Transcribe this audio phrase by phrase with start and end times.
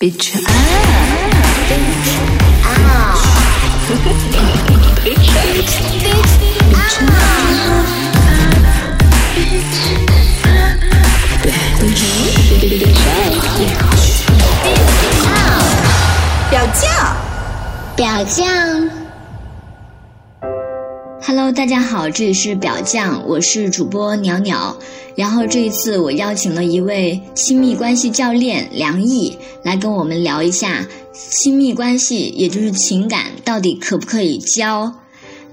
[0.00, 0.52] Bitch ah.
[21.20, 24.76] Hello，大家好，这里是表酱，我是主播鸟鸟。
[25.18, 34.92] 然后这一次我邀请了一位亲密关系教练梁毅来跟我们聊一下亲密关系，也就是情感到底可不可以教？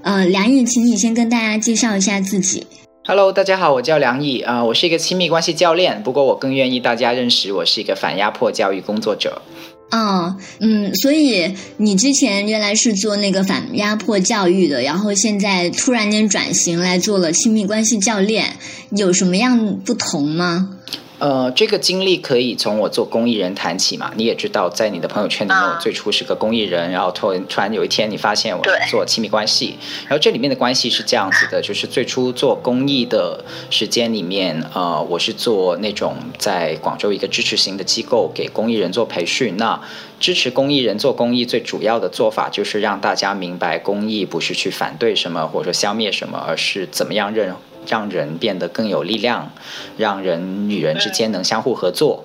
[0.02, 2.64] 呃，梁毅，请你先跟大家介绍一下自己。
[3.08, 9.42] Hello，大家好，我叫梁毅啊，我是一个亲密关系教练，不过我更愿意大家认识我是一个反压迫教育工作者。
[9.90, 18.56] 哦，嗯，所以你之前原来是做那个反压迫教育的，然后现在突然间转型来做了亲密关系教练，
[18.90, 20.75] 有什么样不同吗？
[21.18, 24.12] 呃，这个经历可以从我做公益人谈起嘛。
[24.16, 39.56] 你也知道，在你的朋友圈里面，我最初是个公益人，然后突突然有一天，你发现我做亲密关系，然后这里面的关系是这样子的，就是最初做公益的时间里面，呃，我是做那种在广州一个支持型的机构给公益人做培训。
[39.56, 39.80] 那
[40.20, 47.54] 支持公益人做公益最主要的做法，就是让大家明白，公益不是去反对什么或者说消灭什么，而是怎么样认。
[47.86, 49.52] 让人变得更有力量，
[49.96, 52.24] 让人与人之间能相互合作。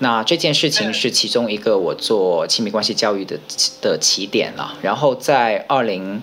[0.00, 3.38] 那这件事情是其中一个我做亲密关系教育的
[3.82, 4.74] 的起点了。
[4.80, 6.22] 然后在二零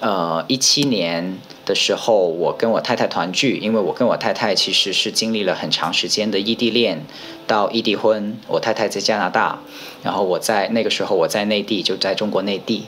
[0.00, 7.06] 呃一七年的时候，我跟我太太团聚，因为我跟我太太其实是经历了很长时间的异地恋
[7.46, 8.36] 到异地婚。
[8.48, 9.60] 我太太在加拿大，
[10.02, 12.86] 然后我在那个时候我在内地，就在中国内地。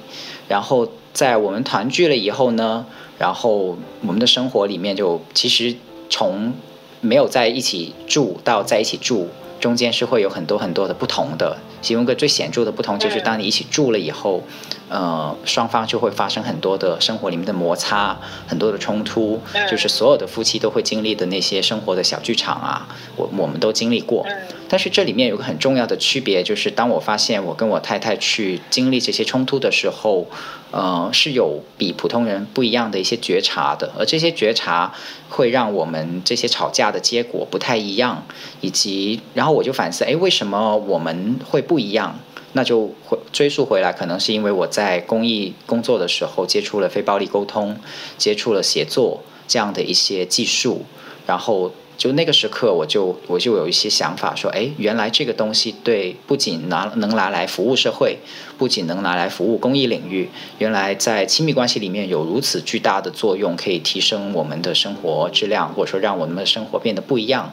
[0.48, 2.87] 然后在我们团聚了以后呢？
[3.19, 5.75] 然后我们的生活里面就其实
[6.11, 6.53] 从
[7.00, 9.28] 没有在一起住到在一起住，
[9.61, 11.56] 中间是会有很多很多的不同的。
[11.83, 14.42] 其中一个最显著的不同就是，当你一起住了以后，
[14.89, 24.25] 呃，双方就会发生很多的生活里面的摩擦，很多的冲突，就是所有的夫妻都会经历的那些生活的小剧场啊，我我们都经历过。
[24.69, 30.27] 但是这里面有个很重要的区别，就是当我发现我跟我太太去经历这些冲突的时候，
[30.70, 34.92] 呃，是有比普通人不一样的一些觉察的，而这些觉察
[35.29, 38.25] 会让我们这些吵架的结果不太一样，
[38.61, 42.19] 以及然后我就反思，哎，为什么我们会不一样？
[42.56, 47.77] 那就会追溯回来，可能是因为我在公益工作的时候接触了非暴力沟通，
[48.17, 50.86] 接触了写作这样的一些技术，
[51.27, 51.70] 然后。
[51.96, 58.18] 就那个时刻，我就我就有一些想法，说，哎，原来这个东西对不仅拿能拿来服务社会，
[58.58, 67.52] 不仅能拿来服务公益领域，原来在亲密关系里面有如此巨大的作用，可以提升我们的生活质量，或者说让我们的生活变得不一样。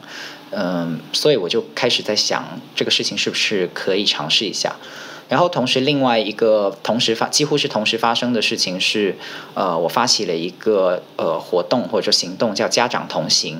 [0.50, 4.76] 嗯，所以我就开始在想，这个事情是不是可以尝试一下。
[5.28, 9.16] 然后同时，另外一个同时发几乎是同时发生的事情是，
[9.54, 13.58] 呃，我发起了一个呃活动或者行动，叫家长同行。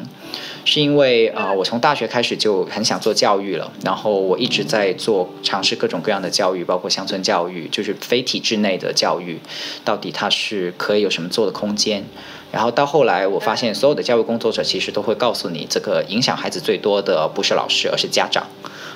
[0.67, 9.39] 是因为啊，我从大学开始就很想做教育了，然后我一直在做尝试各种各样的教育，包括乡村教育，就是非体制内的教育，
[9.85, 12.05] 到底它是可以有什么做的空间？
[12.51, 18.47] 然后到后来，我发现所有的教育工作者其实都会告诉你，这个影响孩子最多的不是老师，而是家长。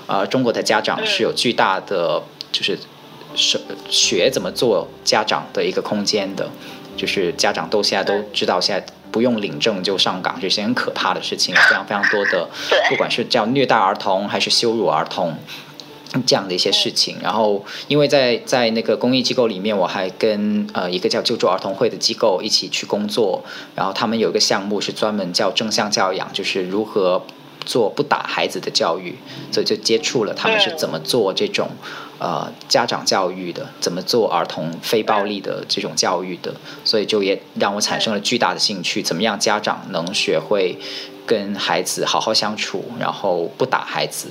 [0.06, 2.78] 啊，中国的家长是有巨大的，就是
[3.34, 6.48] 是学怎么做家长的一个空间的，
[6.96, 8.86] 就是家长都现在都知道现在。
[9.10, 12.46] 不用领证就上岗，这些很可怕的事情，非常非常多的，
[12.90, 15.34] 不管是叫虐待儿童还是羞辱儿童
[16.26, 17.16] 这样的一些事情。
[17.22, 23.42] 然后，因为在在那个公益机构里面，我还跟呃一个叫救助儿童会的机构一起去工作。
[23.74, 27.24] 然后他们有一个项目是专门叫正向教养，就是如何
[27.68, 29.14] 做不打孩子的教育，
[29.52, 31.68] 所以就接触了他们是怎么做这种。
[32.20, 36.52] 呃，家长教育的怎么做儿童非暴力的这种教育的，
[36.84, 39.00] 所以就也让我产生了巨大的兴趣。
[39.00, 40.76] 怎么样，家长能学会
[41.24, 44.30] 跟孩子好好相处，然后不打孩子？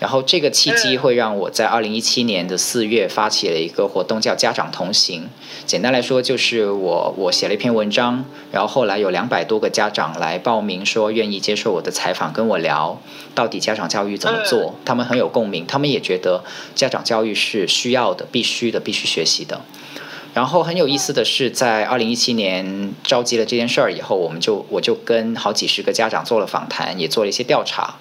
[0.00, 5.28] 然后这个契机会让我在二零一七年的四月发起了一个活动，叫家长同行。
[5.64, 13.00] 简单来说，就是我我写了一篇文章，然后后来有两百多个家长来报名，说愿意接受我的采访，跟我聊
[13.34, 14.74] 到底家长教育怎么做。
[14.84, 16.42] 他们很有共鸣，他们也觉得
[16.74, 19.60] 家长教育是需要的、必须的、必须学习的。
[20.34, 27.96] 然后很有意思的是，在二零一七年召集了这件事儿以后，我们就我就跟好几十个家长做了访谈，也做了一些调查。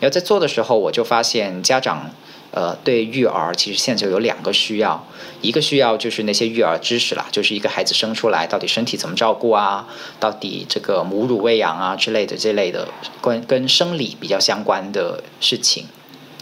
[0.00, 2.10] 然后在做的时候，我就发现家长，
[2.50, 5.06] 呃，对育儿其实现在就有两个需要，
[5.40, 9.86] 一个需要就是那些育儿知识啦，就是一个孩子生出来到底身体怎么照顾啊，
[10.18, 12.88] 到底这个母乳喂养啊之类的这类的
[13.20, 15.86] 关跟生理比较相关的事情。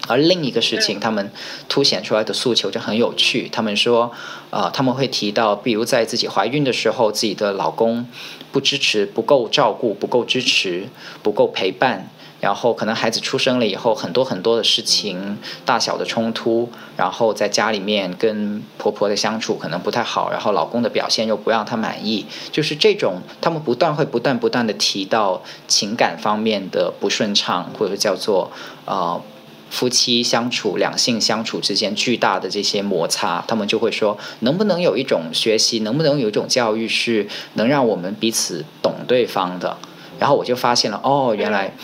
[0.09, 1.33] 而另一个事情，他们
[1.69, 3.49] 凸显出来的诉求就很有趣。
[3.49, 4.13] 他们说，
[4.51, 8.07] 呃，他们会提到，比如在自己怀孕的时候，自己的老公
[8.53, 10.89] 不支持、不够照顾、不够支持、
[11.25, 12.09] 不够陪伴。
[12.47, 28.53] 然后可能孩子出生了以后，很多很多的事情，大小的冲突，然后在家里面跟婆婆的相处可能不太好，然后老公的表现又不让她满意，就是这种，他们不断会不断不断的提到情感方面的不顺畅，或者叫做
[28.85, 29.21] 呃
[29.69, 39.77] 夫妻相处、两性相处之间巨大的这些摩擦，他们就会说，能不能有一种学习，能不能有一种教育是能让我们彼此懂对方的？
[40.21, 41.75] 然后我就发现了，哦，原来。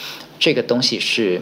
[0.43, 1.41] 这个东西是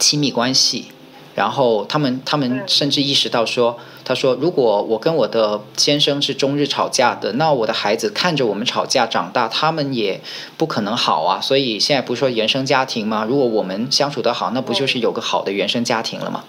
[0.00, 0.86] 亲密关系，
[1.34, 10.22] 然后他们他们甚至意识到说，他说如果我跟我的先生是终日吵架的，那我的孩子看着我们吵架长大，他们也
[10.56, 11.38] 不可能好啊。
[11.38, 13.26] 所以现在不是说原生家庭吗？
[13.28, 16.44] 如果我们相处得好，那不就是有个好的原生家庭了吗？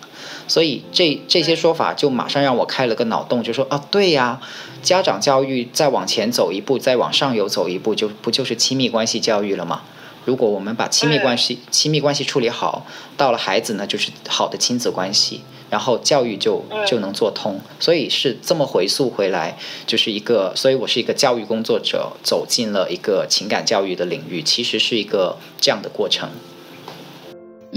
[0.47, 4.39] 所以这这些说法就马上让我开了个脑洞，就说啊，对呀，
[4.81, 9.81] 家长教育再往前走一步，再往上游走一步，就不就是亲密关系教育了吗？
[10.25, 12.85] 如果我们把亲密关系、亲密关系处理好，
[13.15, 17.61] 到了孩子呢，就是好的亲子关系，然后教育就就能做通。
[17.79, 26.29] 所以是这么回溯回来，就是一个，所以我是一个教育工作者，走进了一个情感教育的领域，其实是一个这样的过程。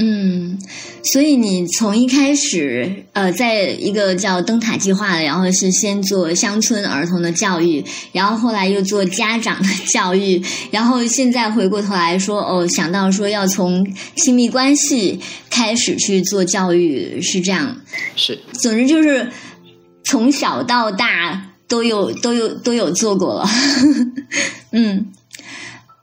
[0.00, 0.56] 嗯，
[1.02, 10.40] 所以你从一开始，呃，在一个叫灯塔计划的，然后是先做乡村儿童的教育，然后后来又做家长的教育，
[10.70, 13.84] 然后现在回过头来说，哦，想到说要从
[14.14, 15.18] 亲密关系
[15.50, 17.76] 开始去做教育，是这样。
[18.14, 18.38] 是。
[18.52, 19.28] 总之就是
[20.04, 23.48] 从小到大都有都有都有做过了。
[24.70, 25.08] 嗯，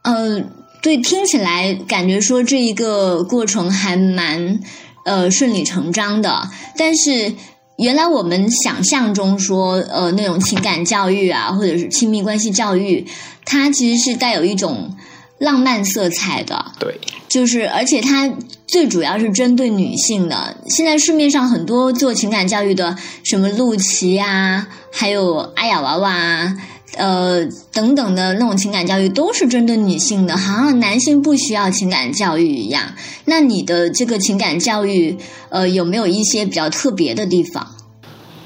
[0.01, 0.50] 嗯。
[0.85, 4.59] 对，听起来感觉说这一个过程还蛮
[5.03, 6.47] 呃顺理成章的，
[6.77, 7.33] 但是
[7.77, 13.07] 原来我们想象中说呃那种情感教育啊，或者是亲密关系教育，
[13.45, 14.95] 它其实是带有一种
[15.39, 16.73] 浪漫色彩的。
[16.79, 18.31] 对，就是而且它
[18.67, 20.55] 最主要是针对女性的。
[20.69, 26.55] 现在市面上很多做情感教育的，什么陆琪啊，还有阿雅娃娃。
[26.97, 32.94] 呃，等等的那种情感教育都是针对女性的，好像男性不需要情感教育一样。
[33.25, 35.18] 那你的这个情感教育，
[35.50, 37.75] 呃，有没有一些比较特别的地方？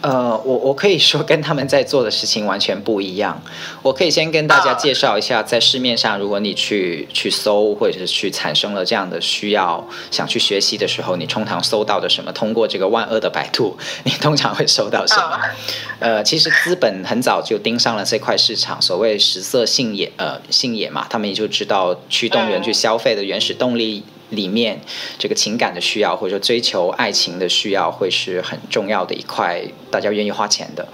[0.01, 3.41] 呃，我我可以说跟他们在做的事情完全不一样。
[3.81, 12.31] 我可以先跟大家介绍一下，在市面上，如果你去去搜，或者是去产生了这样的需要，想去学习的时候，你通常搜到的什么？
[12.31, 15.37] 通过这个万恶的百度，你通常会搜到什么？
[15.99, 24.03] 呃，其实资本很早就盯上了这块市场，所谓食色性也，呃，性也嘛，他们也就知道驱动人去消费的原始动力。
[24.29, 24.79] 里面
[25.17, 30.87] 这个情感的需要，或者说追求爱情的需要，会是很重要的一块，大家愿意花钱的。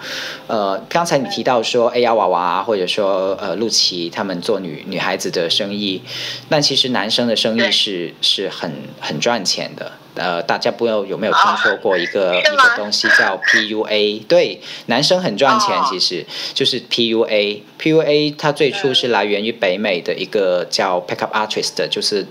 [0.47, 6.01] 呃，刚才你提到说 A R 娃娃，或者说呃陆琪他们做女女孩子的生意，
[6.49, 9.91] 但其实男生的生意是是很很赚钱的。
[10.15, 14.19] 呃，大家不知道有没有听说过一个一个东西叫 P U A？
[14.19, 17.61] 对，男生很赚钱，其实就是 P U A。
[17.77, 22.25] P U A 它最初是来源于北美的一个叫 Pickup Artist，就是。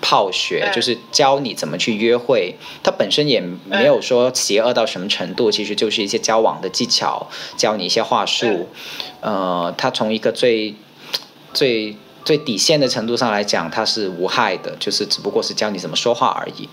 [0.00, 7.26] 泡学就是教你怎么去约会，它本身也没有说邪恶到什么程度，其实就是一些交往的技巧，
[7.56, 8.68] 教你一些话术。
[9.20, 10.74] 呃，它从一个最
[11.52, 16.68] 最最底线的程度上来讲，它是无害的，就是只不过是教你怎么说话而已。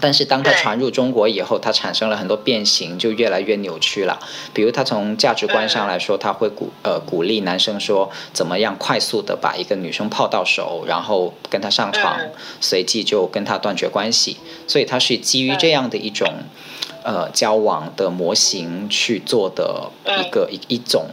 [0.00, 4.18] 但是当它传入中国以后，它产生了很多变形，就越来越扭曲了。
[4.54, 12.18] 比如，它从价值观上来说，它会鼓呃鼓励男生说怎么样快速的把一个女生泡到手，然后跟她上床，
[12.60, 14.36] 随即就跟她断绝关系。
[14.66, 16.28] 所以它是基于这样的一种
[17.02, 21.06] 呃交往的模型去做的一个一一种。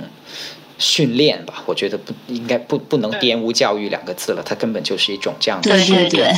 [0.77, 6.36] 训练吧，我觉得不应该不不能玷污教育两个字了，它根本就是一种这样的训练。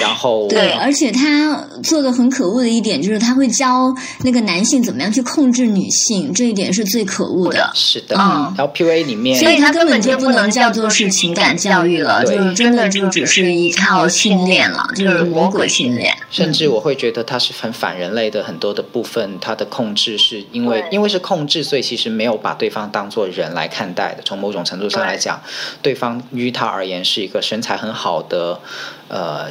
[0.00, 7.70] 然后对，而且他做的很可恶的一点就是他会教那个男性怎么样去控制女性，这一点是最可恶的。
[7.74, 8.52] 是的，嗯。
[8.56, 16.12] 然后 P U A 里面，所以他根本就不能叫做是情感教育了，就是真的就只是一套训练了，就是魔鬼训练。
[16.28, 23.70] 甚至我会觉得他是很反人类的很多的部分，他的控制是因为因为是控制，所以其实没有把对方当做人来。
[23.75, 25.40] 看待的，从某种程度上来讲，
[25.82, 28.60] 对方于他而言是一个身材很好的
[29.08, 29.50] 呃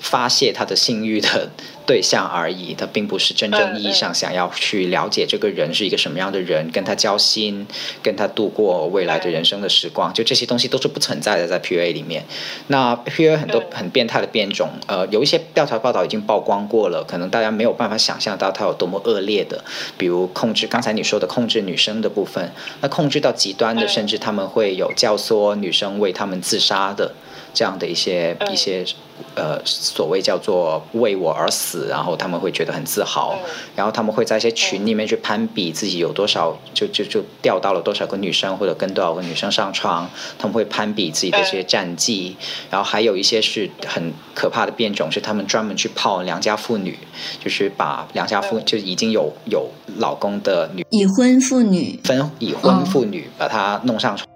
[0.00, 1.50] 发泄他的性欲的。
[1.88, 7.66] 对象而已，他并不是真正意义上想要去了解这个人是一个什么样的人，跟他交心，
[8.02, 12.22] 跟他度过未来的人生的时光，就这些东西都是不存在的在 PUA 里面。
[12.66, 19.64] 那 PUA 很多很变态的变种，呃，有一些调查报道已经曝光过了，可能大家没有办法想象到它有多么恶劣的，
[19.96, 22.52] 比如控制刚才你说的控制女生的部分，
[22.82, 27.14] 那控制到极端的，甚至他们会有教唆女生为他们自杀的。
[27.54, 28.84] 这样的一些一些
[29.34, 33.36] 呃，所谓叫做为我而死，然后他们会觉得很自豪，
[33.74, 42.36] 然后他们会在一些群里面去攀比自己有多少，就就就钓到了多少个女生，或者跟多少个女生上床，他们会攀比自己的这些战绩，
[42.70, 46.96] 然后还有一些是很可怕的变种，是他们专门去泡良家妇女，
[47.42, 51.98] 就是把良家妇就已经有有老公的女已婚妇女。
[52.04, 54.28] 分已婚妇女把她弄上床。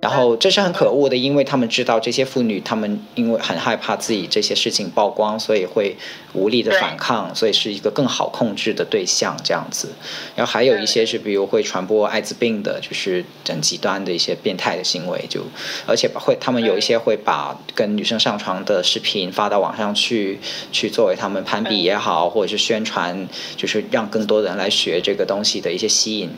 [0.00, 5.96] 然后这是很可恶的，因为他们知道这些妇女，他们因为很害怕自己这些事情曝光，所以会
[6.34, 9.88] 无力的反抗，所以是一个更好控制的对象这样子。
[10.36, 15.42] 然后还有一些是，比如会传播艾滋病的，就是很极端的一些变态的行为，就
[15.84, 20.38] 而且会他们有一些会把跟女生上床的视频发到网上去，
[20.70, 26.30] 去作为他们攀比也好，或者是宣传，就是让更多人来学这个东西的一些吸引。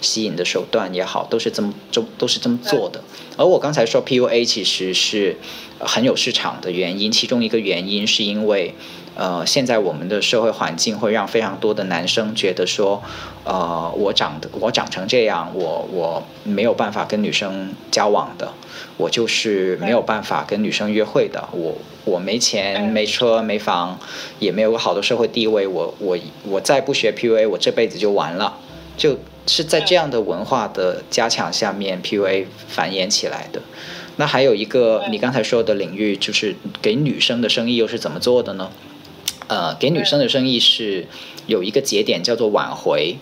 [0.00, 3.02] 吸引的手段也好，都是这么都都是这么做的。
[3.36, 5.36] 而我刚才说 PUA 其实是
[5.78, 8.74] 很有市场的原因，其中一个原因是因为，
[9.14, 13.02] 呃，现在我们的社会环境会让非常多的男生觉得说，
[13.44, 18.52] 呃，我长得我长成这样，我我没有办法跟女生交往的，
[18.96, 21.74] 我就是没有办法跟女生约会的，我
[22.06, 23.98] 我没钱没车没房，
[24.38, 28.56] 也没有个好的社会地位，我我我再不学 PUA，我这辈子就完了，
[28.96, 33.62] 就是在这样的文化的加强下面，PUA 繁衍起来的。
[34.16, 38.70] 那还有一个你刚才说的领域，就是给女生的生意又是怎么做的呢？
[39.48, 41.06] 呃，给女生的生意是
[41.46, 43.16] 有一个节点叫做挽回。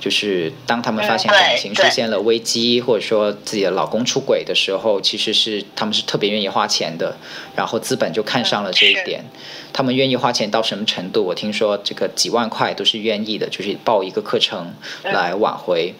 [0.00, 7.16] 就是当他们发现感情出现了危机，或者说自己的老公出轨的时候，其实是他们是特别愿意花钱的。
[7.56, 9.24] 然后资本就看上了这一点，
[9.72, 11.24] 他们愿意花钱到什么程度？
[11.24, 15.94] 我听说这个几万块都是愿意的，就是报一个课程来挽回。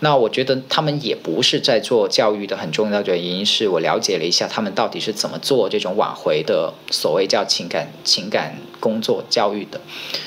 [0.00, 8.58] 那我觉得他们也不是在做教育的很重要的原因，是我了解了一下他们到底是怎么做这种挽回的，所谓叫情感情感。
[8.80, 9.80] 工作教育的，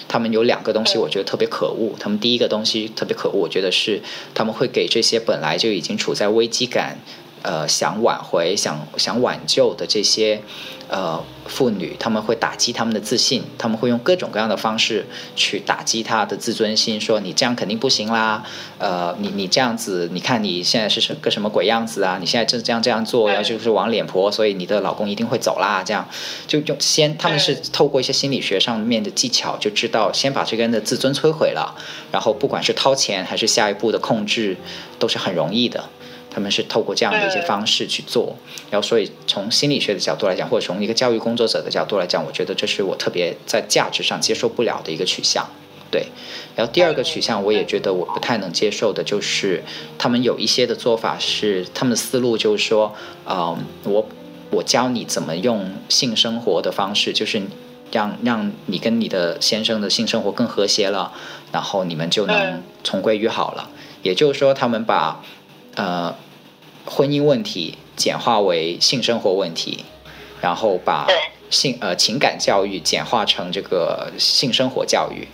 [0.08, 1.96] 他们有两个东西，我觉得特别可恶。
[2.00, 4.01] 他们第一个东西特别可恶，我觉得是
[4.34, 7.00] 他们会给这些本来就已经处在危机感。
[7.43, 10.43] 呃，想挽回、想想挽救的这些
[10.92, 15.06] 呃妇女，他们会打击他们的自信，他们会用各种各样的方式
[15.38, 18.44] 去打击她的自尊心，说你这样肯定不行啦，
[18.78, 22.18] 呃，你你这样子，你看你现在是什个什么鬼样子啊？
[22.20, 25.82] 你现在这这样这样做，然后就是往脸婆，所以你的老公一定会走啦。
[25.82, 26.06] 这样
[26.46, 31.74] 就用先，他们是透过一些心理学上面的技巧，就知道先把这个人的自尊摧毁了，
[32.12, 34.58] 然后不管是掏钱还是下一步的控制，
[35.00, 35.90] 都是很容易的。
[36.34, 38.36] 他们是透过这样的一些方式去做，
[38.72, 45.46] 然后所以从心理学的角度来讲，或者从一个教育工作者的角度来讲，我觉得这是我特别在价值上接受不了的一个取向。
[45.92, 46.08] 对，
[46.56, 49.62] 然后第二个取向，我也觉得我不太能接受的，就是
[49.98, 52.96] 他们有一些的做法是，他们的思路就是说，
[53.26, 54.08] 嗯，我
[54.52, 57.42] 我教你怎么用性生活的方式，就是
[57.92, 61.12] 让让你跟你的先生的性生活更和谐了，
[61.52, 63.70] 然后你们就能重归于好了。
[64.02, 65.22] 也就是说，他们把
[65.75, 66.16] 呃，
[66.86, 69.86] 婚姻问题简化为性生活问题，
[70.42, 71.08] 然后把
[71.50, 75.28] 性呃情感教育简化成这个性生活教育，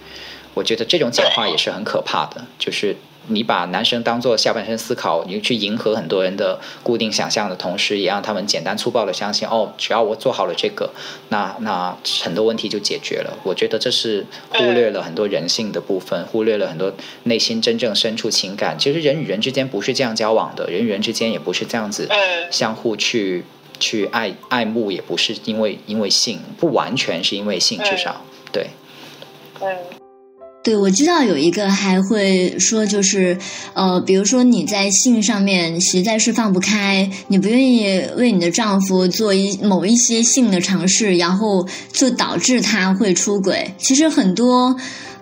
[0.54, 2.98] 我觉得这种简化也是很可怕的，就是。
[3.28, 10.90] 你把男生当做下半身思考，你去迎合很多人的固定想象的同时，也让他们简单粗暴的相信哦，只要我做好了这个，
[11.30, 13.38] 那那很多问题就解决了。
[13.44, 16.94] 我觉得这是忽略了很多人性的部分，忽略了很多
[17.24, 18.78] 内心真正深处情感。
[18.80, 22.10] 其实人与人之间不是这样交往的，人与人之间也不是这样子
[22.52, 23.44] 相互去
[23.80, 28.68] 去爱爱慕，也不是因为因为性，不完全是因为性，至少对。
[30.68, 33.38] 对，我知道有一个还会说，就是，
[33.74, 43.72] 呃，比如说你在性上面实在是放不开，你不愿意为你的丈夫做一某一些性的尝试，然后就导致他会出轨。
[43.78, 44.76] 其实很多。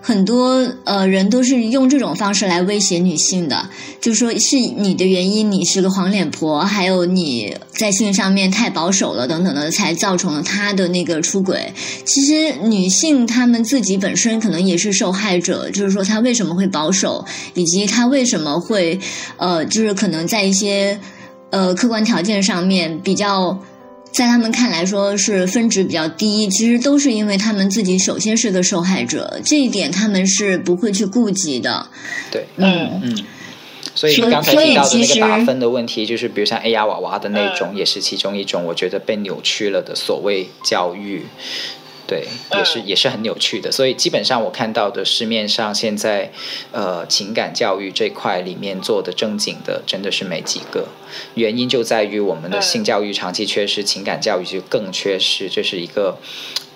[0.06, 3.68] 很多呃人都是用这种方式来威胁女性的，
[4.00, 11.72] 就说是你的原因，你是个黄脸婆，还有你在性上面太保守了等等的，才造成了他的那个出轨。
[12.04, 19.00] 其实女性她们自己本身可能也是受害者，就是说她为什么会保守，以及她为什么会
[19.38, 21.00] 呃，就是可能在一些
[21.50, 23.58] 呃客观条件上面比较。
[24.16, 31.86] 在他们看来说是分值比较低，其实都是因为他们自己首先是个受害者，这一点他们是不会去顾及的。
[32.30, 33.24] 对，嗯嗯。
[33.94, 41.26] 所以刚才提到的那个打分的问题，就是比如像 A 呀娃娃的那种，也是其中一种，我觉得被扭曲了的所谓教育。
[42.06, 43.72] 对，也是也是很有趣的。
[43.72, 46.30] 所以基本上我看到的市面上现在，
[46.70, 50.86] 呃，情感教育这块里面做的正经的，真的是没几个。
[51.34, 55.50] 原因就在于我们的性教育长期缺失，情感教育就更缺失。
[55.50, 56.16] 这是一个，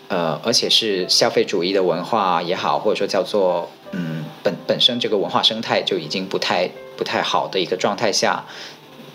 [0.08, 8.44] 呃，而且是消费主义的文化也好，或者说叫做嗯本本身这个文化生态就已经不太不太好的一个状态下，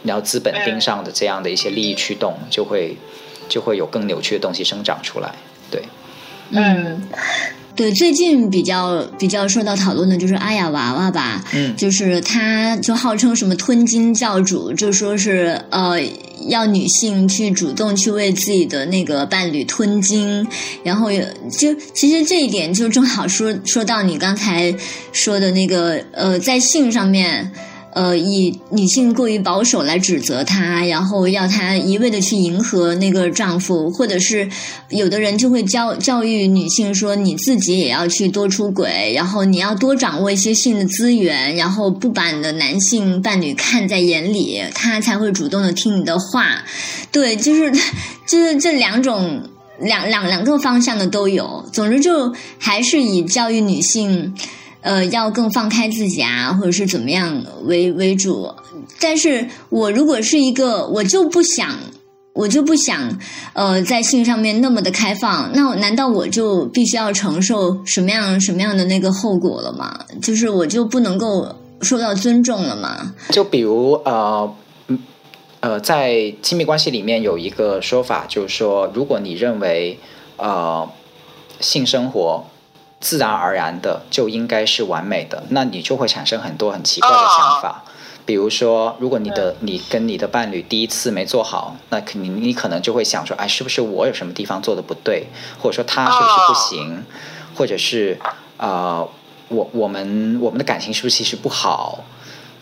[0.03, 2.95] 然后资本盯上的这样的一些利益驱动，就会
[3.49, 5.35] 就会有更扭曲的东西生长出来。
[5.69, 5.81] 对。
[6.51, 7.01] 嗯，
[7.75, 15.99] 对，最近比较比较受到讨论的就是阿雅娃娃吧，嗯，就是她就号称什么吞金教主，就说是呃
[16.47, 20.47] 要女性去主动去为自己的那个伴侣吞金，
[20.83, 24.73] 然后就其实这一点就正好说说到你刚才
[25.11, 27.51] 说的那个呃在性上面。
[27.95, 34.49] 呃，以女性过于保守来指责她，然后要她一味的去迎合那个丈夫，或者是
[34.89, 46.65] 有的人就会教教育女性说，你自己也要去多出轨，然后你要多掌握一些性的资源，然后不把你的男性伴侣看在眼里，他才会主动的听你的话。
[47.13, 47.71] 对，就是
[48.27, 49.43] 就是这两种
[49.79, 51.63] 两两两个方向的都有。
[51.71, 54.35] 总之，就还是以教育女性。
[54.85, 58.53] 呃，要更放开自己啊，或者是怎么样为为主。
[59.01, 61.75] 但是我如果是一个，我就不想，
[62.33, 63.17] 我就不想，
[63.53, 65.49] 呃，在性上面那么的开放。
[65.55, 70.05] 那难道我就必须要承受什么样什么样的那个后果了吗？
[70.21, 73.15] 就是我就不能够受到尊重了吗？
[73.31, 74.55] 就比如呃，
[75.61, 79.97] 呃，在亲密关系里面有一个说法，就是说，如果你认为
[80.37, 80.87] 呃
[81.59, 82.45] 性生活。
[82.99, 87.83] 自然而然的就应该是完美的，那你就会产生很多很奇怪的想法。
[88.25, 95.27] 比如说，如果你的你跟你的伴侣第一次没做好，那肯定你可能就会想说，哎，是不是我有什么地方做的不对，
[95.61, 97.05] 或者说他是不是不行，
[97.55, 98.19] 或者是
[98.57, 99.07] 呃，
[99.49, 102.03] 我我们我们的感情是不是其实不好？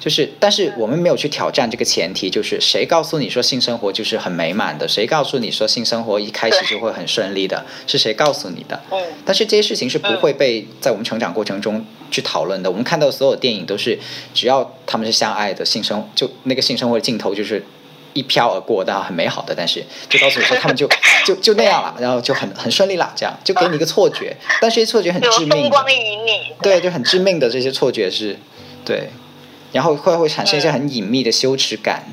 [0.03, 4.85] 就是，但是我们没有去挑战这个前提，就是谁告诉你说性生活就是很美满的？
[4.85, 7.63] 谁告诉你说性生活一开始就会很顺利的？
[7.87, 8.81] 是谁告诉你的？
[8.91, 9.01] 嗯。
[9.23, 12.69] 但是这些事情是不会被在我们成长过程中去讨论的。
[12.69, 13.97] 我们看到所有电影都是，
[14.33, 17.63] 只要他们是相爱的，性生就那个性生活的镜头就是
[18.11, 20.85] 一飘而过，然后很美好的，但是就告诉你说他们就
[21.25, 24.35] 就就那样了，然后就很很顺利了，这样就给你一个错觉。
[24.59, 25.71] 但这些错觉很致命。
[26.61, 28.37] 对，就很致命的这些错觉是，
[28.83, 29.07] 对。
[29.73, 32.03] 然后会会产生一些很隐秘的羞耻感，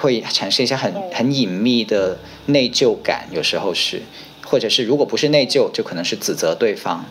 [0.00, 4.00] 会产生一些很很隐秘的内疚感，有时候是，
[4.46, 7.04] 或者是如果不是内疚，就可能是指责对方。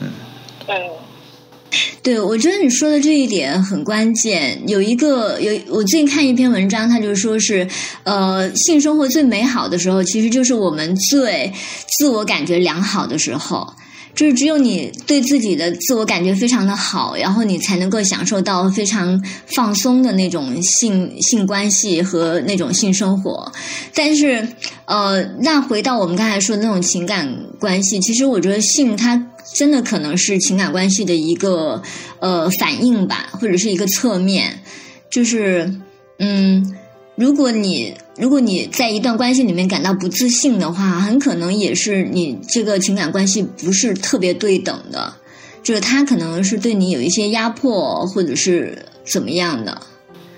[0.00, 0.08] 嗯，
[0.66, 0.74] 嗯，
[2.02, 4.62] 对，我觉得你说的这一点很关键。
[4.66, 7.68] 有一个有我最近看一篇文章，他就说是，
[8.04, 11.52] 呃，性生活最美好的时候，其实就是我们最
[11.86, 13.74] 自我感觉良好的时候。
[14.18, 23.52] 就是只有你对自己的自我感觉非常的好，然后你才能够享受到非常放松的那种性性关系和那种性生活。
[23.94, 24.48] 但是，
[24.86, 31.80] 呃，那回到我们刚才说的那种情感关系，其实我觉得性它真的可能是情感关系的一个
[32.18, 34.58] 呃反应吧，或者是一个侧面。
[35.08, 35.72] 就是，
[36.18, 36.74] 嗯，
[37.14, 37.94] 如果你。
[38.18, 45.14] 如果你在一段关系里面感到不自信的话，很可能也是你这个情感关系不是特别对等的，
[45.62, 49.80] 就是他可能是对你有一些压迫，或者是怎么样的。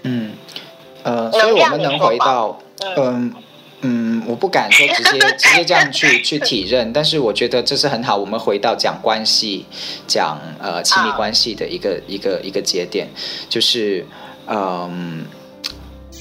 [0.02, 0.32] 嗯，
[1.04, 2.60] 呃，所以我们能回到，
[2.98, 3.32] 嗯
[3.80, 8.14] 嗯，我不敢说直接 直接这样去去体认，但是我觉得这是很好。
[8.14, 9.64] 我们回到讲关系，
[10.06, 13.08] 讲呃亲密关系的一个一个一个节点，
[13.48, 14.06] 就是
[14.46, 15.24] 嗯。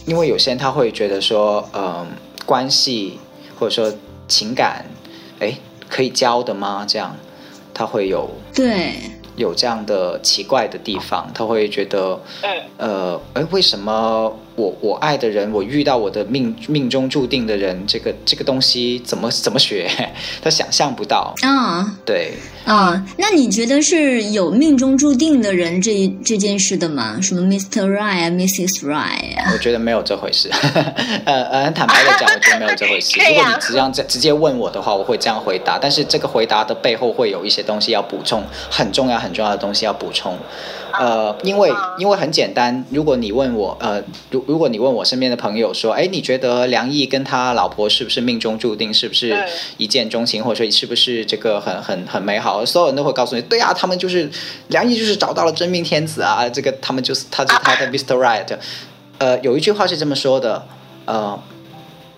[0.09, 2.03] 因为有些人他会觉得说，嗯，
[2.43, 3.19] 关系
[3.59, 3.95] 或者说
[4.27, 4.83] 情感，
[5.39, 5.53] 哎，
[5.87, 6.83] 可以教的吗？
[6.87, 7.15] 这样，
[7.75, 8.95] 他会有对
[9.35, 14.35] 有这样的奇怪的地方，他会觉得，嗯，呃，哎，为什么？
[14.59, 19.89] 我我爱的人，我遇到我的命命中注定的人，这个这个东西怎么怎么学？
[20.41, 21.97] 他想象不到啊。
[22.05, 22.33] 对
[22.65, 27.19] 啊，那你觉得是有命中注定的人这这件事的吗？
[27.21, 27.87] 什么 Mr.
[27.87, 28.85] Right 啊，Mrs.
[28.85, 29.51] Right 啊？
[29.53, 30.49] 我觉得没有这回事。
[31.23, 33.17] 呃呃，很坦白的讲，我觉得没有这回事。
[33.23, 35.79] 如果你直接直接问我的话，我会这样回答。
[35.79, 40.35] 但是这个回答的背后会有一些东西要补充，很重要很很重要的东西要补充。
[40.97, 49.37] 呃，因为因为很简单，如果你问我，呃，如如果你问我身边的朋友说，哎，你觉得梁毅跟他老婆是不是命中注定，是不是
[49.77, 52.65] 一见钟情，或者说是不是这个很很很美好？
[52.65, 54.29] 所有人都会告诉你，对啊，他们就是
[54.67, 58.15] 梁毅就是找到了真命天子啊，这个他们就是他是他的 Mr.
[58.15, 58.57] Right。
[59.17, 60.65] 呃，有一句话是这么说的，
[61.05, 61.37] 呃，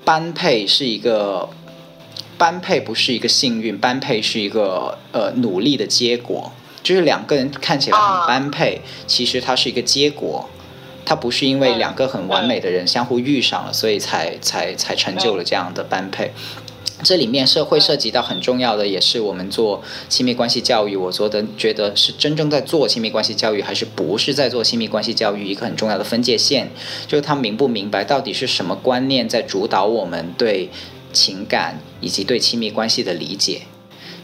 [0.06, 1.50] 般配是一个
[2.38, 6.52] 般配不是一个幸运，般配是一个呃努力的结果。
[6.84, 10.50] 就是两个人看起来很般配，其实它是一个结果，
[11.06, 16.32] 它不是因为两个很完美的人相互遇上了，所以才才才成就了这样的般配。
[17.04, 26.70] 这里面是会涉及到很重要的，也是我们做亲密关系教育，我做的觉得是真正在做亲密关系教育，还是不是在做亲密关系教育一个很重要的分界线，
[27.08, 30.70] 就是他明不明白到底是什么观念在主导我们对
[31.12, 33.64] 情感以及对亲密关系的理解。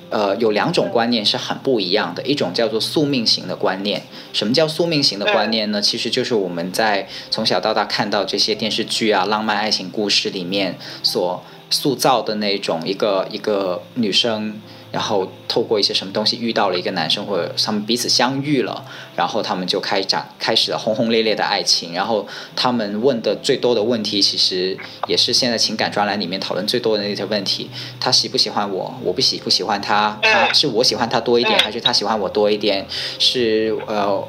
[0.10, 4.04] 呃，有两种观念是很不一样的，一种叫做宿命型的观念。
[4.34, 5.82] 什么叫宿命型的观念呢？
[5.82, 14.62] 其实就是我们在从小到大看到这些电视剧啊、浪漫爱情故事里面所塑造的那种一个一个女生。
[14.98, 18.84] 然后透过一些什么东西遇到了一个男生，或者他们彼此相遇了，
[19.16, 21.94] 然后他们就开展开始了轰轰烈烈的爱情。
[21.94, 24.76] 然后他们问的最多的问题，其实
[25.08, 28.92] 也是现在情感专栏里面讨论最多的那些问题：他喜不喜欢我？
[29.04, 30.18] 我不喜不喜欢他？
[30.24, 32.84] 他是我喜欢他多一点，还是他喜欢我多一点？
[33.20, 34.28] 是呃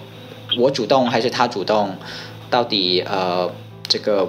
[0.58, 1.96] 我主动还是他主动？
[2.50, 3.50] 到底呃
[3.88, 4.28] 这个？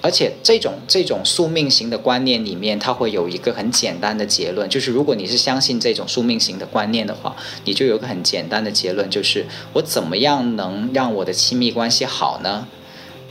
[0.00, 7.34] 而且这种这种宿命型的观念里面，它会有一个很简单的结论，就是如果你是相信这种宿命型的观念的话，
[7.64, 12.68] 你就有一个很简单的结论，就是我怎么样能让我的亲密关系好呢？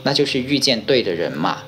[0.02, 1.62] 那就是遇见对的人嘛。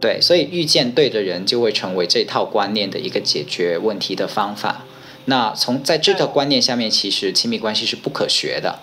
[0.00, 4.84] 对，所以遇见对的人就会成为这套观念的一个解决问题的方法。
[5.24, 8.78] 那从在这套观念下面，其实亲密关系是不可学的。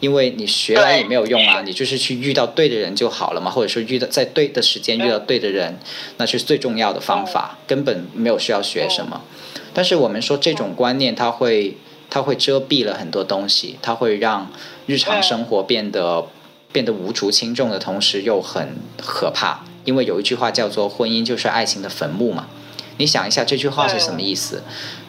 [0.00, 5.78] 因为你学来也没有用啊，你就是去遇到对的人就好了嘛，或者说遇到在对的时间遇到对的人，
[6.18, 9.22] 那是最重要的方法，根本没有需要学什么。
[9.72, 11.78] 但是我们说这种观念，它会
[12.10, 14.52] 它会遮蔽了很多东西，它会让
[14.86, 16.26] 日常生活变得
[16.72, 19.64] 变得无足轻重的同时又很可怕。
[19.84, 22.48] 因为有一句话叫做“婚姻就是爱情的坟墓”嘛，
[22.98, 24.62] 你想一下这句话是什么意思？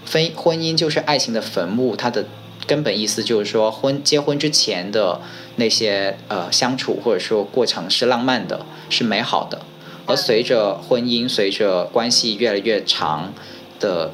[0.05, 2.25] 非婚姻就是爱情的坟墓，它的。
[2.65, 5.21] 根本意思就是说，婚结婚之前的
[5.57, 9.61] 那些呃相处或者说过程是浪漫的，是美好的，
[10.05, 13.33] 而随着婚姻，随着关系越来越长
[13.79, 14.11] 的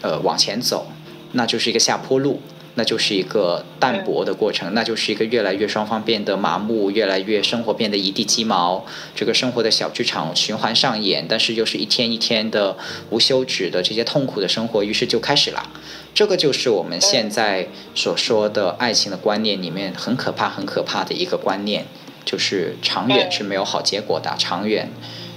[0.00, 0.86] 呃往前走，
[1.32, 2.40] 那就是一个下坡路。
[2.76, 12.76] 那就是一个淡薄的过程，那就是一个越来越双方变得麻木，越来越生活变得一地鸡毛，这个生活的小剧场循环上演，但是又是一天一天的
[13.10, 15.70] 无休止的这些痛苦的生活，于是就开始了。
[16.14, 21.84] 这个就是我们现在所说的爱情的观念里面很可怕、很可怕的一个观念，
[22.24, 24.90] 就是长远是没有好结果的，长远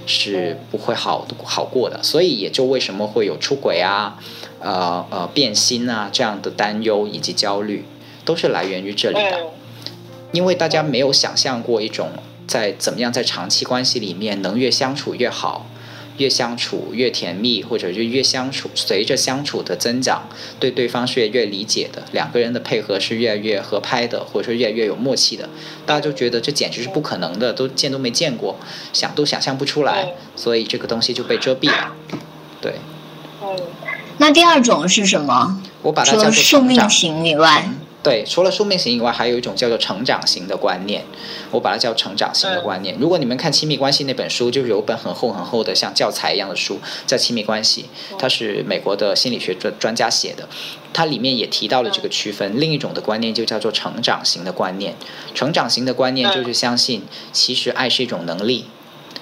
[0.06, 2.00] 是不会好好过的。
[2.02, 4.18] 所以也就为什么会有出轨啊。
[4.60, 7.84] 呃呃，变心啊，这样的担忧以及焦虑，
[8.24, 9.38] 都是来源于这里的。
[10.32, 12.10] 因为大家没有想象过一种
[12.48, 15.66] 在怎么样在长期关系里面能越相处越好，
[16.18, 20.28] 越相处越甜蜜，或者是越相处随着相处的增长，
[20.60, 25.48] 对对方是越越理解的，两个人的配合是越来越合拍的，或者说越来越有默契的。
[25.86, 28.58] 大家就觉得这简直是不可能的，都见都没见过，
[28.92, 31.92] 想都想象不出来，所以这个东西就被遮蔽了。
[32.60, 32.74] 对。
[34.18, 35.62] 那第二种是什么？
[35.82, 37.70] 我把它叫做宿命型以外，
[38.08, 41.04] 对，除了宿命型以外，还有一种叫做成长型的观念。
[41.50, 42.96] 我把它叫成长型的观念。
[42.98, 47.84] 如果你们看《亲密关系》那本书，就是有本很厚很厚的像教材一样的书，叫《亲密关系》，
[48.18, 50.48] 它是美国的心理学专专家写的。
[50.94, 52.58] 它里面也提到了这个区分。
[52.58, 54.94] 另一种的观念就叫做成长型的观念。
[55.34, 58.64] 成长型的观念就是相信，其实爱是一种能力，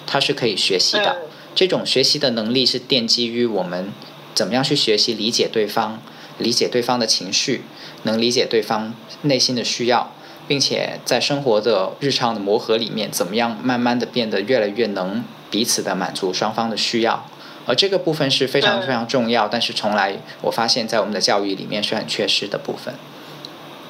[0.07, 1.23] 它是可以学习的。
[1.57, 3.93] 这种学习的能力是奠基于我们。
[4.37, 5.99] 怎么样去学习理解对方，
[6.37, 7.63] 理解对方的情绪，
[8.05, 10.13] 能理解对方内心的需要，
[10.47, 17.27] 并且在生活的日常的磨合里面，怎么样慢慢的变得越来越能彼此的满足双方的需要，
[17.67, 22.95] 而这个部分是非常非常重要，但是从来我发现，在我们的教育里面是很缺失的部分。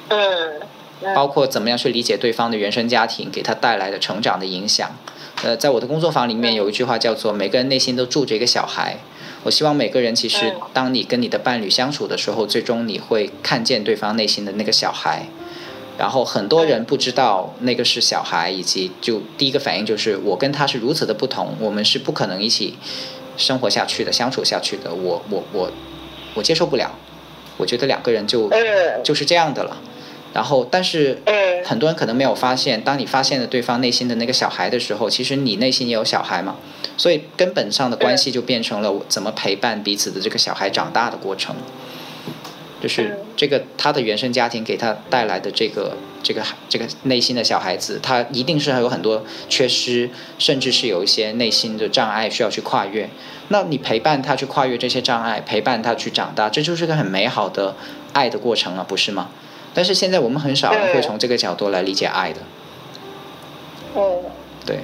[0.09, 0.61] 嗯，
[1.13, 4.89] 包括怎么样去理解对方的原生家庭给他带来的成长的影响。
[5.43, 8.97] 呃，在我的工作坊里面有一句话叫做“每个人内心都住着一个小孩”。
[9.47, 15.25] 我希望每个人其实，当你跟你的伴侣相处的时候，最终你会看见对方内心的那个小孩。
[15.97, 22.75] 然后很多人不知道那个是小孩，以及就第一个反应就是我跟他是如此的不同，我们是不可能一起
[23.37, 24.93] 生活下去的、相处下去的。
[24.93, 25.71] 我我我
[26.33, 26.91] 我接受不了。
[27.55, 29.77] 我觉得两个人就嗯就是这样的了。
[30.33, 36.57] 然后，但是嗯很多人可能没有发现，当你发现了对方内心的那个小孩的时候，其实你内心也有小孩嘛。
[36.97, 41.55] 所以根本上的关系就变成了怎么陪伴彼此的这个小孩长大的过程。
[42.79, 53.09] 就是嗯这个他的原生家庭给他带来的这个这个这个内心的小孩子，他一定是还有很多缺失，甚至是有一些内心的障碍需要去跨越。
[53.47, 57.75] 那你陪伴他去跨越这些障碍，陪伴他去长大，这就是个很美好的
[58.13, 59.29] 爱的过程了，不是吗？
[59.73, 62.41] 但是现在我们很少人会从这个角度来理解爱的，
[63.95, 64.21] 哦，
[64.65, 64.81] 对。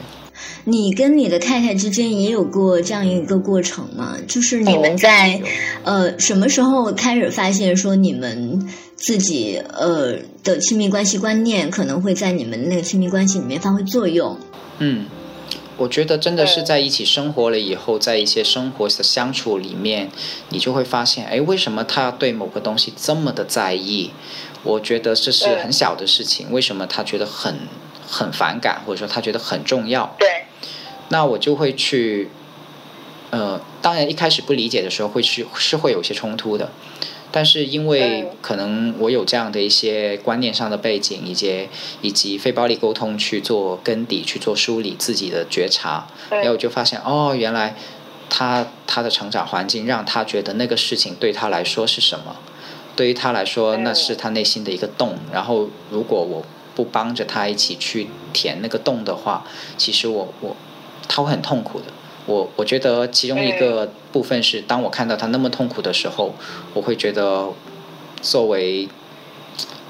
[0.66, 4.18] 你跟你的太太之间也有过这样一个过程吗？
[4.28, 5.42] 就是你们在
[5.84, 14.38] 呃什么时候开始发现说你们自己呃的亲密关系观念可能会在你们那个亲密关系里面发挥作用？
[14.80, 15.08] 嗯，
[15.78, 20.10] 我觉得真的是在一起生活了以后，在一些生活的相处里面，
[20.50, 24.12] 你就会发现，哎，为什么他对某个东西这么的在意？
[24.64, 27.54] 我觉得这是很小的事情，为什么他觉得很
[28.08, 30.16] 很反感，或者说他觉得很重要？
[30.18, 30.43] 对，
[31.14, 32.28] 那我就会去，
[33.30, 36.72] 呃，当然一开始不理解的时候会去是会有些冲突的，
[37.32, 41.70] 但是因为嗯可能我有这样的一些观念上的背景，以及
[42.02, 47.76] 以及非暴力沟通去做根底，去做梳理自己的觉察，然后我就发现哦，原来
[48.28, 52.36] 他他的成长环境让他觉得那个事情对他来说是什么，
[52.96, 59.46] 对于他来说那是他内心的一个洞，然后如果我不帮着他一起去填那个洞的话，
[59.78, 60.56] 其实我我
[61.14, 61.86] 他会很痛苦的。
[62.26, 66.34] 我我觉得其中一个部分是，当我看到他那么痛苦的时候，
[66.74, 67.50] 我会觉得
[68.20, 68.90] 作为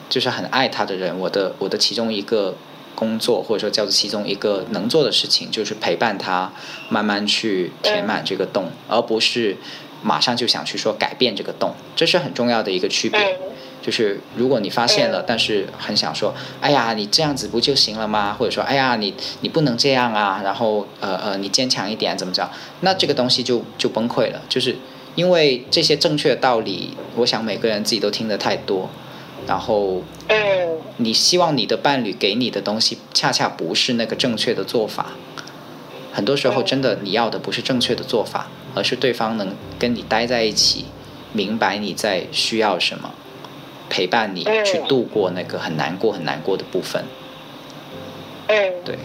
[0.10, 2.56] 就是很爱他的人，我的我的其中一个
[2.94, 6.52] 工作或者说叫做其中一个能做的事情，就是陪伴他
[6.90, 9.56] 慢慢去填满这个洞，而不是
[10.02, 13.40] 马上就想去说改变这个洞，这是很重要的一个区别。
[13.84, 18.34] 嗯就是如果你发现了，但是很想说，哎呀，你这样子不就行了吗？
[18.40, 22.50] 或者说，哎呀，你你不能这样啊，然后呃呃，你坚强一点，怎么着？
[22.80, 24.42] 那这个东西就就崩溃了。
[24.48, 24.78] 就是
[25.16, 28.90] 因为这些正确的道理，我想每个人自己都听得太多，
[29.46, 35.08] 然后嗯你希望你的伴侣给你的东西，恰恰不是那个正确的做法。
[36.14, 40.86] 很多时候，真的你要的不是正确的做法，而是对方能跟你待在一起，
[41.34, 43.12] 明白你在需要什么。
[43.94, 47.04] 陪伴你去度过那个很难过、很难过的部分。
[48.48, 48.98] 嗯，对。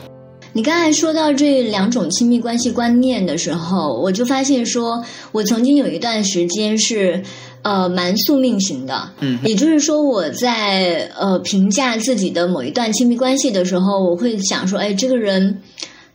[0.55, 7.23] 你刚才说到这两种亲密关系观念的时候，我就发现说，我曾经有一段时间是
[7.61, 15.61] 呃蛮宿命型的，嗯，也就是说我在呃评价自己的某一段亲密关系的时候，我会想说，哎，这个人。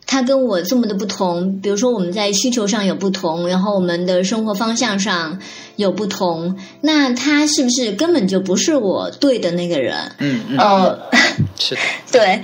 [0.06, 5.38] 他跟我这么的不同，比如说我们在需求上有不同，然后我们的生活方向上
[5.76, 10.12] 有不同，那他是不是根本就不是我对的那个人？
[10.18, 10.98] 嗯嗯，呃，
[11.58, 11.80] 是的，
[12.12, 12.42] 对。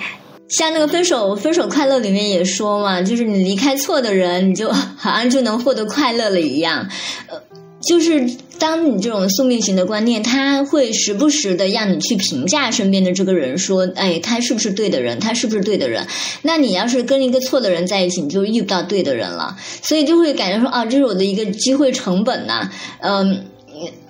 [0.48, 4.68] 像那个分手分手快乐里面也说嘛，就是你离开错的人，你就
[4.98, 6.88] 好像就能获得快乐了一样。
[7.28, 7.40] 呃，
[7.80, 8.28] 就是
[8.60, 15.18] 当你这种宿命型的观念，他会时不时的让你去评价身边的这个人，说，哎，他是不是对的人？
[15.18, 16.06] 他是不是对的人？
[16.42, 22.70] 那你要是跟一个错的人在一起，你就遇不到对的人了，所以就会感觉说，啊，这是我的一个机会成本呐、
[23.00, 23.46] 嗯。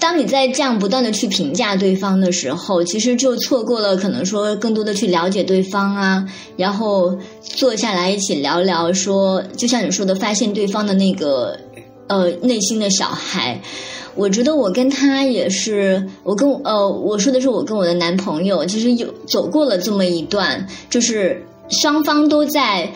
[0.00, 11.56] 当你在这样不断的去评价对方的时候，其实就错过了可能说更多的去了解对方啊，然后坐下来一起聊聊说，就像你说的，发现对方的那个
[12.08, 13.60] 呃内心的小孩。
[14.14, 22.92] 我觉得我跟他也是，我跟呃我说的是我跟我的男朋友，其实有走过了这么一段，就是双方都在。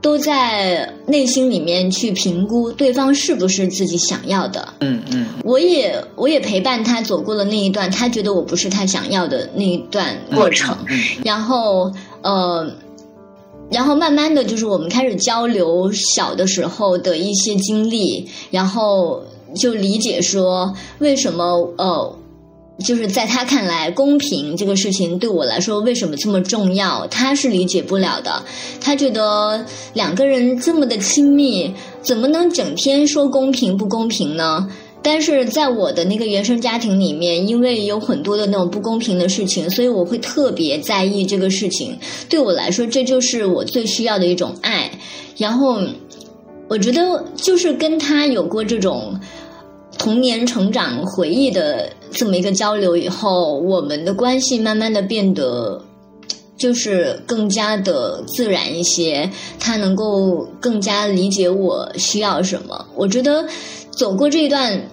[0.00, 4.68] 都在内心里面去评估对方是不是自己想要的。
[4.78, 10.78] 嗯嗯，我也我也陪伴他走过了那一段，他觉得我不是他想要的那一段过程。
[10.88, 12.72] 嗯然后呃，
[13.72, 21.44] 然后慢慢的就是我们开始交流小的时候的一些经历，然后就理解说为什么
[21.78, 22.16] 呃。
[22.86, 27.08] 就是在他看来，公平这个事情对我来说为什么这么重要？
[27.08, 28.44] 他是理解不了的。
[28.80, 34.68] 他觉得两个人这么的亲密，怎么能整天说公平不公平呢？
[35.02, 41.98] 但是在我的那个原生家庭里面，因为有很多的那种不公平的事情，所以我会特别在意这个事情。
[42.28, 44.88] 对我来说，这就是我最需要的一种爱。
[45.36, 45.80] 然后，
[46.68, 49.18] 我觉得就是跟他有过这种
[50.08, 55.84] 童年成长回忆的这么一个交流以后，我们的关系慢慢的变得
[56.56, 59.30] 就是更加的自然一些。
[59.60, 62.86] 他能够更加理解我需要什么。
[62.94, 63.46] 我觉得
[63.90, 64.88] 走过这一段，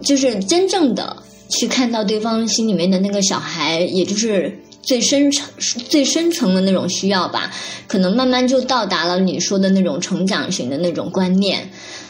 [0.00, 1.14] 就是真正的
[1.50, 5.46] 去看到对方心里面的那个小孩，也就是最深层、
[5.90, 7.50] 最深层的那种需要吧，
[7.86, 11.68] 可能慢慢就到达了你说的那种成长型的那种观念，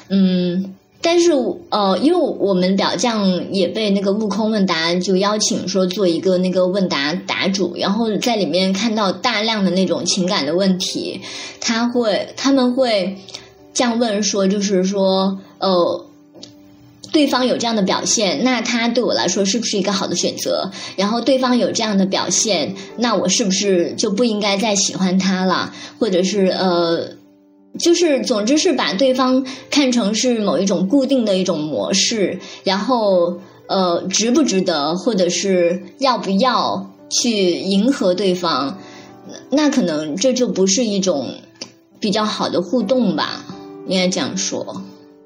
[0.08, 0.76] 嗯。
[1.06, 1.32] 但是
[1.68, 11.20] 呃，因为我们表匠也被那个悟空问答就邀请说做一个那个问答答主，然后在里面看到大量的那种情感的问题，
[11.60, 13.18] 他会他们会
[13.74, 16.06] 这样问说，就是说呃，
[17.12, 20.70] 对方有这样的表现，那他对我来说是不是一个好的选择？
[20.96, 25.74] 然后对方有这样的表现，那我是不是就不应该再喜欢他了？
[25.98, 27.22] 或者是呃？
[27.78, 38.78] 就是，总之是把对方看成是某一种固定的一种模式，然后呃，值不值得，或者是要不要去迎合对方，
[39.50, 41.34] 那可能这就不是一种
[41.98, 43.44] 比较好的互动吧，
[43.88, 44.82] 应该这样说。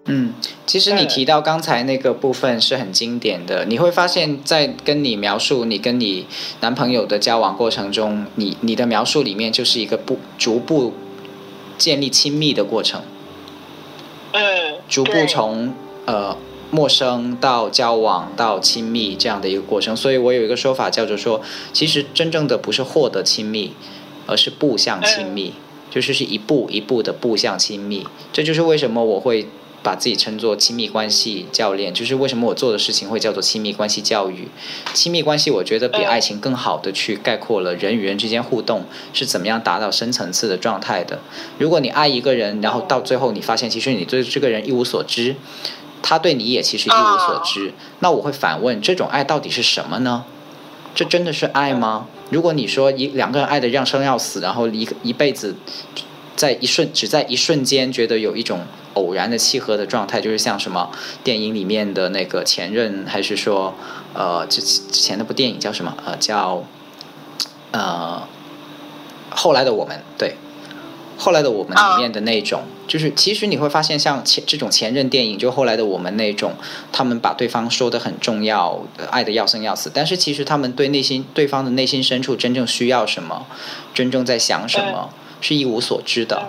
[0.06, 0.32] 嗯，
[0.64, 6.24] 其实你提到刚才那个部分是很经典的，你会发现在跟你描述你跟你
[6.60, 10.94] 男朋友的交往过程中，你你的描述里面就是一个不逐步。
[11.78, 13.02] 建立亲密的过程，
[14.32, 15.72] 嗯，逐步从
[16.04, 16.36] 呃
[16.70, 19.96] 陌生到交往到亲密这样的一个过程。
[19.96, 21.40] 所以我有一个说法叫做说，
[21.72, 23.72] 其实真正的不是获得亲密，
[24.26, 25.54] 而是步向亲密，
[25.90, 28.06] 就是是一步一步的步向亲密。
[28.32, 29.46] 这就是为什么我会。
[29.88, 34.48] 把自己称作亲密关系教练，就是为什么我做的事情会叫做亲密关系教育。
[34.92, 41.20] 亲密关系，我觉得比爱情更好的去概括了人与人之间互动是怎么样达到深层次的状态的。
[41.56, 45.36] 如果你爱一个人，然后到最后你发现其实你对这个人一无所知，
[46.02, 50.24] 他对你也其实一无所知，那我会反问：这种爱到底是什么呢？
[50.94, 52.08] 这真的是爱吗？
[52.28, 55.56] 如果你说一两个人爱的要生要死，然后一一辈子。
[56.38, 58.60] 在一瞬，只在一瞬间，觉得有一种
[58.94, 60.88] 偶然的契合的状态，就是像什么
[61.24, 63.74] 电影里面的那个前任，还是说，
[64.14, 65.96] 呃，之之前那部电影叫什么？
[66.06, 66.62] 呃，叫，
[67.72, 68.22] 呃，
[69.30, 70.36] 后来的我们，对，
[71.16, 76.52] 后来的我们里面的那种，就是其实你会发现，像前这种前任电影，就后来的我们那种，
[76.92, 83.44] 他们把对方说的很重要，爱的要生要死，但是其实他们对内心对方的内心深处真正需要什么，
[83.92, 85.10] 真正在想什么。
[85.40, 86.48] 是一无所知的，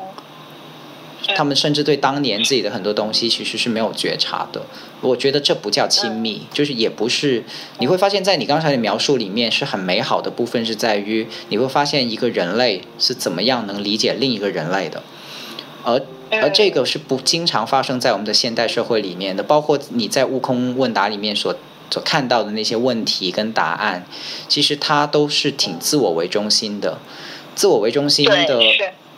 [1.36, 4.62] 他们甚至对当年自己的很多东西其实是没有觉察的。
[5.02, 7.44] 我觉得这不叫亲密，就是也不是。
[7.80, 15.02] 你会发现在你刚才的描述里面是很美好的部分，是在于你会发现一个人类是怎么样能理解另一个人类的，
[15.84, 19.42] 而而这个是不经常发生在我们的现代社会里面的。
[19.42, 21.56] 包括你在悟空问答里面所
[21.90, 24.06] 所看到的那些问题跟答案，
[24.50, 27.00] 其实它都是挺自我为中心的。
[27.60, 28.62] 自我为中心的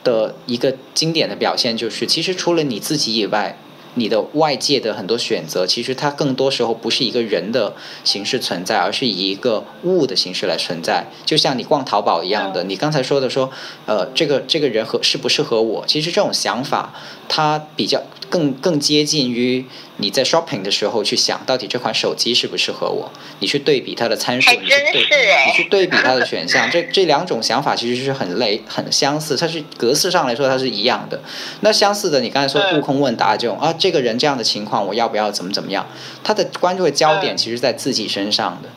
[0.02, 3.56] 的一个经典的表现，就是其实除了你自己以外。
[3.94, 7.74] 你的外界的很多选择，其实它更多时候不是一个人的
[8.04, 11.06] 形式存在，而是以一个物的形式来存在。
[11.26, 13.50] 就像你逛淘宝一样的，你刚才说的说，
[13.84, 15.84] 呃，这个这个人合适不适合我？
[15.86, 16.94] 其实这种想法，
[17.34, 19.64] 它比较更更接近于
[19.96, 23.10] 你在 shopping 的时候去想到底这款手机适不适合我？
[23.38, 31.22] 你去对比它的参数，你去对，你去对比它的选项，这这两种想法其实是很类很相似，它是格式上来说它是一样的。
[31.60, 33.72] 那相似的，你刚才说悟空问答这种啊。
[33.78, 35.86] 这个人这样的情况，我要不要怎么怎么样？
[36.22, 38.68] 他的关注的焦点其实在自己身上的，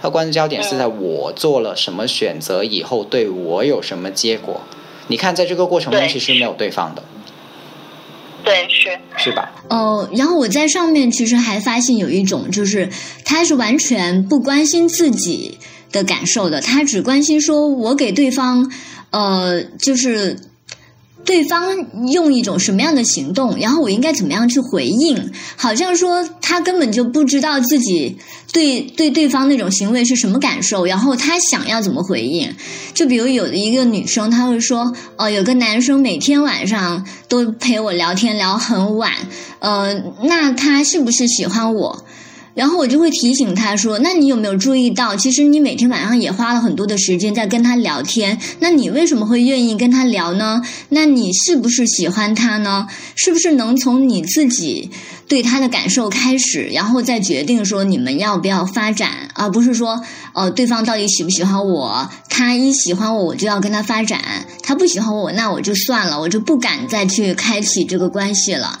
[0.00, 4.60] 他关注焦点是在我做了什么选择以后对我有什么结果。
[5.08, 7.02] 你看，在这个过程中其实没有对方的，
[8.46, 9.52] 对，是是吧？
[9.68, 12.88] 哦，然后我在上面其实还发现有一种，就是
[13.24, 15.58] 他是完全不关心自己
[15.92, 18.72] 的感受的，他只关心说我给对方，
[19.10, 20.38] 呃，就是。
[21.26, 25.32] 对方用一种什么样的行动，然后我应该怎么样去回应？
[25.56, 28.16] 好像说他根本就不知道自己
[28.52, 32.54] 对对对方那种行为是什么感受，然后他想要怎么回应？
[32.94, 39.12] 就比如有的一个女生，她会说：“哦，有个男生每天晚上都陪我聊天聊很晚，
[39.58, 42.04] 呃，那他是不是喜欢我？”
[42.56, 48.40] 然后我就会提醒他说：“那你有没有注意到，其实你每天晚上也花了很多的时间在跟他聊天？
[48.60, 50.62] 那你为什么会愿意跟他聊呢？
[50.88, 52.86] 那你是不是喜欢他呢？
[53.14, 54.90] 是不是能从你自己
[55.28, 62.10] 对他的感受开始，然后再决定说你们要不要发展，而不是说，呃，对方到底喜不喜欢我？
[62.30, 64.18] 他一喜欢我，我就要跟他发展；
[64.62, 68.80] 他不喜欢我，那我就算了，我就不敢再去开启这个关系了。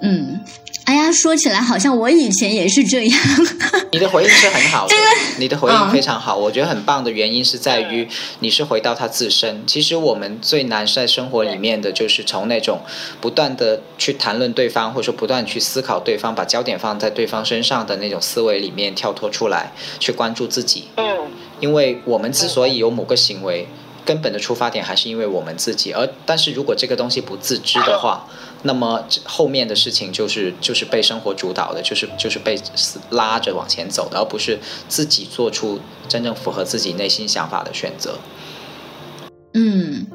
[0.00, 0.38] 嗯。”
[0.86, 3.20] 哎呀，说起来好像我以前也是这样。
[3.90, 4.94] 你的回应是很好的，
[5.38, 6.36] 你的回应非常好。
[6.36, 8.06] 我觉得很棒的原因是在于
[8.38, 9.64] 你是回到他自身。
[9.66, 12.80] 其实我们最难在生活里面的就是从那种
[13.20, 20.84] 不断的去谈论对方，或者说不断去思考对方，把焦点放在对方身上的那种思维里面跳脱出来，去关注自己。
[20.96, 21.04] 嗯，
[21.58, 23.66] 因为我们之所以有某个行为。
[24.06, 28.24] 根本的出发点还是因为我们自己，而但是如果这个东西不自知的话，
[28.66, 32.60] 那么后面的事情就是就是被生活主导的，就是就是被
[33.10, 34.58] 拉着往前走的，而不是
[34.88, 38.18] 自己做出真正符合自己内心想法的选择。
[39.58, 40.06] 嗯，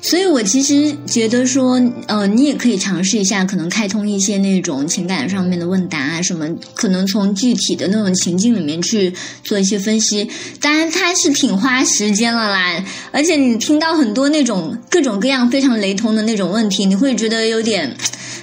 [0.00, 9.12] 所以我其实觉得说，呃，你也可以尝试一下，可能开通一些那种情感上面的问答啊，什么，可能从具体的那种情境里面去
[9.44, 10.30] 做一些分析。
[10.62, 12.82] 当然，它是挺花时间了啦，
[13.12, 17.94] 而且你听到很多那种各种各样非常雷同的那种问题，你会觉得有点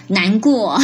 [0.10, 0.80] 难过。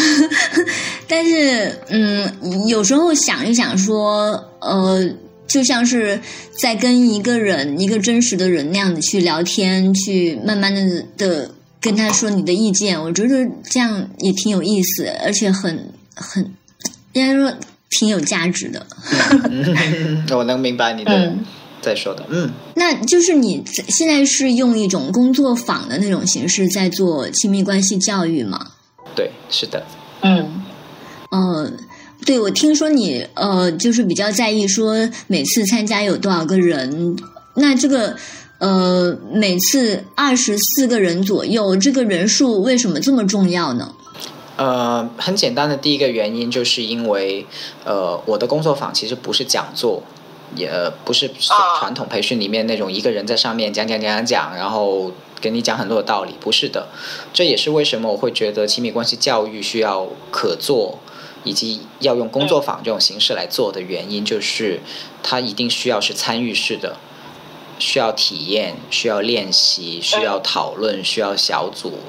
[1.08, 5.08] 但是，嗯，有时候想一想说，呃。
[5.50, 6.22] 就像是
[6.56, 16.54] 在跟一个人、一个真实的人那样的去聊天，去慢慢的的跟他说你的意见，我觉得这样也挺有意思，而且很很
[17.14, 17.52] 应该说
[17.90, 18.86] 挺有价值的。
[20.38, 21.34] 我能明白你的
[21.82, 28.74] 在说的，嗯，那就是你现在是用一种工作坊的那种形式在做亲密关系教育吗？
[29.16, 29.84] 对，是的，
[30.22, 30.64] 嗯，
[31.32, 31.78] 嗯。
[32.30, 37.18] 对，我听说你呃，就是比较在意说每次参加有多少个人，
[37.56, 38.16] 那这个
[38.60, 43.96] 呃，每次二十四个人左右，这个人数为什么这么重要呢？
[44.58, 47.48] 呃，很简单的第一个原因就是因为
[47.84, 50.04] 呃，我的工作坊其实不是讲座，
[50.56, 50.70] 也
[51.04, 51.32] 不是
[51.80, 55.12] 传统培训里面那种一个人在上面讲讲讲讲讲，然后
[55.42, 56.90] 给你讲很多的道理，不是的。
[57.34, 61.00] 这也是为什么我会觉得亲密关系教育需要可做。
[61.44, 64.82] 以及要用工作坊这种形式来做的原因，就是
[65.24, 66.98] 它一定需要是参与式的，
[67.78, 72.00] 需要体验，需要练习，需要讨论，需要小组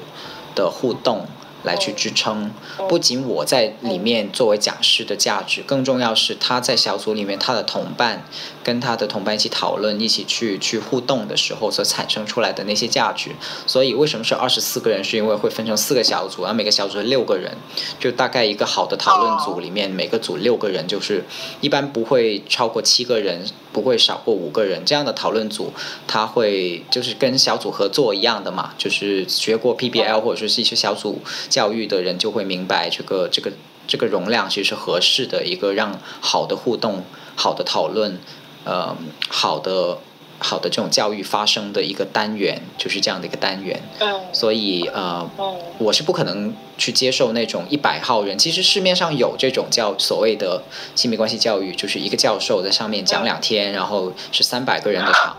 [0.55, 1.25] 的互动。
[1.63, 2.51] 来去支撑，
[2.89, 8.25] 不仅我在里面作为讲师的价值，更重要是他在小组里面他的同伴
[8.63, 13.31] 跟他的同伴一起讨论、一起去去互动的时候所产生出来的那些价值。
[13.65, 15.03] 所以为什么是二十四个人？
[15.03, 17.51] 是因为会分成四个小组，然后每个小组六个人，
[17.99, 21.23] 就大概一个好的讨论组里面每个组六个人，就是
[21.61, 23.45] 一般不会超过七个人。
[23.73, 25.71] 不会少过五个人，这样的讨论组，
[26.05, 33.49] 他会就是跟小组合作一样的嘛，就是学过 PBL 或者说是一些小组教育的人就会明白这个这个
[33.87, 37.05] 这个容量其实是合适的一个让好的互动、
[37.37, 38.19] 好的讨论、
[38.65, 38.95] 呃
[39.29, 39.97] 好的。
[40.43, 45.29] 好的，这种教育发生的一个单元就是这样的一个单元，嗯，所以呃，
[45.77, 48.35] 我是不可能去接受那种一百号人。
[48.39, 50.63] 其实市面上有这种叫所谓的
[50.95, 55.37] 亲密关系教育，就是一个教授在上面讲两天，然后是三百个人的场，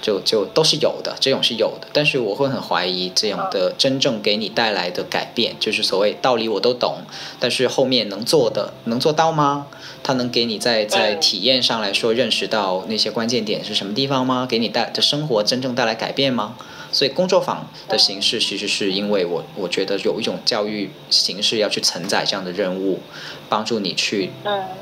[0.00, 1.88] 就就都是有的，这种是有的。
[1.92, 6.98] 但是我会很怀疑这样的真正给你带来的改变，就是所谓道理我都懂，
[7.40, 9.66] 但是后面能做的能做到吗？
[10.06, 14.46] 他能给你在在体验上来说认识到那些关键点是什么地方吗？
[14.48, 16.54] 给你带的生活真正带来改变吗？
[16.92, 23.00] 所以工作坊的形式其实是因为我我觉得有一种教育形式要去承载这样的任务，
[23.48, 24.30] 帮助你去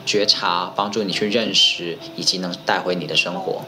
[0.04, 3.64] 觉察，帮助你去认识，以及能带回你的生活。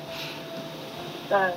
[1.31, 1.53] 嗯，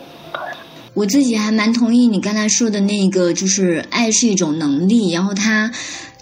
[0.93, 5.73] 我自己还蛮同意你刚才说的那个，就是爱是一种能力，然后它。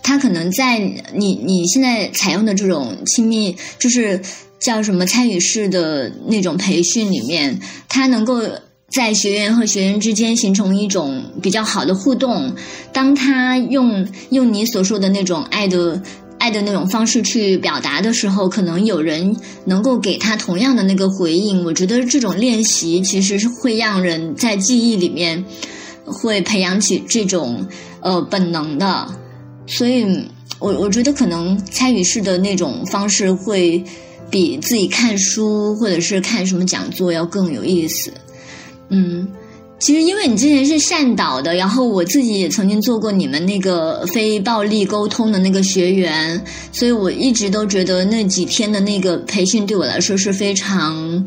[0.07, 0.79] 他可能在
[1.13, 4.21] 你你现在采用的这种亲密，就是
[4.57, 8.41] 叫什么参与式的那种培训里面，他能够
[8.89, 12.55] 在学员和学员之间形成一种比较好的互动。
[12.93, 16.01] 当他用用你所说的那种爱的
[16.39, 19.35] 爱的那种方式去表达的时候，可能有人
[19.65, 21.65] 能够给他同样的那个回应。
[21.65, 25.43] 我觉得这种练习其实是会让人在记忆里面
[26.05, 27.67] 会培养起这种
[27.99, 29.09] 呃本能的。
[29.67, 30.05] 所以，
[30.59, 33.83] 我我觉得可能参与式的那种方式会
[34.29, 38.11] 比自己看书或者是看什么讲座要更有意思。
[38.89, 39.27] 嗯，
[39.77, 46.41] 其实因为你之前是善导的，然后我自己也曾经做过你们那个非暴力沟通的那个学员，
[46.71, 51.25] 所以我一直都觉得那几天的那个培训对我来说是非常。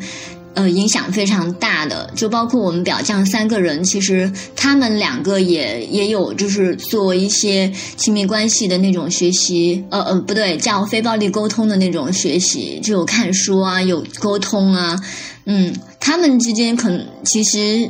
[0.54, 14.98] 呃，影响非常大的，就包括我们表匠三个人，其实他们两个也也有，就是做一些亲密关系的那种学习，呃呃，不对，叫非暴力沟通的那种学习，就有看书啊，有沟通啊，
[15.44, 17.88] 嗯，他们之间可能其实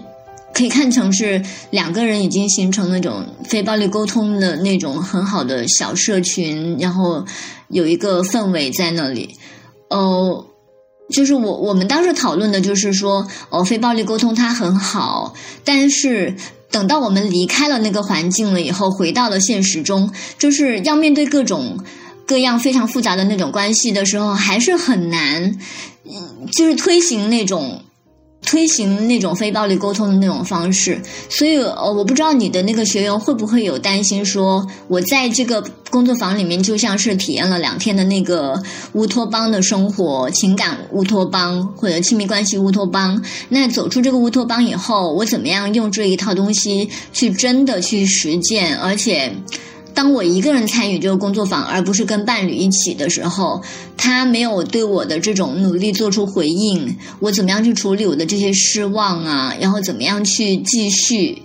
[0.53, 7.25] 可以看成是两个人已经形成那种非暴力沟通的那种很好的小社群，然后
[7.69, 9.37] 有一个氛围在那里。
[9.89, 10.47] 哦，
[11.11, 15.35] 就是我我们当时讨论的就是说，哦，非暴力沟通它很好，
[15.65, 16.37] 但是
[16.71, 21.79] 等到我们离开了那个环境了以后，回到了现实中，就是要面对各种
[22.27, 25.59] 各样非常复杂的那种关系的时候，还是很难，
[26.05, 27.83] 嗯就是推行那种。
[28.43, 38.61] 推行那种非暴力沟通的那种方式，所以呃，我不知道你的那个学员会不会有担心，说我在这个工作坊里面就像是体验了两天的那个
[38.95, 43.23] 乌托邦的生活，情感乌托邦或者亲密关系乌托邦。
[43.51, 49.33] 那走出这个乌托邦以后，我怎么样用这一套东西去真的去实践，而且。
[49.93, 53.63] 当我一个人参与这个工作坊，而不是跟伴侣一起的时候，
[53.97, 56.97] 他没有对我的这种努力做出回应。
[57.19, 59.55] 我怎么样去处理我的这些失望啊？
[59.61, 61.43] 然后怎么样去继续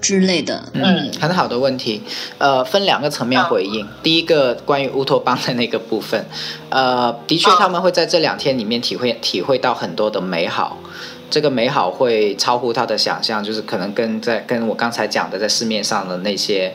[0.00, 0.70] 之类的？
[0.74, 2.02] 嗯，很好的问题。
[2.36, 3.86] 呃，分两个层面回应。
[4.02, 6.24] 第一个关于乌托邦的那个部分，
[6.68, 10.78] 呃，的确他们会在这两天里面体会体会到很多的美好。
[11.30, 16.74] 这个美好会超乎他的想象，就是可能跟在跟我刚才讲的在市面上的那些。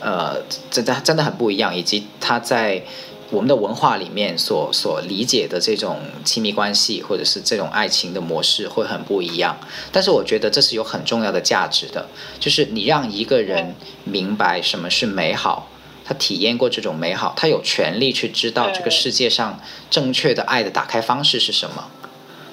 [0.00, 2.82] 呃，真的真的很不一样，以及他在
[3.30, 9.56] 我们的文化里面所所理解的这种亲密关系或者是这种爱情的模式会很不一样。
[9.90, 12.08] 但是我觉得这是有很重要的价值的，
[12.38, 13.74] 就是你让一个人
[14.04, 15.70] 明白什么是美好，
[16.04, 21.88] 他体验过这种美好，他有权利去知道这个世界上正确的爱的打开方式是什么，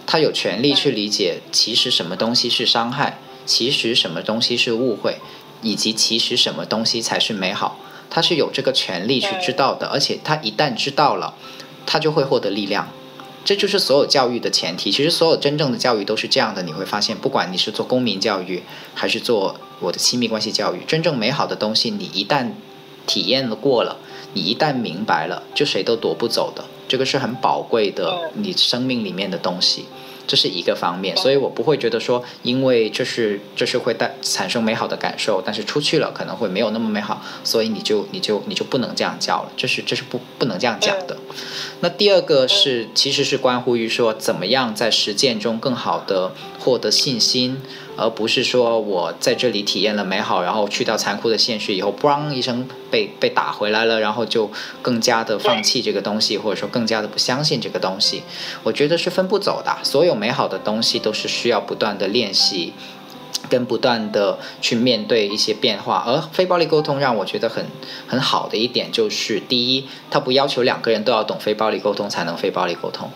[0.05, 5.17] 他有权利去理解其实什么东西是伤害，其实什么东西是误会。
[5.61, 7.77] 以及其实什么东西才是美好，
[8.09, 11.33] 他是有这个权利去知道的，而且他一旦知道了，
[11.85, 12.89] 他就会获得力量。
[13.45, 14.91] 这就是所有教育的前提。
[14.91, 18.61] 其实所有真正的教育都是这样的，你会发现，不管你是做公民教育，
[18.93, 22.51] 还是做我的亲密关系教育，真正美好的东西，你一旦
[23.07, 23.97] 体验了过了，
[24.33, 26.65] 你一旦明白了，就谁都夺不走的。
[26.87, 29.85] 这个是很宝贵的，你生命里面的东西。
[30.29, 41.17] 这是一个方面，所以我不会觉得说，因为这是这是会带产生美好的感受，但是出去了可能会没有那么美好，所以你就你就你就不能这样教了，这是这是不不能这样讲的。
[41.79, 47.57] 那第二个是，其实是关乎于说，怎么样在实践中更好的获得信心。
[47.99, 54.49] 而不是说我在这里体验了美好，然后去到残酷的现实以后，嘣一声被被打回来了，然后就
[54.81, 58.23] 更加的放弃这个东西，或者说更加的不相信这个东西。
[58.63, 59.77] 我觉得是分不走的。
[59.83, 62.73] 所有美好的东西都是需要不断的练习，
[63.49, 66.03] 跟不断的去面对一些变化。
[66.07, 67.65] 而非暴力沟通让我觉得很
[68.07, 73.11] 很好的一点就是，第一，它不要求两个人都要懂非暴力沟通才能非暴力沟通，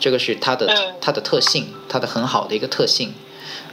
[0.00, 3.14] 这个是它的它的特性，它的很好的一个特性。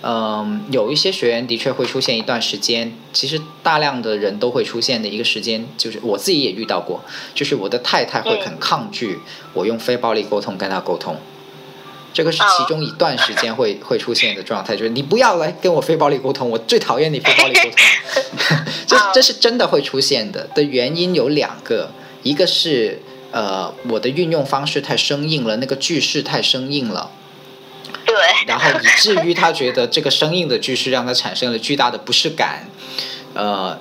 [0.04, 9.20] 嗯，有一些学员的确会出现一段时间，其实大量的人都会出现的一个时间，就是我自己也遇到过，就是我的太太会很抗拒
[9.54, 11.18] 我用非暴力沟通跟她沟通，
[12.14, 20.48] 这个是其中一段时间会会出现的状态，就是你不要来跟我非暴力沟通，我最讨厌你非暴力沟通， 这这是真的会出现的。
[20.54, 21.92] 的原因有两个，
[22.22, 27.10] 一个是呃我的运用方式太生硬了，那个句式太生硬了。
[28.48, 32.66] 然后以至于他觉得这个生硬的句式让他产生了巨大的不适感，
[33.34, 33.78] 呃。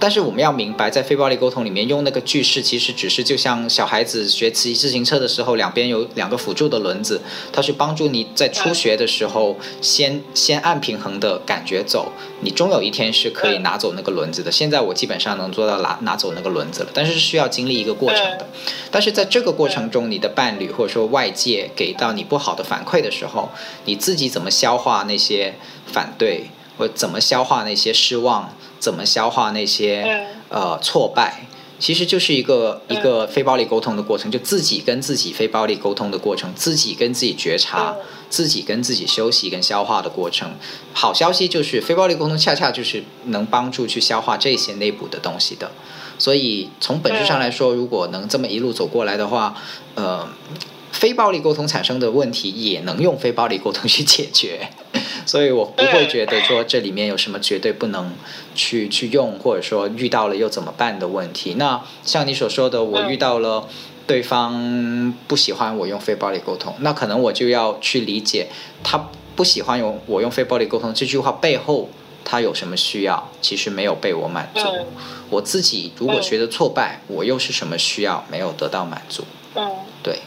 [0.00, 7.20] 但是我们要明白，在非暴力沟通里面，用那个句式其实只是就像小孩子学骑自行车的时候，两边有两个辅助的轮子，
[7.52, 14.52] 它是帮助你在初学的时候先先按平衡的感觉走，你终有一天是可以拿走那个轮子的。
[14.52, 18.46] 现在我基本上能做到拿拿走那个轮子了，但是是需要经历一个过程的。
[18.90, 23.50] 但是在这个过程中，你的伴侣或者说外界给到你不好的反馈的时候，
[23.84, 28.54] 你自己怎么消化那些反对，或怎么消化那些失望？
[28.78, 31.46] 怎么消化那些呃挫败，
[31.78, 37.94] 其实就是一个一个非暴力沟通的过程，就自己跟自己非暴力沟通的过程，自己跟自己觉察，
[38.28, 40.50] 自己跟自己休息跟消化的过程。
[40.92, 45.70] 好消息就是非暴力沟通恰恰就是能帮助去消化这些内部的东西的。
[46.18, 49.54] 所以从本质上来说，如果能这么一路走过来的话，
[49.94, 50.28] 呃。
[50.90, 54.68] 非暴力沟通产生的问题也能用非暴力沟通去解决，
[55.28, 58.14] 所以我不会觉得说这里面有什么绝对不能
[58.54, 61.54] 去去用，或者说遇到了又怎么办的问题。
[61.58, 63.68] 那像你所说的，我遇到了
[64.06, 68.48] 对方不喜欢我用非暴力沟通，那可能我就要去理解
[68.82, 71.90] 他不喜欢用我用非暴力沟通这句话背后
[72.24, 74.62] 他有什么需要，其实没有被我满足。
[75.28, 79.24] 我自己如果觉得挫败，我又是什么需要没有得到满足？
[79.54, 79.70] 嗯，
[80.02, 80.18] 对。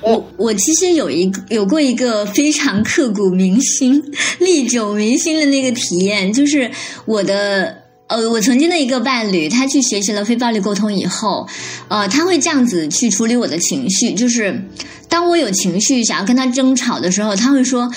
[0.00, 4.02] 我我其实有一个有过一个非常刻骨铭心、
[4.40, 6.70] 历久弥新的那个体验，就是
[7.04, 7.76] 我的
[8.08, 11.46] 呃，我曾经的一个伴侣，他去学习了非暴力沟通以后，
[11.88, 14.62] 呃，他会这样子去处理我的情绪，就是
[15.08, 17.90] 当我有情绪想要跟他争吵的时候，他会说。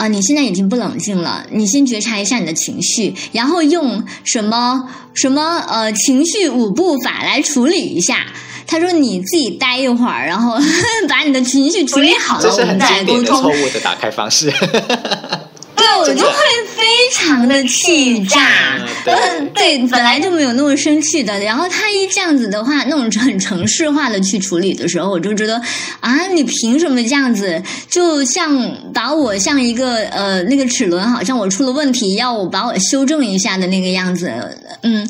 [0.00, 8.26] 啊，你现在已经不冷静了，你先觉察一下你的情绪，然后用什么什么呃情绪五步法来处理一下。
[8.70, 10.56] 他说你自己待一会儿，然后
[11.08, 13.42] 把你的情绪处理好了，我们再来沟通。
[13.42, 14.48] 错误的打开方式。
[15.76, 16.36] 对，我就会
[16.76, 18.38] 非常的气炸。
[19.06, 25.60] 嗯，对，本来就没有那么生气的，然后他一这样子的话，那种很城市化的去处理的时候，我就觉得
[26.00, 27.62] 啊，你凭什么这样子？
[27.88, 34.30] 就像把我像一个呃那个齿轮，好像我出了问题，要我把我修正一下的那个样子。
[34.82, 35.08] 嗯，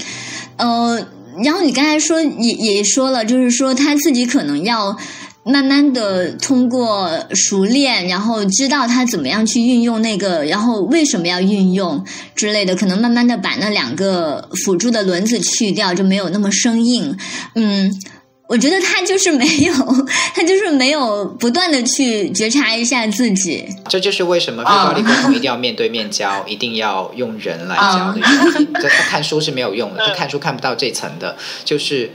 [0.56, 1.04] 呃，
[1.44, 4.96] 然后你刚才说也也说了，就是说他自己可能要。
[5.42, 12.04] 慢慢的通过熟练，然后知道他怎么样去运用那个，然后为什么要运用
[12.34, 17.16] 之类的，可能慢慢的把那两个辅助的轮子去掉，就没有那么生硬。
[17.54, 17.90] 嗯，
[18.50, 19.72] 我觉得他就是没有，
[20.34, 23.64] 他就是没有不断的去觉察一下自己。
[23.88, 28.72] 这就是为什么非暴力沟通一定要面对面教，一定要用人来教的原因。
[28.74, 32.10] 这他看书是没有用的，他看书看不到这层的，就是。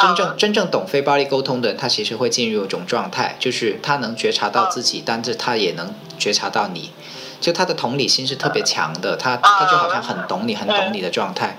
[0.00, 6.92] 真正真正懂非暴力沟通的人，他其实会进入一种状态，就是他能觉察到自己，但是他也能觉察到你，
[7.40, 11.58] 就他的同理心是特别强的，他他就好像很懂你，很懂你的状态。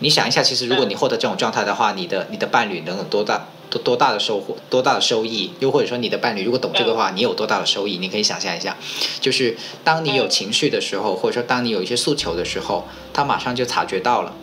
[0.00, 5.50] 你想一下，其实如果你获得这种状态的话，你的你的伴侣能有多大多多大的收获，多大的收益？
[5.60, 7.98] 又或者说你的伴侣如果懂这个话，你有多大的收益？
[7.98, 8.76] 你可以想象一下，
[9.20, 14.34] 就是当你有情绪的时候，或者说当你有一些诉求的时候，他马上就察觉到了。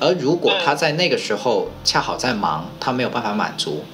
[0.00, 3.84] 而如果他在那个时候恰好在忙，他没有办法满足，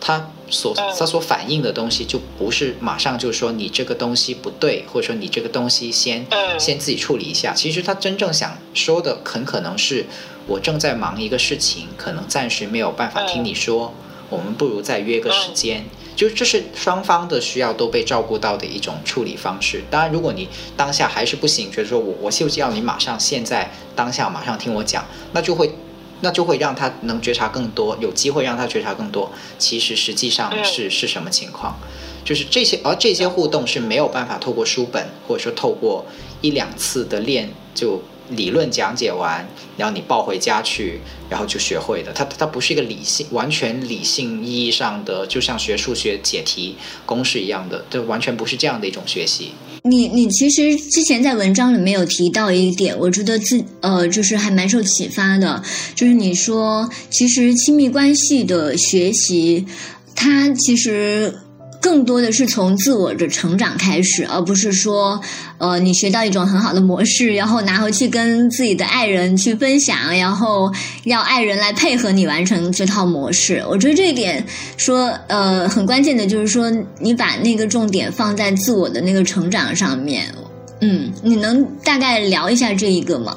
[0.00, 6.26] 他所他所反映的东西就不是马上就说你这个东西不对，或者说你这个东西先
[6.58, 7.54] 先自己处理一下。
[7.54, 10.04] 其实他真正想说的很可能是
[10.46, 13.94] 我正在忙一个事情，可能暂时没有办法听你说，
[14.30, 15.84] 我们不如再约个时间。
[16.16, 19.82] 就这是双方的需要都被照顾到的一种处理方式。
[19.90, 25.72] 当然，如果你当下还是不行，觉得说我我就是要你马上现在当下马上听我讲，那就会
[26.20, 29.32] 那就会让他能觉察更多，有机会让他觉察更多。
[29.58, 31.76] 其实实际上是是什么情况？
[32.24, 36.06] 就是这些，而这些互动是没有办法透过书本或者说透过
[36.40, 38.00] 一两次的练就。
[38.30, 39.46] 理论讲解完，
[39.76, 42.12] 然后你抱回家去，然后就学会的。
[42.12, 49.52] 它它不是一个理性、完全理性意义上的，就像学数学解题公式一样的，这完全不是这样的一种学习。
[49.82, 55.62] 你你其实之前在文章里面有提到一点，我觉得自呃就是还蛮受启发的，
[55.94, 59.66] 就是你说其实亲密关系的学习，
[60.14, 61.40] 它其实。
[61.84, 65.20] 更多的是从自我的成长开始，而不是说，
[65.58, 70.72] 呃，你学到一种很好的模式，然后拿回去跟自己的爱人去分享，然后
[71.04, 73.62] 要爱人来配合你完成这套模式。
[73.68, 74.42] 我觉得这一点
[74.78, 80.34] 说，呃，很关键的就是说，你把那个重点放在自我的那个成长上面。
[80.80, 83.36] 嗯，你能大概聊一下这一个吗？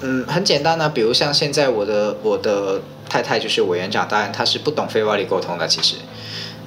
[0.00, 5.96] 嗯，很简单呢，比如像现在我的我的太太就是委员长，当然她是不懂非暴力沟通的，其实。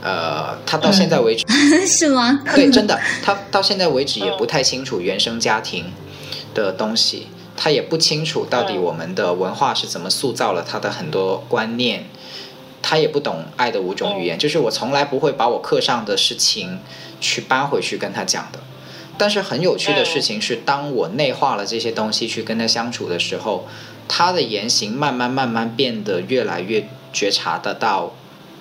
[0.01, 1.45] 呃，他到现在为止
[1.85, 2.41] 是吗？
[2.55, 5.91] 对，真的，他到现在为止也不太清楚原生家庭
[6.53, 7.27] 的东西，
[7.57, 12.05] 他也不清楚到底我们的文化是怎么塑造了他的很多观念，
[12.81, 16.79] 他也不懂爱的五种语言，就是我从来不会把我课上的事情
[17.19, 18.59] 去搬回去跟他讲的。
[19.17, 23.67] 但是很有趣的事情是，当我内化了这些东西去跟他相处的时候，
[24.07, 28.13] 他的言行慢慢慢慢变得越来越觉察得到。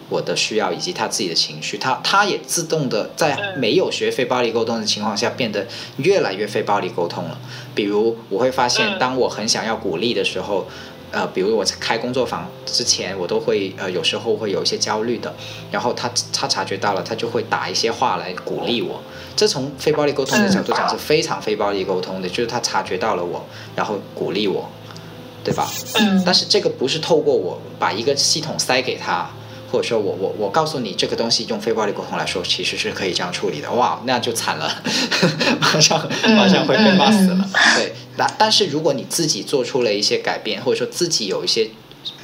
[0.08, 5.66] 我的需要以及他自己的情绪，他他也自动的在没有学非暴力沟通的情况下，变得
[5.98, 7.38] 越来越非暴力沟通了。
[7.74, 10.66] 比如我会发现，当我很想要鼓励的时候，
[11.10, 15.34] 呃，比如我在开工作坊之前，我都会呃有时候会有一些焦虑的，
[15.70, 19.00] 然后他他察觉到了，他就会打一些话来鼓励我。
[19.36, 23.44] 这从非暴力沟通的角度讲是非常非暴力沟通的，就是他察觉到了我，
[23.76, 24.68] 然后鼓励我，
[25.44, 25.70] 对吧？
[25.94, 26.22] 嗯。
[26.24, 29.28] 但是这个不是透过我把一个系统塞给他。
[29.70, 33.70] 或者说我我我告诉你这个东西用非暴力沟通来说，其实是可以这样处理的。
[33.72, 34.82] 哇，那就惨了，
[35.60, 37.48] 马上马上会被骂死了。
[37.76, 41.68] 对，但但是如果你自己做出了一些改变，或者说自己有一些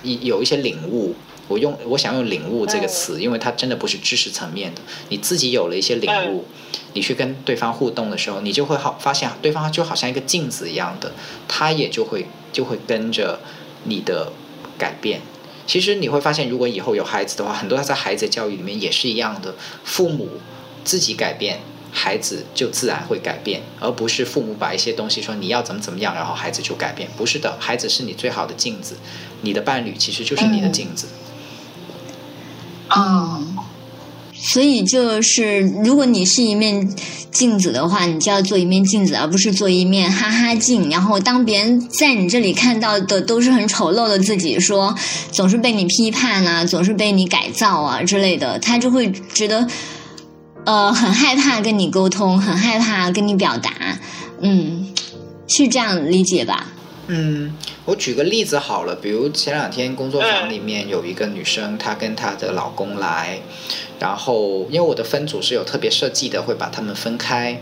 [0.03, 1.15] 一有一些领悟，
[1.49, 4.81] 我用我想用领悟这个词，因为它真的不是知识层面的。
[5.11, 6.47] 你自己有了一些领悟，
[6.95, 11.13] 你去跟对方互动的时候，你就会好发现对方就好像一个镜子一样的，
[11.47, 13.41] 他也就会就会跟着
[13.85, 14.33] 你的
[14.79, 15.21] 改变。
[15.67, 19.55] 其实你会发现，如果以后有孩子的话，很多他在孩子教育里面也是一样的，
[19.85, 20.29] 父母
[20.85, 21.61] 自己改变，
[21.91, 27.09] 孩子就自然会改变，而不是父母把一些东西说你要怎么怎么样，然后孩子就改变。
[27.17, 28.97] 不是的，孩子是你最好的镜子，
[29.43, 31.09] 你的伴侣其实就是你的镜子。
[32.97, 33.54] 嗯，
[34.47, 36.95] 所以就是，如果你是一面
[37.31, 40.91] 镜子的话，你就要做一面镜子，而不是做一面哈哈镜。
[40.91, 44.95] 然后，当别人在你这里看到的都是很丑陋的自己，说
[45.33, 49.67] 总是被你批判啊，总是被你改造啊之类的，他就会觉得
[50.67, 53.73] 呃很害怕跟你沟通，很害怕跟你表达。
[54.43, 54.89] 嗯，
[55.49, 56.69] 是这样理解吧？
[57.09, 57.57] 嗯。
[57.87, 63.41] 我举个例子好了，比如前两天工作坊里面有一个女生，她跟她的老公来，
[64.01, 67.61] 然后因为我的分组是有特别设计的，会把他们分开，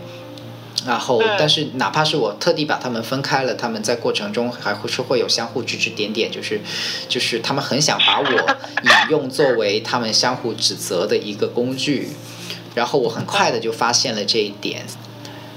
[0.85, 6.61] 然后但是哪怕是我特地把他们分开了，他们在过程中还会是会有相互指指点点，就是
[7.09, 12.07] 就是他们很想把我引用作为他们相互指责的一个工具，
[12.75, 14.85] 然后我很快的就发现了这一点。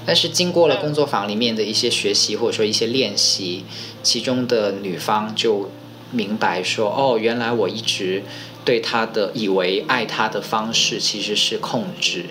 [0.07, 3.65] 但是经过了工作坊里面的一些学习或者说一些练习，
[4.01, 5.69] 其中的女方就
[6.11, 8.23] 明白说：“哦，原来我一直
[8.63, 12.27] 对他的以为爱他的方式其实是控制，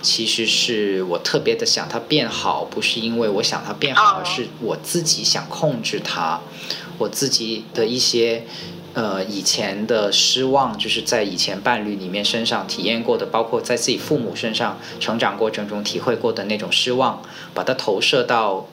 [0.00, 6.40] 其实是我特别的想他变好，不是因为我想他变好，而是我自己想控制他，
[6.96, 8.46] 我自己的一些。”
[8.94, 17.22] 呃，以前的失望就是在以前伴侣里面身上体验过的，包括在自己父母身上成长过程中体会过的那种失望，
[17.54, 18.68] 把它投射到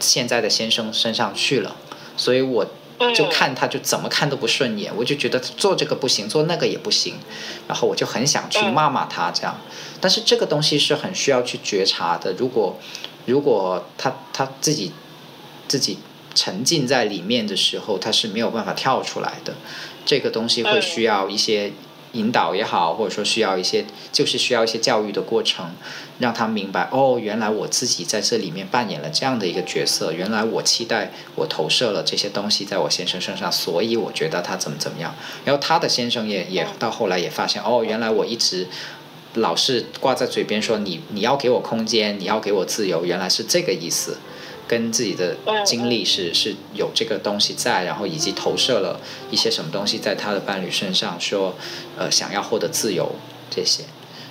[0.00, 1.76] 现在的先生身上去了。
[2.16, 2.66] 所以我
[3.14, 7.16] 就看他就怎么看都不顺眼，我就觉得做这个不行，做那个也不行，
[7.68, 9.60] 然后我就很想去骂骂他这样。
[10.00, 12.32] 但是这个东西是很需要去觉察的。
[12.38, 12.78] 如果
[13.26, 14.92] 如果他他自己
[15.68, 15.98] 自己。
[16.34, 19.54] 沉浸在里面的时候，他是没有办法跳出来的。
[20.04, 21.72] 这个东西会需要一些
[22.12, 25.74] 引导也好，或者说需要一些，就是需要一些教育的过程，
[26.18, 30.12] 让他明白哦，原来我自己在这里面扮演了这样的一个角色。
[30.12, 35.14] 原来我期待我投射了这些东西在我先生身上，所以我觉得他怎么怎么样。
[35.44, 38.68] 然后他的先生也也到后来也发现哦，原来我一直
[39.34, 44.18] 老是挂在嘴边说你你要给我空间，你要给我自由，原来是这个意思。
[44.74, 49.00] 跟自己的经历是是有这个东西在，然后以及投射了
[49.30, 51.54] 一些什么东西在他的伴侣身上，说，
[51.96, 53.14] 呃，想要获得自由
[53.48, 53.84] 这些，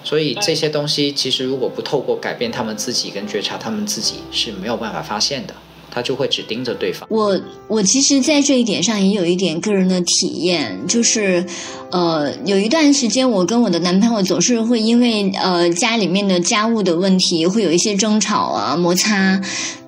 [0.04, 5.54] 所以这些东西其实如果不透过改变他们自己跟觉察他们自己是没有办法发现的。
[5.94, 7.08] 他就会只盯着对方。
[7.12, 11.46] 我我其实，在这一点上也有一点个人的体验，就是，
[11.92, 19.40] 呃，有一段时间，我跟我的男朋友总是会因为呃家里面的家务的问题，会有一些争吵啊摩擦，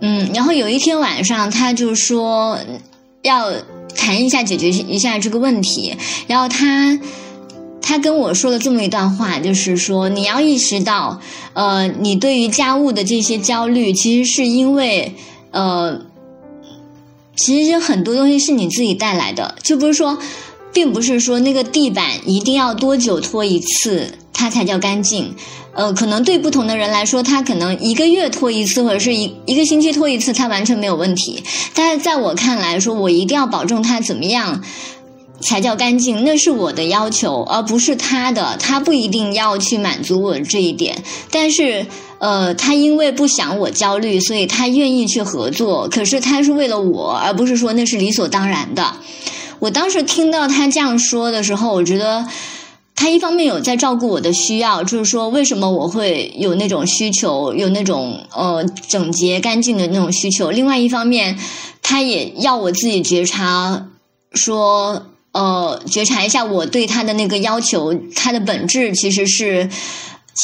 [0.01, 2.59] 嗯，然后有一天晚上，他就说
[3.23, 3.51] 要
[3.95, 5.95] 谈一下解决一下这个问题，
[6.27, 6.99] 然后他
[7.81, 11.19] 他跟我说了这么一段话，就是说你要意识到，
[11.53, 15.15] 呃，你对于家务的这些焦虑，其实是因为。
[15.55, 16.01] 呃，
[17.37, 20.17] 其实很多东西是你自己带来的，就不是说，
[20.73, 25.33] 并不是说那个地板一定要多久拖一次它才叫干净。
[25.73, 31.41] 呃，可能对不同的人来说，他可能一个月拖一次，或者是一一个星期拖一次，他完全没有问题。
[31.73, 34.61] 但是在我看来，说我一定要保证它怎么样
[35.41, 38.57] 才叫干净，那是我的要求，而不是他的。
[38.57, 41.85] 他不一定要去满足我这一点，但是。
[42.17, 45.89] 呃，他因为不想我焦虑，所以他愿意去合作。
[45.89, 48.95] 可是他是为了我，而不是说那是理所当然的。
[49.59, 52.25] 我当时听到他这样说的时候，我觉得
[52.95, 60.49] 他一方面有在照顾我的需要，就是说为什么我会有那种需求，有那种呃整洁干净的那种需求。
[60.49, 61.37] 另外一方面，
[61.83, 63.87] 他也要我自己觉察，
[64.31, 65.05] 说
[65.35, 69.69] 呃觉察一下我对他的那个要求，他的本质其实是。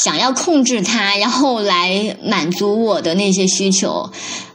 [0.06, 4.10] 想要控制他，然后来满足我的那些需求，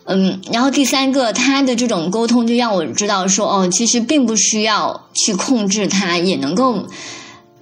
[0.07, 6.87] 嗯，然后第三个，他的这种沟通就让我知道说，哦，其实并不需要去控制他，也能够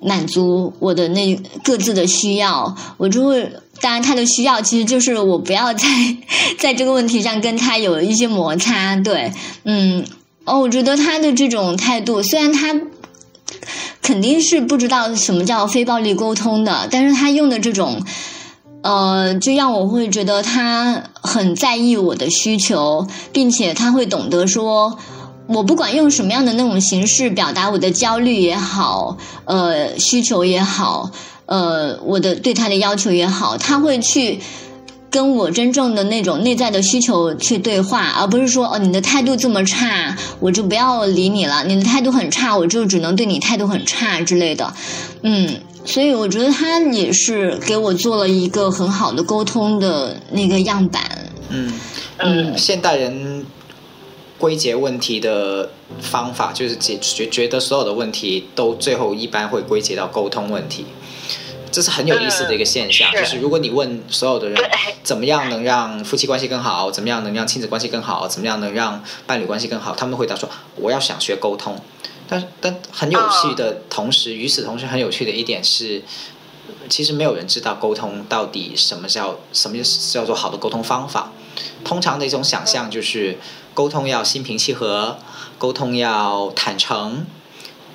[0.01, 2.77] 满足我的那各自的需要。
[2.97, 3.51] 我就会，
[3.81, 5.89] 当然他的需要其实就是我不要在
[6.61, 9.33] 在这个问题上跟他有一些摩擦，对，
[9.64, 10.07] 嗯，
[10.45, 12.80] 哦，我觉得他的这种态度，虽然他。
[14.03, 18.03] 肯定是不知道什么叫非暴力沟通的，但是他用的这种，
[18.82, 24.99] 呃，就让我会觉得他很在意我的需求，并且他会懂得说，
[25.47, 29.16] 我不管用什么样的那种形式表达我的焦虑也好，
[29.47, 31.11] 呃，需求也好，
[31.47, 34.40] 呃，我的对他的要求也好，他会去
[35.15, 44.75] 跟我真正的那种内在的需求去对话，而不是说哦你的态度这么差，我就不要理你了；你的态度很差，我就只能对你态度很差之类的。
[45.23, 51.31] 嗯，所以我觉得他也是给我做了一个很好的沟通的那个样板。
[51.51, 51.73] 嗯
[52.17, 53.47] 嗯现代人
[54.37, 60.85] 归结问题的方法，就是解决觉得所有的问题都最后一般会归结到沟通问题。
[61.75, 64.70] 这是很有意思的一个现象，就是如果你问所有的人
[65.03, 71.77] 怎么样能让夫妻关系更好，怎么样能让亲子关系更好，怎么样能让伴侣关系更好，他们回答说我要想学沟通。
[72.29, 76.05] 但但很有趣的同时，与此同时很有趣的一点是，
[76.89, 79.77] 其实没有人知道沟通到底什么叫什么
[80.12, 81.33] 叫做好的沟通方法。
[81.83, 83.37] 通常的一种想象就是
[83.75, 85.18] 沟通要心平气和，
[85.59, 87.27] 沟通要坦诚，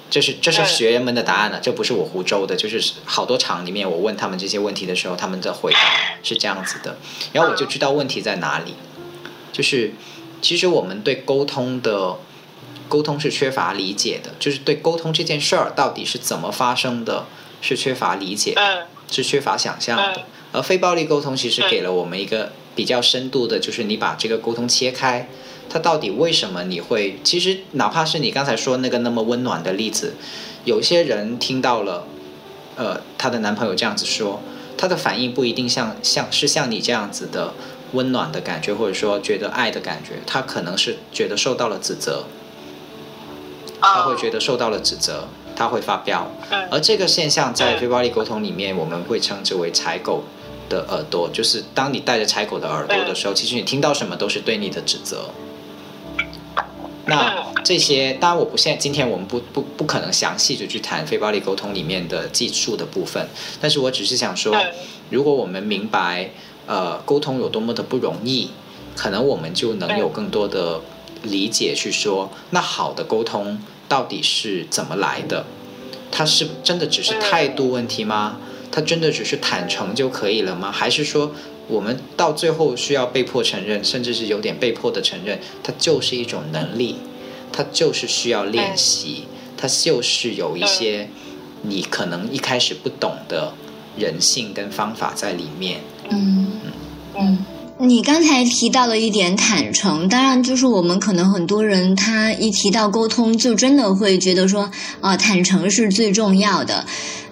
[0.09, 5.79] 这是这是嗯学员们的答案了，这不是我胡诌的，就是好多场里面我问他们这些问题的时候，他们的回答
[6.23, 6.97] 是这样子的，
[7.33, 8.73] 然后我就知道问题在哪里，
[9.51, 9.93] 就是
[10.41, 12.17] 其实我们对沟通的
[12.87, 17.25] 沟通是缺乏理解的，就是对沟通这件事儿到底是怎么发生的，
[17.61, 18.61] 是缺乏理解的。
[18.61, 18.87] 嗯。
[19.11, 20.13] 是缺乏想象的。
[20.17, 20.23] 嗯。
[20.51, 25.27] 而非暴力沟通其实嗯给了我们一个比较深度的，就是你把这个沟通切开，
[25.69, 27.19] 它到底为什么你会？
[27.23, 30.15] 其实哪怕是你刚才说那个那么温暖的例子，
[30.65, 32.05] 有些人听到了，
[32.75, 34.41] 呃，她的男朋友这样子说，
[34.75, 37.53] 她的反应不一定像像是像你这样子的
[37.93, 42.25] 温暖的感觉，或者说觉得爱的感觉，他可能是觉得受到了指责，
[43.79, 46.31] 他会觉得受到了指责，他会发飙。
[46.51, 50.23] 嗯而这个现象在嗯非暴力沟通里面，我们会称之为柴狗
[50.69, 55.31] 的耳朵，就是当你带着柴狗的耳朵的时候，其实你听到什么都是对你的指责。
[57.09, 63.27] 那这些当然我不现在今天我们不不不可能详细的去谈非暴力沟通里面的技术的部分，
[63.59, 64.73] 但是我只是想说嗯，
[65.09, 66.29] 如果我们明白
[66.67, 68.51] 呃沟通有多么的不容易，
[68.95, 70.81] 可能我们就能有更多的
[71.23, 75.45] 理解去说，那好的沟通到底是怎么来的？
[76.11, 78.37] 它是真的只是态度问题吗？
[78.71, 80.71] 他真的只是坦诚就可以了吗？
[80.71, 81.31] 还是说
[81.69, 86.97] 我们到最后需要被迫承认，甚至是有点被迫的承认，它就是一种能力，
[87.53, 89.23] 它就是需要练习，
[89.55, 91.07] 它就是有一些
[91.61, 93.53] 你可能一开始不懂的
[93.97, 95.79] 人性跟方法在里面。
[96.09, 96.47] 嗯。
[97.15, 97.45] 嗯。
[97.81, 106.85] 你刚才提到了一点坦诚，当然就是我们可能很多人他一提到沟通，就真的会觉得说啊、坦诚是最重要的。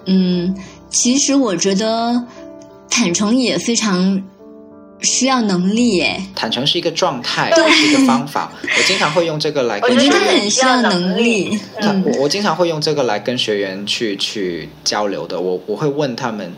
[0.06, 0.56] 嗯，
[0.88, 2.24] 其实我觉得
[2.90, 4.22] 坦诚也非常
[5.00, 6.22] 需要能力耶。
[6.34, 8.52] 坦诚是一个状态，是一个方法。
[8.62, 11.58] 我经常会用这个来跟我觉得学员很需要能力。
[11.80, 15.40] 嗯我我经常会用这个来跟学员去去交流的。
[15.40, 16.52] 我我会问他们，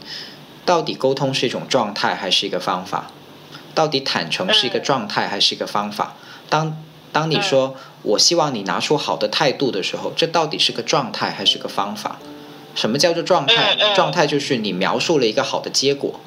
[0.64, 3.10] 到底沟通是一种状态还是一个方法？
[3.74, 6.16] 到底坦诚是一个状态还是一个方法？
[6.48, 6.76] 当
[7.12, 12.18] 当你说我希望你拿出好的态度的时候，这到底是个状态还是个方法？
[12.80, 16.18] 什么叫做状态状态就是你描述了一个好的结果，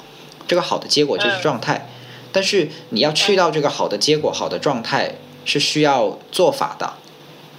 [0.47, 1.89] 这个好的结果就是状态。
[2.32, 6.93] 但是你要去到这个好的结果、好的状态，是需要做法的。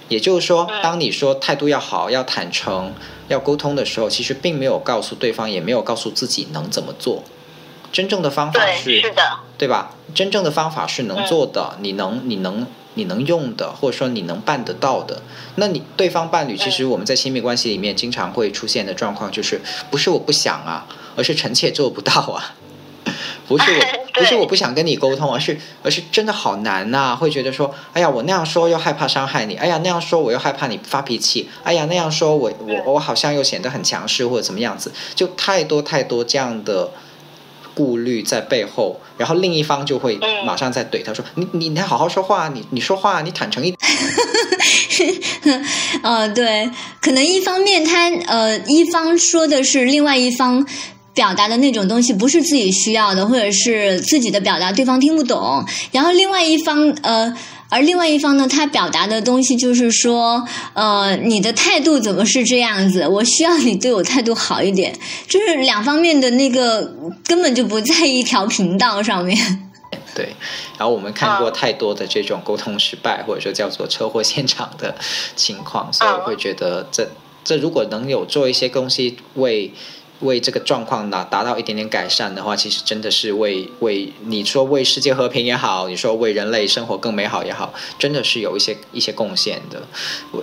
[0.07, 2.93] 也就是说，嗯当你说态度要好、要坦诚、
[3.27, 7.23] 要沟通的时候，其实并没有告诉对方，也没有告诉自己能怎么做。
[7.91, 9.95] 真正的方法对，是，的，对吧？
[10.13, 15.21] 真正的方法是能做的，你能、你能、你能用的，或者说你能办得到的。
[15.55, 22.55] 那你对方伴侣，其实我们在亲密关系里面经常会出现的状况，就是不是我不想啊，而是臣妾做不到啊。
[23.47, 36.89] 不是我，不是我不想跟你沟通，而是而是真的好难呐、会觉得说，哎呀，我那样说又害怕伤害你，哎呀，那样说我又害怕你发脾气，哎呀，那样说我我我好像又显得很强势或者怎么样子，就太多太多这样的
[37.75, 43.77] 顾虑在背后，然后另一方就会嗯马上在怼他说，你你你要好好说话，你你说话你坦诚一点。
[46.01, 46.69] 呃， 对，
[47.01, 50.65] 可能一方面他呃，一方说的是另外一方
[51.13, 57.35] 表达的那种东西不是自己需要的，或者是自己的表达对方听不懂，然后另外一方呃。
[57.75, 63.05] 而另外一方呢，他表达的东西就是说，呃，你的态度怎么是这样子？
[63.05, 64.97] 我需要你对我态度好一点，
[65.27, 66.89] 就是两方面的那个
[67.25, 69.37] 根本就不在一条频道上面。
[70.15, 70.33] 对，
[70.77, 74.95] 然后我们看过嗯太多的这种沟通失败，或者说叫做车祸现场的
[75.35, 77.09] 情况，所以我会觉得这
[77.43, 79.73] 这如果能有做一些东西为
[80.25, 89.83] 为这个状况呢达到一点点改善的话，其实真的是为为你说为世界和平也好，你说为人类生活更美好也好，真的是有一些一些贡献的。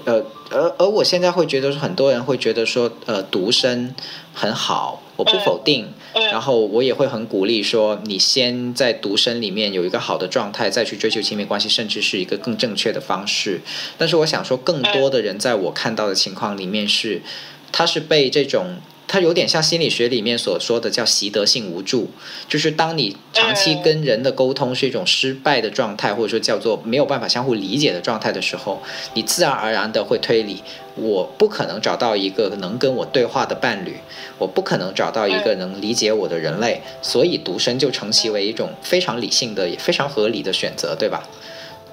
[0.06, 3.94] 呃，而而我现在会觉得，很多人会觉得说，呃，独身
[4.32, 5.92] 很好，我不否定。
[6.14, 13.60] 然后我也会很鼓励说，你先在独身里面有一个好的状态，再去追求亲密关系，甚至是一个更正确的方式。
[13.98, 17.22] 但是我想说，更多的人在我看到的情况里面是，
[17.70, 18.76] 他是被这种。
[19.12, 22.08] 它有点像心理学里面所说的叫习得性无助，
[22.48, 28.80] 就是当你长期跟人的沟通是一种失败的状态，或者说叫做没有办法相互理解的状态的时候，
[29.12, 30.62] 你自然而然的会推理，
[30.96, 33.96] 我不可能找到一个能跟我对话的伴侣，
[34.38, 41.22] 我不可能找到一个能理解我的人类，所以独身就成其为一种非常理性的也非常合理的选择，对吧？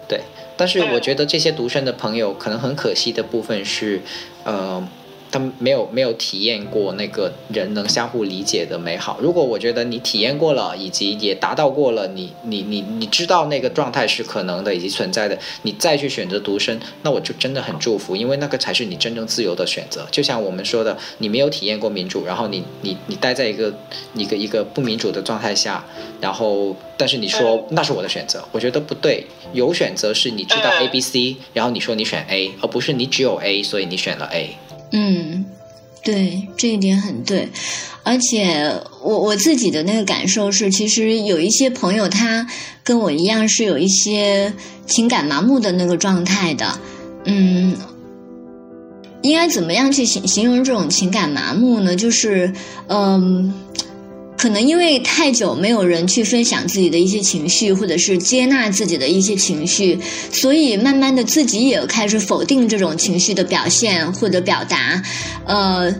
[0.08, 0.22] 对，
[0.56, 4.02] 但是我觉得这些独身的朋友可能很可惜的部分是，
[4.46, 4.88] 呃。
[5.32, 9.20] 他们没有没有体验过那个人能相互理解的美好。
[9.22, 20.08] 如果我觉得你体验过了，以及也达到过了，你你你你知道那个状态是可能的以及存在的，你再去选择独身，那我就真的很祝福，因为那个才是你真正自由的选择。
[20.12, 23.74] 就像我们说的，你没有体验过民主，然后你你你待在一个
[24.14, 25.86] 一个一个不民主的状态下，
[26.20, 29.26] 然后但是你说那是我的选择，我觉得不对。
[29.54, 34.56] 有选择是你知道 A B C，然后你说你选 A，而不是你只有 A，所以你选了 A。
[34.92, 35.46] 嗯，
[36.04, 37.50] 对，这一点很对，
[38.04, 38.74] 而且
[39.04, 42.48] 我我自己的那个感受是，其实有一些朋友他
[42.84, 44.54] 跟我一样是有一些
[44.86, 46.80] 情感麻木的那个状态的，
[47.26, 47.76] 嗯，
[49.22, 51.96] 应该怎么样去形形容这种情感麻木呢？
[51.96, 52.54] 就是，
[52.88, 53.54] 嗯。
[54.40, 60.00] 可能因为太久没有人去分享自己的一些情绪，或者是接纳自己的一些情绪，
[60.32, 65.04] 所以慢慢的自己也开始否定这种情绪的表现或者表达。
[65.46, 65.94] 呃，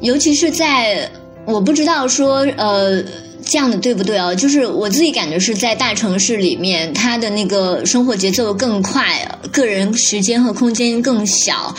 [0.00, 1.06] 尤其是在
[1.44, 3.04] 我不知道说呃
[3.44, 11.74] 这样的对不对哦，就是我自己感觉是在大城市里面，他的那个生活节奏更快，个人时间和空间更小。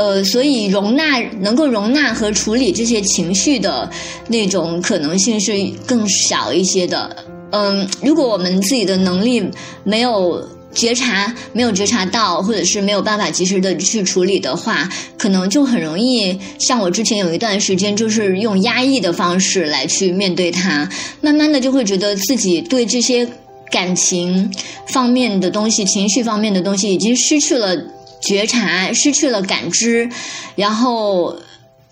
[0.00, 3.86] 呃，所以容纳能够容纳和处理这些情绪的
[4.28, 5.52] 那种可能性是
[5.84, 7.14] 更少一些的。
[7.50, 9.44] 嗯，如果我们自己的能力
[9.84, 10.42] 没有
[10.72, 14.88] 觉察，没有觉察到，或者是没有办法及时的去处理的话，
[15.18, 20.88] 可能就很容易像我之前有一段时间，就是用压抑的方式来去面对它，
[21.20, 23.28] 慢慢的就会觉得自己对这些
[23.70, 24.50] 感情
[24.86, 27.76] 方面的东西、情绪方面的东西已经失去了。
[28.20, 30.10] 觉察失去了感知，
[30.56, 31.38] 然后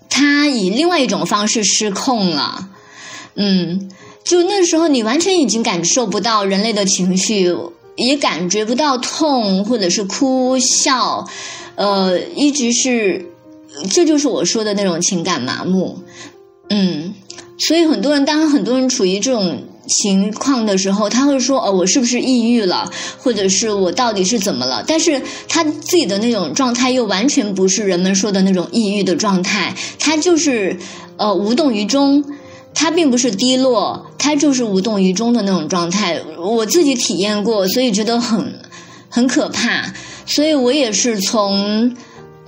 [0.09, 2.69] 他以另外一种方式失控了。
[3.35, 3.89] 嗯，
[4.23, 7.55] 就那时候你完全已经感受不到人类的情绪，
[7.95, 11.27] 也感觉不到痛或者是哭笑，
[11.75, 13.25] 呃，一直是，
[13.91, 15.99] 这就是我说的那种情感麻木。
[16.69, 17.13] 嗯，
[17.57, 19.63] 所以很多人，当很多人处于这种。
[19.89, 22.89] 情况的时候，他会说：“哦，我是不是抑郁了？
[23.17, 30.77] 或者是我到底是怎么了？”但是他自己的那种状态又完全不是人们说的那种抑郁的状态，他就是
[31.17, 32.23] 呃无动于衷，
[32.73, 36.21] 他并不是低落，他就是无动于衷的那种状态。
[36.37, 38.61] 我自己体验过，所以觉得很
[39.09, 39.93] 很可怕。
[40.25, 41.95] 所以我也是从。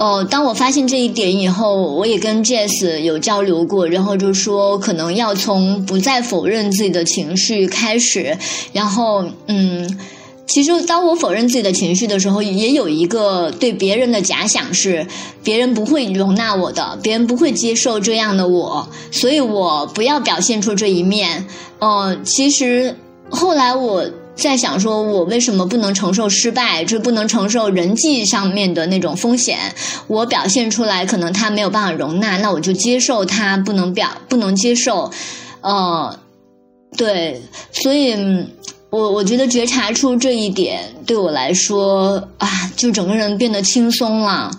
[0.02, 8.36] 哦，当我发现这一点以后，我也跟 Jess 有交流过，然后就说可能要从不再否认自己的情绪开始，
[8.74, 9.99] 然后嗯，
[10.47, 15.06] 其实当我否认自己的情绪的时候，也有一个对别人的假想是，
[15.43, 21.45] 别人不会容纳我的，别人不会接受这样的我，所以我不要表现出这一面。
[21.78, 22.95] 嗯，其实
[23.30, 24.10] 后来我。
[24.36, 26.84] 在想说，我为什么不能承受失败？
[26.84, 29.59] 就不能承受人际上面的那种风险？
[30.07, 35.11] 我表现出来，可能他没有办法容纳，那我就接受他不能表，不能接受。
[35.61, 36.17] 呃，
[36.97, 38.15] 对，所以，
[38.89, 44.51] 我我觉得觉察出这一点，对我来说啊，就整个人变得轻松了。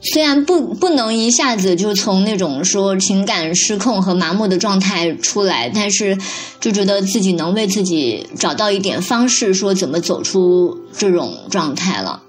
[0.00, 6.16] 虽然不不能一下子就从那种说情感失控和麻木的状态出来，但是
[6.60, 12.22] 就觉得自己能为自己找到一点方式，说怎么走出这种状态了。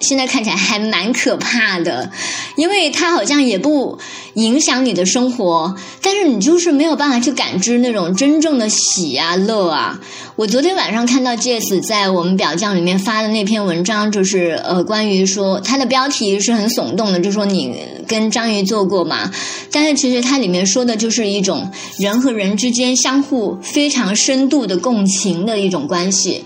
[0.00, 2.10] 现在看起来还蛮可怕的，
[2.56, 3.98] 因为它好像也不
[4.34, 9.98] 影响你的生活，但是你就是没有办法去感知那种真正的喜啊乐啊。
[10.36, 17.74] 我昨天晚上看到 Jess 在我们表匠里面发的那篇文章，就是呃关于说它的标题是很耸动的，就说你
[18.06, 19.30] 跟章鱼做过嘛，
[19.70, 26.44] 但是其实它里面说的就是一种人和人之间相互非常深度的共情的一种关系。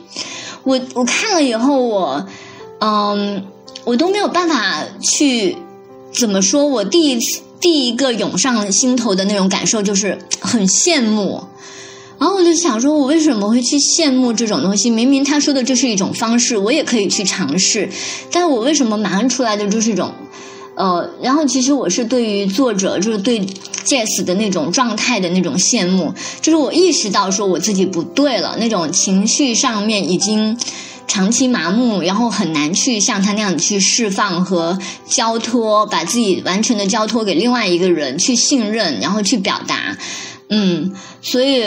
[0.62, 2.26] 我我看了以后我。
[2.80, 3.44] 嗯，
[3.84, 5.56] 我都没有办法去
[6.12, 6.66] 怎么说。
[6.66, 11.42] 我第一次第一个涌上心头的那种感受就是很羡慕。
[12.20, 14.90] 然后我就想说，我为什么会去羡慕这种东西？
[14.90, 17.88] 明明他说的这是一种方式，我也可以去尝试，
[18.32, 20.12] 但我为什么马上出来的就是一种，
[20.74, 23.46] 呃，然后其实我是对于作者，就是对
[23.86, 30.58] jas 的那种状态的那种羡慕，就是我意识到说我自己不对了，那种情绪上面已经
[31.09, 34.78] 长期麻木，然后很难去像他那样去释放和
[35.09, 39.98] 交托，把自己完全的交托给另外一个人去信任，然后去表达，
[40.50, 41.64] 嗯，所以。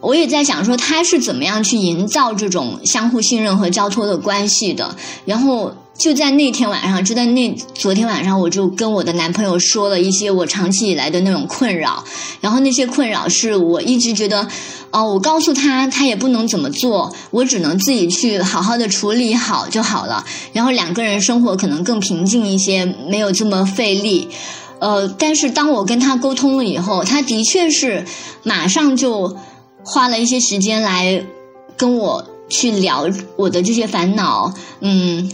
[0.00, 4.94] 我也在想说他是怎么样去营造这种相互信任和交托的关系的。
[5.24, 12.04] 然后就在那天晚上，就在那昨天晚上，我就跟我的男朋友说了一些我长期以来的那种困扰。
[12.40, 14.48] 然后那些困扰是我一直觉得，
[14.90, 20.24] 哦，我告诉他他也不能怎么做，我只能自己去好好的处理好就好了。
[20.52, 24.28] 然后两个人生活可能更平静一些，没有这么费力。
[24.80, 28.04] 呃，但是当我跟他沟通了以后，他的确是
[28.42, 29.36] 马上就。
[29.86, 31.22] 花了一些时间来
[31.76, 35.30] 跟我去聊我的这些烦恼，嗯，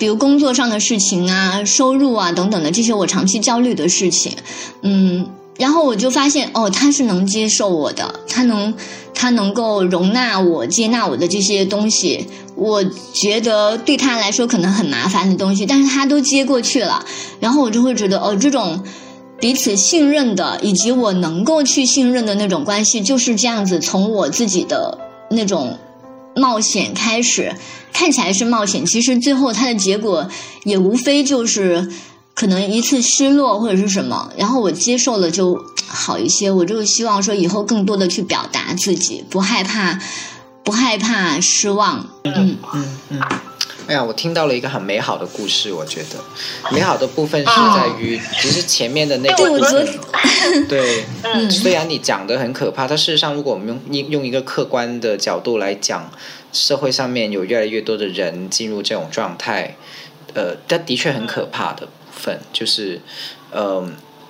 [0.00, 4.32] 比如工作上的事情啊、收入啊等等的这些我长期焦虑的事情，
[4.80, 5.28] 嗯，
[5.58, 8.74] 然后我就发现哦，他是能接受我的，他能
[9.14, 12.82] 他能够容纳我、接纳我的这些东西，我
[13.12, 17.04] 觉得对他来说可能很麻烦的东西，但是他都接过去了，
[17.38, 18.82] 然后我就会觉得哦，这种。
[19.40, 23.80] 彼此信任的，以及我能够去信任的那种关系，就是这样子。
[23.80, 24.98] 从我自己的
[25.30, 25.78] 那种
[26.34, 27.54] 冒险开始，
[27.92, 30.28] 看起来是冒险，其实最后它的结果
[30.64, 31.90] 也无非就是
[32.34, 34.32] 可能一次失落或者是什么。
[34.36, 36.50] 然后我接受了就好一些。
[36.50, 39.98] 我就希望说以后更多的去表达自己，不害怕，
[40.64, 42.08] 不害怕失望。
[42.24, 43.20] 嗯嗯嗯。
[43.86, 45.72] 哎呀，我听到了一个很美好的故事。
[45.72, 46.18] 我觉得。
[46.70, 49.88] 美好的部分是在于，其实前面的那个部分，
[50.68, 51.04] 对，
[51.50, 56.10] 虽然你讲的很可怕，但事实上，如果我们用用一个客观的角度来讲，
[56.52, 59.76] 社会上面有越来越多的人进入这种状态，
[60.34, 63.00] 呃，它的确很可怕的部分，就是，
[63.50, 63.84] 呃，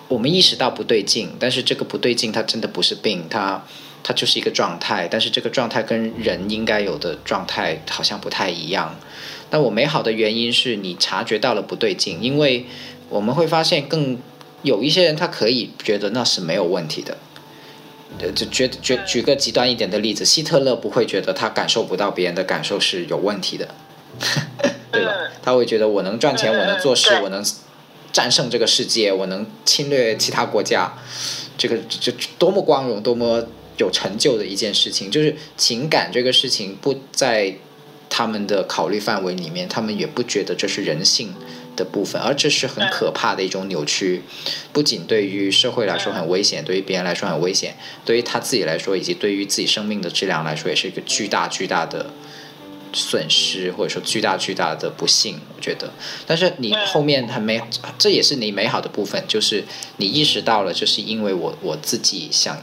[0.08, 3.62] 我们意识到不对劲，但是这个不对劲，它真的不是病，它
[4.02, 8.98] 它就是一个状态，但是这个状态跟人应该有的状态好像不太一样。
[9.50, 12.66] 那我美好的原因是你察觉到了不对劲，因为
[13.08, 14.16] 我们会发现更
[14.62, 17.16] 有一些人他可以觉得那是没有问题的，
[18.20, 23.74] 呃，就觉举举个极端一点的例子，希特勒不会觉得他感受不到别人的感受是有问题的，
[24.92, 25.12] 对吧？
[25.42, 27.44] 他会觉得我能赚钱，我能做事，我能
[28.12, 30.96] 战胜这个世界，我能侵略其他国家，
[31.58, 33.44] 这个就多么光荣，多么
[33.78, 37.56] 有成就的一件事情，就是情感这个事情不在。
[38.10, 41.32] 他们的考虑范围里面，他们也不觉得这是人性
[41.76, 44.22] 的部分，而这是很可怕的一种扭曲。
[44.72, 52.10] 不仅对于社会来说很危险，对于别人来说很危险，对于他自己来说，以及对于自己生命的质量来说，也是一个巨大巨大的
[52.92, 55.40] 损失，或者说巨大巨大的不幸。
[55.56, 55.92] 我觉得，
[56.26, 57.62] 但是你后面很美，
[57.96, 59.64] 这也是你美好的部分，就是
[59.98, 62.60] 你意识到了，就是因为我我自己想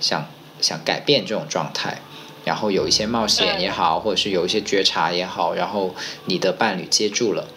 [0.00, 0.26] 想
[0.60, 2.02] 想改变这种状态。
[2.44, 5.94] 然后有一些冒险也好，或者是有一些觉察也好，然后
[6.26, 7.48] 你的伴侣接住了，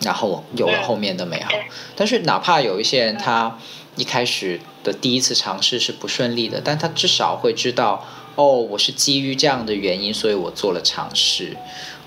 [0.00, 1.50] 然后有了后面的美好。
[1.94, 3.58] 但是哪怕有一些人他
[3.96, 8.04] 一开始的第一次尝试是不顺利的，但他至少会知道，
[8.34, 11.56] 哦，我是基于这样的原因，所以我做了尝试。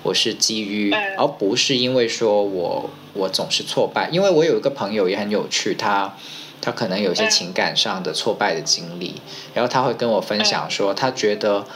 [0.02, 4.10] 我是基于，而不是因为说我我总是挫败。
[4.10, 6.14] 因为我有一个朋友也很有趣，他
[6.60, 9.14] 他可能有些情感上的挫败的经历，
[9.54, 11.66] 然后他会跟我分享说，他觉得。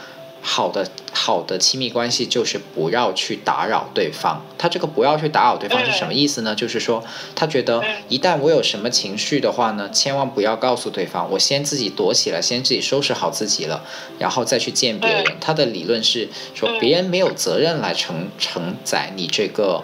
[0.49, 4.45] 好的，好的亲密关系就是不要去打扰对方。
[4.57, 6.55] 他这个不要去打扰对方是什么意思呢？
[6.55, 7.03] 就是说，
[7.35, 13.83] 他觉得一旦我有什么情绪的话呢，千万不要告诉对方，我先自己躲起来，先自己收拾好自己了，
[14.19, 15.25] 然后再去见别人。
[15.41, 19.83] 他的理论是说，别人没有责任来承承载你这个，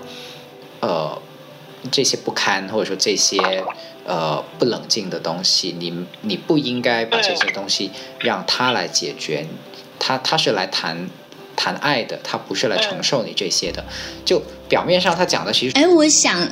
[0.79, 1.21] 呃，
[1.91, 3.37] 这些不堪或者说这些
[4.05, 9.45] 呃不冷静的东西，你你不应该把这些东西让他来解决。
[9.99, 10.97] 他他是来谈
[11.55, 13.83] 谈爱的，他不是来承受你这些的。
[14.25, 16.47] 就表面上他讲的其实，哎，我想，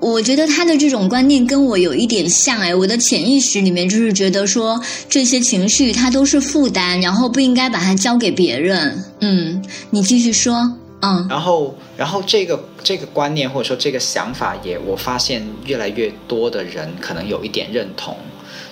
[0.00, 2.60] 我觉得他的这种观念跟我有一点像。
[2.60, 9.04] 哎，我的潜意识里面就是觉得说，这些情绪它都是负担，然后不应该把它交给别人。
[9.20, 10.76] 嗯，你继续说。
[11.02, 18.16] 嗯，然后，然后这个这个观念或者说这个想法，也我发现越来越多的人可能有一点认同。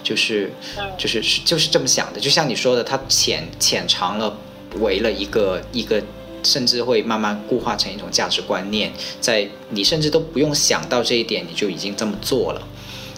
[0.05, 0.53] 就是，
[0.97, 4.39] 就是就是这么想的，就像你说的，它潜潜藏了，
[4.79, 6.01] 为了一个一个，
[6.45, 12.63] 甚至会慢慢固化成一种价值观念，在你甚至都不用想到这一点，你就已经这么做了。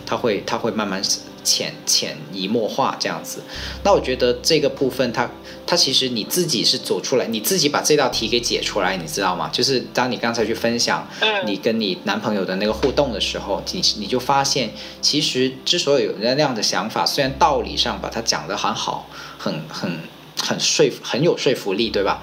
[0.06, 1.02] 它会它会慢慢
[1.46, 3.38] 潜潜移默化这样子。
[3.84, 5.30] 那我觉得这个部分它。
[5.68, 9.50] 它其实你自己是走出来，你自己把这道题给解出来，你知道吗？
[9.52, 11.04] 就是当你刚才去分享
[11.44, 14.70] 你跟你男朋友的那个互动的时候，你你就发现，
[15.00, 19.98] 其实之所以有那样的想法，虽然道理上把它讲得很好，很很
[20.40, 22.22] 很说服，很有说服力，对吧？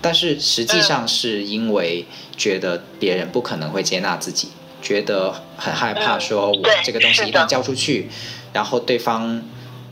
[0.00, 2.06] 但是实际上是因为
[2.36, 4.50] 觉得别人不可能会接纳自己，
[4.84, 8.08] 觉得很害怕，说我这个东西一旦交出去，
[8.52, 9.42] 然后对方。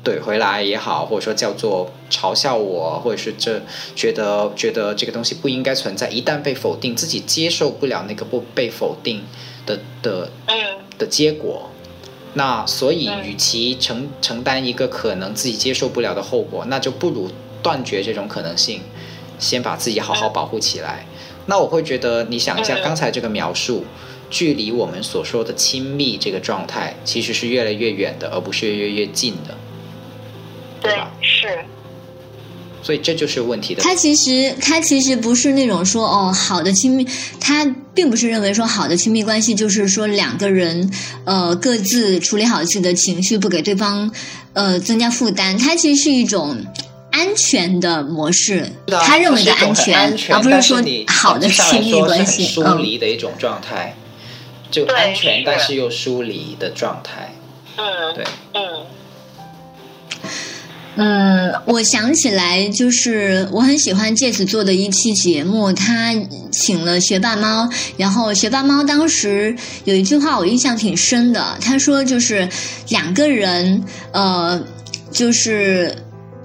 [0.05, 3.63] 怼回来也好，或者说叫做嘲笑我，或者是这
[3.95, 9.23] 觉得觉得这个东西不应该存在，一旦被否定，自己接受不了那个不被否定
[9.65, 10.29] 的的
[10.99, 11.71] 的结果，
[12.35, 17.31] 那所以与其承承担一个可能自己接受不了的后果，那就不如
[17.63, 18.81] 断绝这种可能性，
[19.39, 21.07] 先把自己好好保护起来。
[21.47, 23.85] 那我会觉得，你想一下刚才这个描述，
[24.33, 29.55] 距离我们所说的亲密这个状态，其实是越来越远的，而不是越来越近的。
[30.81, 31.47] 对，是，
[32.83, 33.83] 所以这就是问题的。
[33.83, 37.07] 他其实他其实不是那种说哦好的亲密，
[37.39, 37.65] 他
[37.95, 40.91] 并不是认为说好的亲密关系就是说两个人
[41.27, 44.11] 呃各自处理好自己的情绪，不给对方
[44.55, 45.57] 呃增加负担。
[45.59, 46.65] 他其实是一种
[47.13, 52.47] 安全的模式，他认为的安全，而不是说好的亲密关系。
[52.47, 53.95] 疏离的一种状态，
[54.73, 57.33] 就安全但是又疏离的状态。
[57.77, 58.25] 嗯，对，
[58.55, 58.63] 嗯。
[60.95, 66.13] 嗯，我想起来，就是我很喜欢戒子做的一期节目，他
[66.51, 67.67] 请了学霸猫，
[67.97, 72.47] 然后学霸猫当时有一句话我印象挺深的，他说就是
[72.91, 73.83] 两个人，
[74.13, 74.63] 呃，
[75.11, 75.97] 就是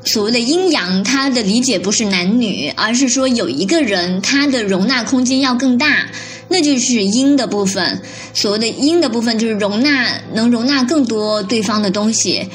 [0.05, 6.07] 所谓的阴阳，他的理解不是男女，而是说有一个人他的容纳空间要更大，
[6.49, 8.01] 那就是阴的部分。
[8.33, 12.49] 所谓的阴的部分就是容纳，能容纳更多对方的东西。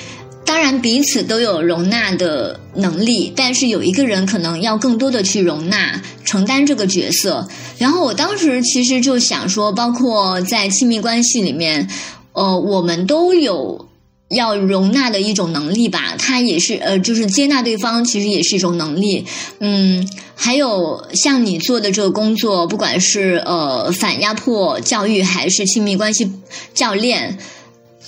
[0.45, 7.49] 当然，彼此都有容纳的能力，但是有一个人可能要更多的去容纳、承担这个角色。
[7.79, 11.89] 然后我当时其实就想说，包括在亲密关系里面，
[12.33, 13.87] 呃，我们都有
[14.33, 16.17] 要容纳的一种能力吧。
[16.19, 19.27] 他也是，呃，就是接纳对方，其实也是一种能力。
[19.61, 26.33] 嗯，还有像你做的这个工作，不管是呃反压迫教育，还是亲密关系
[26.75, 27.39] 教练，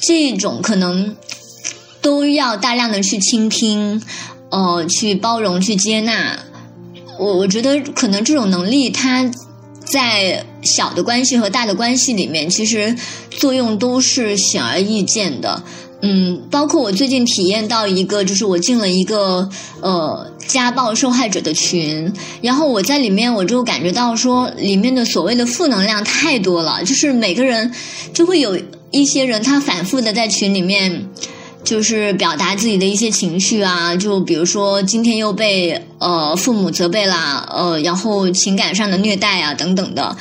[0.01, 1.17] 这种可能。
[2.05, 4.03] 都要大量的去倾听，
[4.51, 6.39] 呃，去包容，去接纳。
[7.19, 9.31] 我我觉得可能这种能力，它
[9.87, 12.95] 在小的关系和大的关系里面，其实
[13.31, 15.63] 作用都是显而易见的。
[16.07, 19.49] 嗯，包括我最近体验到一个，就是我进了一个
[19.81, 22.13] 呃家暴受害者的群，
[22.43, 27.73] 然后我在里面，我就感觉到说，里面的所谓的负能量太多了，就是每个人
[28.13, 28.61] 就会有
[28.91, 31.09] 一些人，他反复的在群里面。
[31.65, 40.15] 就是表达自己的一些情绪啊，就比如说今天又被呃父母责备啦，呃，然后情感上的虐待啊等等的，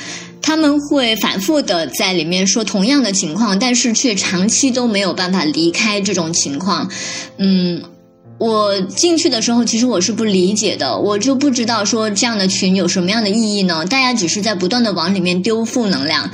[0.44, 6.90] 他们会反复的在里面说同样的情况，但是却长期都没有办法离开这种情况，
[7.38, 7.82] 嗯。
[8.36, 13.86] 我进去的时候，其实我是不理解的，我就不知道说这样的群有什么样的意义呢？
[13.86, 16.28] 大家只是在不断的往里面丢负能量，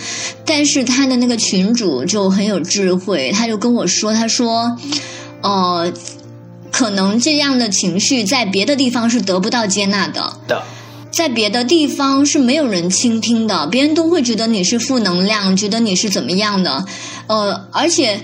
[0.46, 4.78] 但是他的那个群主就很有智慧，他就跟我说，他说，
[5.42, 5.92] 呃，
[6.72, 10.62] 可能这样的情绪在别的地方是得不到接纳的，的，
[11.10, 16.84] 在别的地方是没有人倾听的，别人都会觉得你是负能量，觉得你是怎么样的，
[17.26, 18.20] 呃，而且。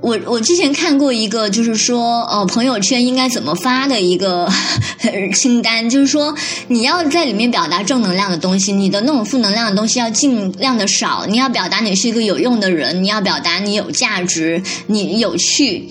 [0.00, 4.46] 我我之前看过一个，就是说，呃，朋友圈应该怎么发的一个
[5.34, 6.34] 清单，就是说，
[6.68, 11.24] 你要在里面表达正能量的东西，你的那种负能量的东西要尽量的少。
[11.26, 15.88] 你要表达你是一个有用的人，你要表达你有价值，你有趣。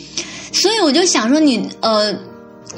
[0.51, 2.15] 所以我就想说，你呃，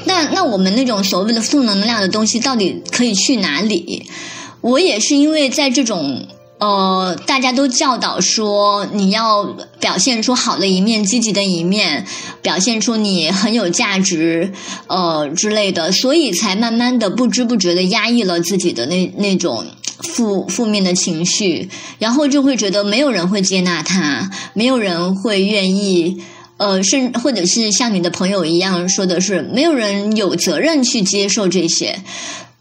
[0.04, 4.06] 那那我们那种所谓的负能量的东西，到底可以去哪里？
[4.62, 6.28] 我也是因为在这种。
[6.58, 9.44] 呃，大家都教导说，你要
[9.78, 12.06] 表现出好的一面、积极的一面，
[12.42, 14.54] 表现出你很有价值，
[14.88, 19.66] 呃之类的，所以才慢慢的不知不觉的压抑了自己的那那种
[20.00, 21.70] 负负面的情绪，
[22.00, 26.22] 然后就会觉得没有人会接纳他，没有人会愿意，
[26.58, 32.00] 呃，甚或者是像你的朋友一样说的是，没有人有责任去接受这些。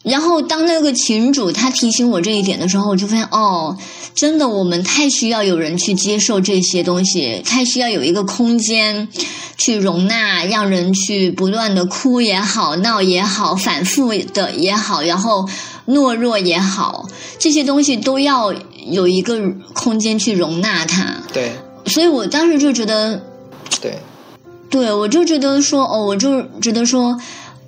[0.02, 3.78] 然后，当那个群主他提醒我这一点的时候，我就发现哦，
[4.14, 9.08] 真的，我们太需要有人去接受这些东西，太需要有一个空间
[9.56, 15.48] 去容纳，让人去不断的哭也好，闹也好，反复的也好，然后
[15.86, 17.08] 懦弱也好，
[17.38, 18.52] 这些东西都要
[18.86, 19.40] 有一个
[19.72, 21.22] 空间去容纳它。
[21.32, 21.52] 对，
[21.86, 23.22] 所以我当时就觉得。
[24.74, 27.16] 对，我就觉得说，哦，我就觉得说，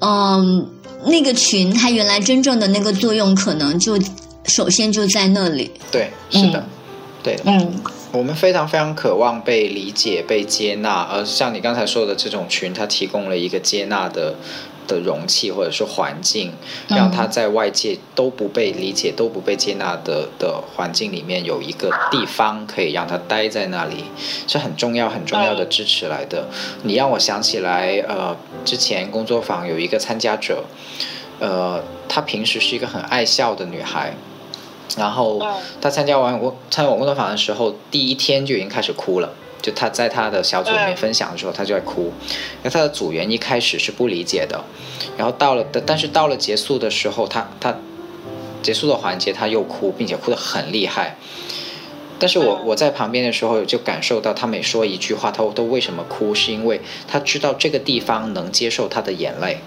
[0.00, 0.68] 嗯，
[1.04, 3.96] 那个群它原来真正的那个作用，可能就
[4.46, 5.70] 首先就在那里。
[5.92, 6.66] 对，是的，
[7.22, 7.80] 对，嗯。
[8.10, 14.34] 我们非常非常渴望被理解、被接纳，而像你刚才说的这种群，它提供了一个接纳的
[14.86, 16.52] 的容器或者是环境，
[16.88, 24.04] 让他在外界都不被理解、都不被接纳的的环境里面有一个地方可以让他待在那里，
[24.46, 26.48] 是很重要、很重要的支持来的。
[26.82, 30.64] 你让我想起来，呃，之前工作坊有一个参加者，
[31.40, 34.14] 呃，她平时是一个很爱笑的女孩。
[34.96, 35.38] 然后
[35.78, 39.30] 他参加完我参加我工作坊的时候，第一天就已经开始哭了。
[39.62, 42.12] 就他在他的小组里面分享的时候，他就在哭。
[42.62, 44.64] 那他的组员一开始是不理解的，
[45.16, 47.76] 然后到了，但是到了结束的时候，他他
[48.62, 51.16] 结束的环节他又哭，并且哭得很厉害。
[52.18, 56.34] 但是我我在旁边的时候就感受到，他每说一句话，他都为什么哭？
[56.34, 59.58] 是因为他知道这个地方能接受他的眼泪，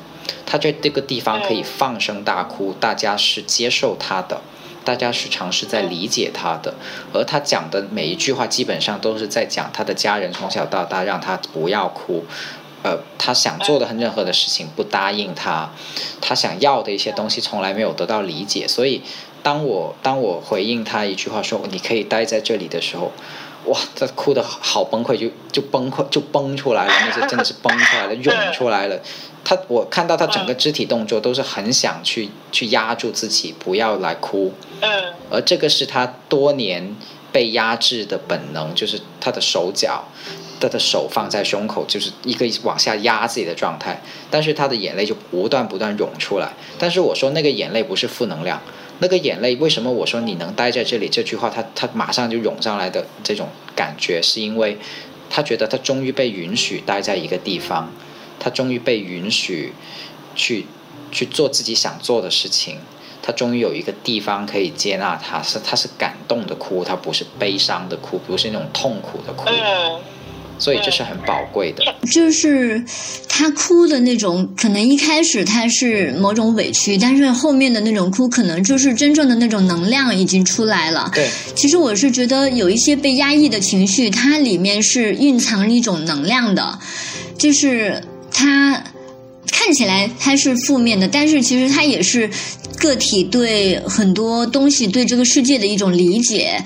[0.45, 4.41] 他在这个地方可以放声大哭，大家是接受他的。
[4.89, 6.73] 大家是尝试在理解他的，
[7.13, 12.25] 而他讲的每一句话基本上都是在讲他的家人从小到大让他不要哭，
[12.81, 15.69] 呃，他想做的很任何的事情不答应他，
[16.19, 19.03] 他想要的一些东西从来没有得到理解，所以
[19.43, 23.11] 当我当我回应他一句话说你可以待在这里的时候。
[23.65, 28.97] 哇，他哭的好崩溃，就就崩溃，就崩出来了，那些真的是崩出来了， 涌出来了。
[29.49, 34.53] 他，我看到他整个肢体动作都是很想去去压住自己，不要来哭。
[34.81, 34.89] 嗯。
[35.31, 36.95] 而这个是他多年
[37.31, 40.03] 被压制的本能，就是他的手脚，
[40.59, 43.99] 他的手放在胸口，就是一个往下压自己的状态。
[44.30, 46.53] 但是他的眼泪就不断不断涌出来。
[46.77, 48.61] 但是我说那个眼泪不是负能量。
[48.99, 51.09] 那个眼泪，为什么我说你能待在这里？
[51.09, 54.77] 这句话，他他马上就涌上来的这种感觉，是因为
[55.27, 57.91] 他觉得他终于被允许待在一个地方，
[58.39, 59.73] 他终于被允许
[60.35, 60.65] 去
[61.11, 62.77] 去做自己想做的事情，
[63.21, 69.45] 他终于有一个地方可以接纳他，是他是感动的哭，他不是悲伤的哭，不是那种痛苦的哭。
[70.61, 72.83] 所以这是很宝贵的，就是
[73.29, 81.09] 他哭的那种，可能一开始他是某种委屈，但是后面的那种哭，可能就是真正的那种能量已经出来了。
[81.15, 86.77] 对，其实我是觉得有一些被压抑的情绪，它里面是蕴藏一种能量的，
[87.37, 88.03] 就是
[88.39, 88.83] 它
[89.51, 92.29] 看起来它是负面的，但是其实它也是。
[92.79, 96.63] 个体对很多东西、对这个世界的一种理解，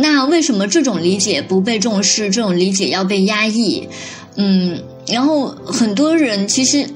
[0.00, 2.30] 那为什么这种理解不被重视？
[2.30, 3.88] 这种理解要被压抑？
[4.36, 6.88] 嗯，然后很多人其实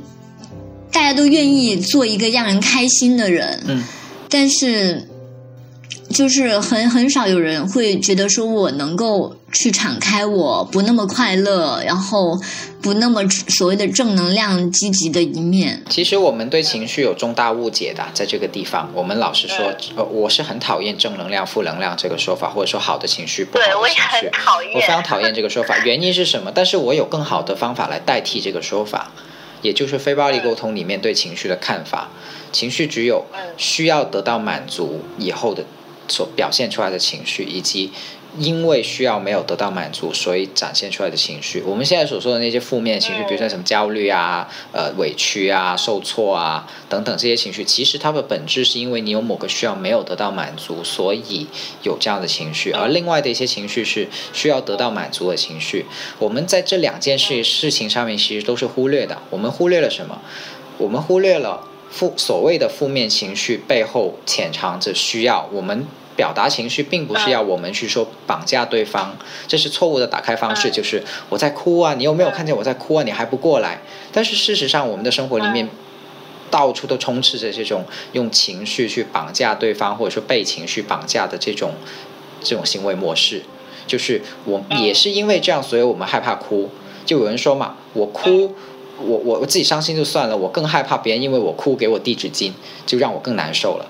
[0.93, 3.83] 大家都愿意做一个让人开心的人，嗯，
[4.29, 5.09] 但是。
[6.11, 12.41] 就是很很少有人会觉得说我能够去敞开，我不那么快乐，然后
[12.81, 15.83] 不那么所谓的正能量、积极的一面。
[15.91, 24.31] 其实我们对情绪有重大误解的，在这个地方，我们老是说，呃，我是很讨厌正能量、负能量这个说法，或者说好的情绪、不好的情绪，
[24.75, 25.77] 我非常讨厌这个说法。
[25.85, 26.51] 原因是什么？
[26.55, 29.13] 但是我有更好的方法来代替这个说法，
[29.61, 32.09] 也就是非暴力沟通里面对情绪的看法。
[32.51, 33.27] 情绪只有
[33.59, 35.63] 需要得到满足以后的。
[36.09, 37.91] 所表现出来的情绪，以及
[38.39, 41.63] 因为需要没有得到满足，所以展现出来的情绪。
[41.67, 51.47] 我们现在所说的那些负面情绪，比如说什么焦虑啊、呃委屈啊、受挫啊等等这些情绪，其实它的本质是因为你有某个需要没有得到满足，所以
[51.83, 52.71] 有这样的情绪。
[52.71, 55.85] 而另外的一些情绪是需要得到满足的情绪。
[56.19, 59.21] 我们在这两件事事情上面其实都是忽略的。
[59.31, 60.21] 我们忽略了什么？
[60.79, 65.87] 我们忽略了负所谓的负面情绪背后潜藏着需要我们。
[66.17, 69.17] 表达情绪并不是要我们去说绑架对方，
[69.49, 70.71] 这是错误的打开方式。
[70.71, 73.03] 就是我在哭啊，你有没有看见我在哭啊？
[73.03, 73.81] 你还不过来？
[74.13, 75.69] 但是事实上，我们的生活里面
[76.51, 81.73] 到处都充斥着这种用情绪去绑架对方，或者说被情绪绑架的这种
[82.43, 83.43] 这种行为模式。
[83.87, 86.71] 就是我也是因为这样，所以我们害怕哭。
[87.05, 88.55] 就有人说嘛，我哭，
[88.99, 92.53] 我我我自己伤心就算了，我更害怕别人因为我哭给我递纸巾，
[92.87, 93.87] 就让我更难受了。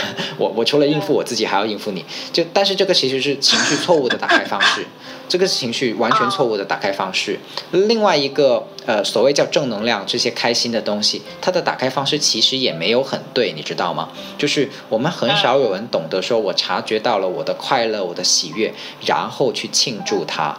[0.38, 2.04] 我我除了应付我自己，还要应付你。
[2.32, 4.86] 就但是这个其实是情绪错误的打开方式，
[5.28, 7.38] 这个情绪完全错误的打开方式。
[7.70, 14.08] 另外一个呃，所谓叫正能量这些开心的东西，它的打开方式其实也没有很对，你知道吗？
[14.36, 18.72] 就是我们很少有人懂得说，我察觉到了我的快乐、我的喜悦，
[19.06, 20.58] 然后去庆祝它。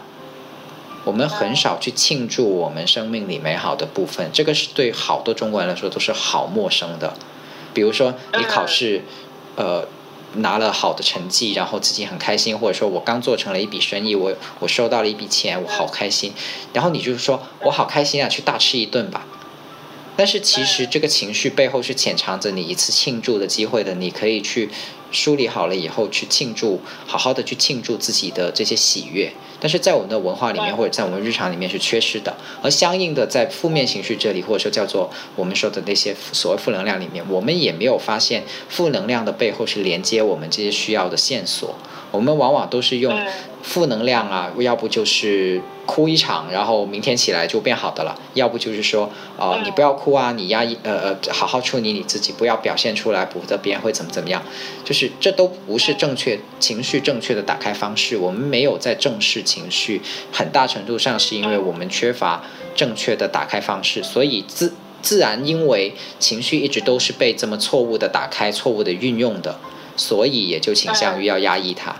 [1.04, 7.12] 我们很少去庆祝我们生命里美好的部分，这个是对好多中国人来说都是好陌生的。
[7.74, 9.02] 比如说，你考试，
[9.56, 9.86] 呃，
[10.34, 16.32] 拿了好的成绩，然后自己很开心，或者说我刚做成了一笔生意，我我收到了一笔钱，我好开心，
[16.72, 19.26] 然后你就是说我好开心啊，去大吃一顿吧。
[20.16, 24.70] 但是其实这个情绪背后是潜藏着你一次庆祝的机会的，你可以去
[25.14, 29.32] 梳理好了以后去庆祝，好好的去庆祝自己的这些喜悦。
[29.60, 41.74] 但是在我们的文化里面或者在我们日常里面是缺失的，而相应的在负面情绪这里或者说叫做我们说的那些所谓负能量里面，我们也没有发现负能量的背后是连接我们这些需要的线索。
[42.10, 43.18] 我们往往都是用
[43.64, 54.42] 负能量啊，要不就是哭一场，然后明天起来就变好的了；要不就是说，哦，你不要哭啊，你压抑，呃呃，好好处理你自己，不要表现出来，否则别人会怎么怎么样。
[54.84, 58.18] 就是这都不是正确情绪正确的打开方式。
[58.18, 62.44] 我们没有在正视情绪，很大程度上是因为我们缺乏
[62.76, 69.58] 正确的打开方式，所以自自然因为情绪一直都是被这么错误的打开、错误的运用的。
[69.96, 71.94] 所以也就倾向于要压抑它。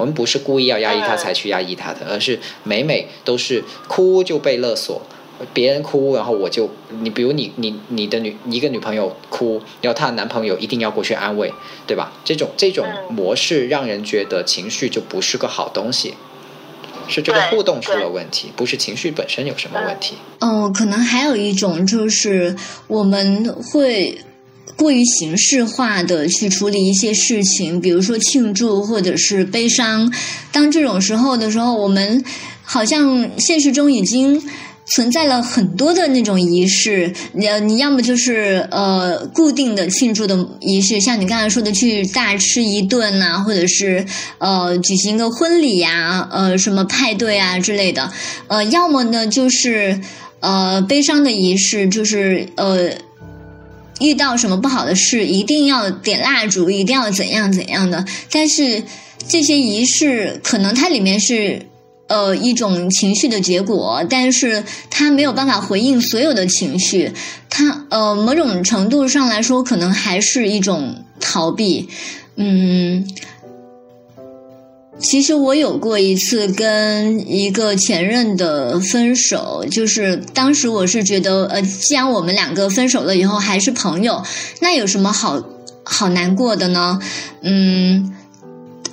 [0.00, 5.02] 我们不是故意要压抑他才去压抑他的，而是每每都是哭就被勒索，
[5.52, 6.70] 别人哭，然后我就
[7.00, 11.52] 你比如你你你的女一个女朋友哭，然后她的男朋友一定要过去安慰，
[11.86, 12.12] 对吧？
[12.24, 16.14] 这种这种模式让人觉得情绪就不是个好东西，
[17.06, 20.14] 是这个互动出了问题，不是情绪本身有什么问题。
[20.40, 22.56] 哦，可能还有一种就是
[22.86, 24.18] 我们会。
[24.80, 30.10] 过于形式化的去处理一些事情，比如说庆祝或者是悲伤。
[30.50, 32.24] 当这种时候的时候，我们
[32.62, 34.42] 好像现实中已经
[34.86, 37.12] 存在了很多的那种仪式。
[37.34, 44.06] 你要么就是呃固定的庆祝的仪式，像你刚才说的去大吃一顿呐，或者是
[44.38, 48.10] 呃举行个婚礼呀，呃什么派对啊之类的。
[48.48, 50.00] 呃，要么呢就是
[50.40, 53.09] 呃悲伤的仪式，就是呃。
[54.00, 58.04] 遇到什么不好的事，一定要点蜡烛，一定要怎样怎样的。
[58.32, 58.82] 但是
[59.28, 61.66] 这些仪式可能它里面是
[62.08, 67.12] 呃一种情绪的结果，但是它没有办法回应所有的情绪。
[67.48, 71.88] 它呃某种程度上来说，可能还是一种逃避。
[72.36, 73.06] 嗯。
[75.00, 84.22] 其实我有过一次跟一个前任的分手，就是当时我是觉得，呃，既然我们两个分手了以后还是朋友，
[84.60, 85.42] 那有什么好
[85.82, 87.00] 好难过的呢？
[87.40, 88.14] 嗯，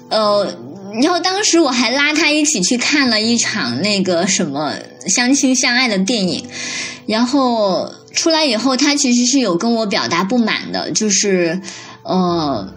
[0.10, 0.56] 呃，
[1.02, 4.74] 然后当时我还拉他一起去看了一场那个什么
[5.08, 6.46] 相亲相爱的电影，
[7.06, 11.62] 然后出来以后，他其实是有跟我表达不满的，就是
[12.04, 12.74] 呃，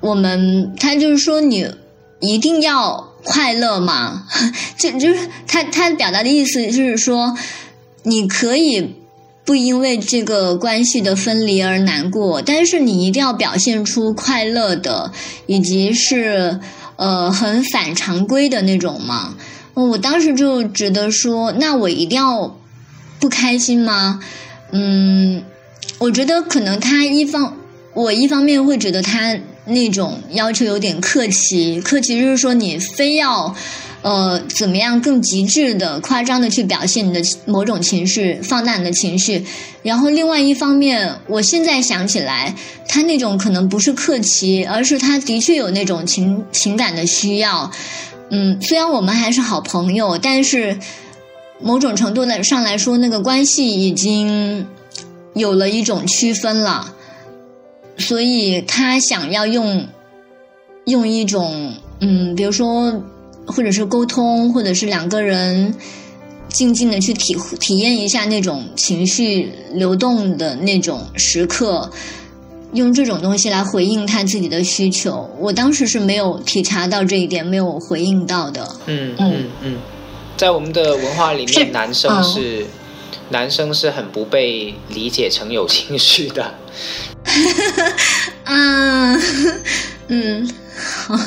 [0.00, 1.66] 我们他就是说你。
[2.22, 4.28] 一定要快乐吗？
[4.78, 7.36] 就就是他他表达的意思就是说，
[8.04, 8.94] 你可以
[9.44, 15.12] 不因为这个关系的分离而难过，但是你一定要表现出快乐的，
[15.46, 16.60] 以及是
[16.94, 19.34] 呃很反常规的那种嘛。
[19.74, 22.56] 我当时就觉得说，那我一定要
[23.18, 24.20] 不开心吗？
[24.70, 25.42] 嗯，
[25.98, 27.56] 我觉得可能他一方，
[27.94, 29.36] 我一方面会觉得他。
[29.64, 33.54] 那种要求有点客气，客气就是说你非要，
[34.02, 39.44] 呃，怎么样更极致的、夸张的去表现你的某种情绪，放大你的情绪。
[39.82, 42.54] 然后另外一方面，我现在想起来，
[42.88, 47.70] 他那种可能不是客气，而是他的确有那种情情感的需要。
[48.30, 50.78] 嗯，虽然我们还是好朋友，但是
[51.60, 54.66] 某种程度的上来说，那个关系已经
[55.34, 56.94] 有了一种区分了。
[57.98, 59.86] 所以他想要用
[60.86, 63.02] 用一种嗯，比如说，
[63.46, 65.74] 或者是沟通，或者是两个人
[66.48, 71.90] 静静的去体体验一下那种情绪流动的那种时刻，
[72.72, 75.30] 用这种东西来回应他自己的需求。
[75.38, 78.68] 我当时是没有体察到这一点，没有回应到的。
[78.86, 79.78] 嗯嗯嗯，
[80.36, 82.66] 在我们的文化里面，男生是
[83.30, 86.54] 男生是很不被理解成有情绪的。
[88.44, 89.22] 嗯
[90.08, 91.18] 嗯，好，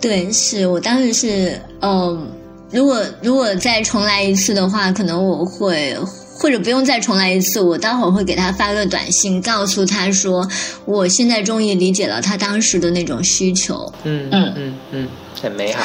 [0.00, 2.30] 对，是我当时是，嗯，
[2.70, 5.96] 如果如果再重来一次的话，可能我会，
[6.38, 10.46] 或者不用再重来一次，我待会儿会给他发个短信，告诉他说，
[10.84, 13.92] 我现在终于理解了他当时的那种需求。
[14.04, 15.08] 嗯嗯嗯嗯，
[15.42, 15.84] 很美好。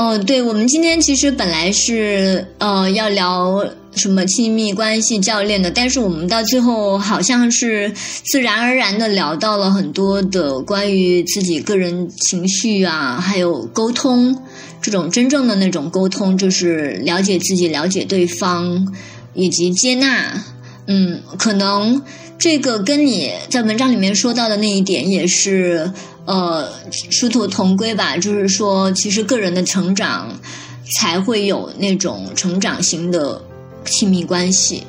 [0.00, 3.62] 哦，对，我们今天其实本来是呃要聊
[3.94, 7.92] 什么亲密关系教练的，但是我们到最后好像是
[8.24, 14.34] 自然而然的聊到了很多的关于自己个人情绪啊，还有沟通
[14.80, 18.90] 这种真正的那种沟通，就是了解自己、了解对方
[19.34, 20.42] 以及接纳。
[20.86, 22.00] 嗯，可能
[22.38, 25.92] 这个跟你在文章里面说到的那一点也是。
[26.30, 26.68] 呃
[27.10, 30.38] 殊途同归吧，就是说，其实个人的成长
[30.84, 33.42] 才会有那种成长型的
[33.84, 34.84] 亲密关系。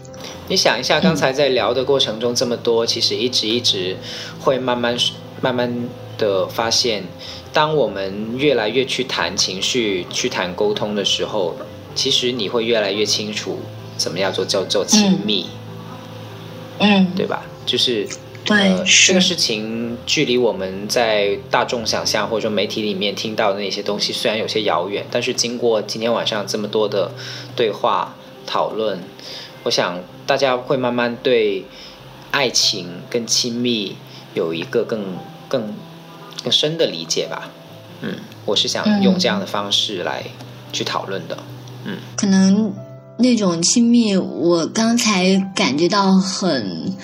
[0.47, 3.97] 你想一下，刚才在聊的过程中这么多，其实一直一直
[4.39, 4.95] 会慢慢
[5.41, 7.03] 慢慢的发现，
[7.51, 11.55] 当我们越来越去谈情绪、去谈沟通的时候，
[11.95, 13.57] 其实你会越来越清楚，
[13.97, 15.47] 怎么样做叫做亲密，
[16.77, 17.43] 嗯，对吧？
[17.65, 18.07] 就是
[18.43, 27.11] 对，这个事情距离我们在大众想象或者说媒体里面听到的那些东西虽然有些遥远，但是经过今天晚上这么多的
[27.55, 28.15] 对话
[28.45, 28.99] 讨论。
[29.63, 31.65] 我想大家会慢慢对
[32.31, 33.95] 爱情跟亲密
[34.33, 35.73] 有一个更更
[36.43, 37.51] 更深的理解吧。
[38.01, 38.15] 嗯，
[38.45, 40.23] 我是想用这样的方式来
[40.73, 41.37] 去讨论的。
[41.85, 42.73] 嗯，可能
[43.19, 46.95] 那种亲密，我刚才感觉到很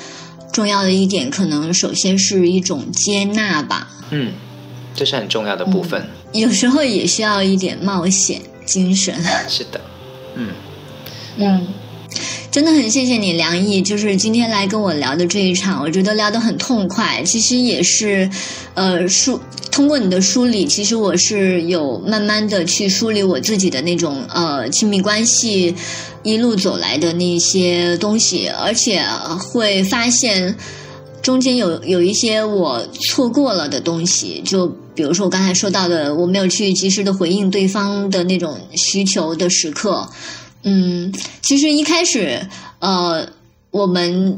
[0.51, 3.89] 重要的一点，可能首先是一种接纳吧。
[4.11, 4.33] 嗯，
[4.95, 6.07] 这是很重要的部分。
[6.33, 9.15] 有时候也需要一点冒险精神。
[9.47, 9.81] 是的。
[10.35, 10.49] 嗯
[11.37, 11.67] 嗯。
[12.49, 17.21] 真的很谢谢你，梁毅，就是今天来跟我聊的这一场，我觉得聊得很痛快。
[17.23, 18.27] 其实也是，
[18.73, 19.39] 呃，梳
[19.71, 25.75] 通过你的梳理，其实我是有慢慢的去梳理我自己的那种呃亲密关系
[26.23, 29.03] 一路走来的那些东西，而且
[29.51, 30.55] 会发现
[31.21, 40.09] 中间有有一些我错过了的东西，就比如说我刚才说到的，我没有去及时的回应对方的那种需求的时刻。
[40.63, 42.47] 嗯，其实一开始，
[42.79, 43.29] 呃，
[43.71, 44.37] 我们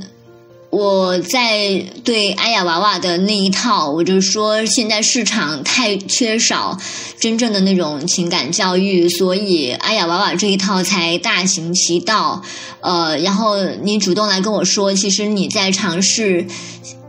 [0.70, 6.78] 我在对阿雅娃娃的那一套，我就说现在市场太缺少
[7.20, 12.44] 真正的那种情感教育，所以阿雅娃娃这一套才大行其道。
[12.82, 16.46] 呃，然后你主动来跟我说，其实你在尝试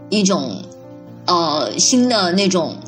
[0.08, 0.62] 一种
[1.26, 2.78] 呃新的那种，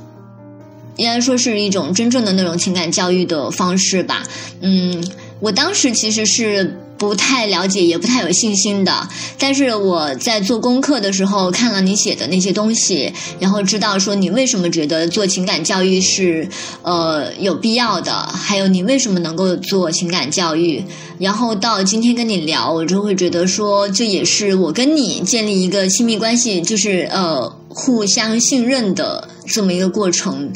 [0.97, 4.23] 应该说是一种真正的那种情感教育的方式吧。
[4.63, 5.07] 嗯。
[5.43, 9.09] 我当时其实是不太了解，也不太有信心的。
[9.37, 16.49] 但是我在做功课的时候看了你写的那些东西，然后知道说你为什么觉得做情感教育是
[16.83, 20.85] 呃有必要的，还有你为什么能够做情感教育。
[21.19, 30.53] 然后到今天跟你聊，我就会觉得说，这也是我跟你建立一个亲密关系，就是呃互相信任的这么一个过程。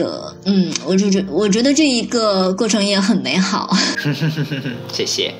[0.00, 3.68] 的，嗯，我就觉，我觉得这一个过程也很美好。
[4.92, 5.34] 谢谢，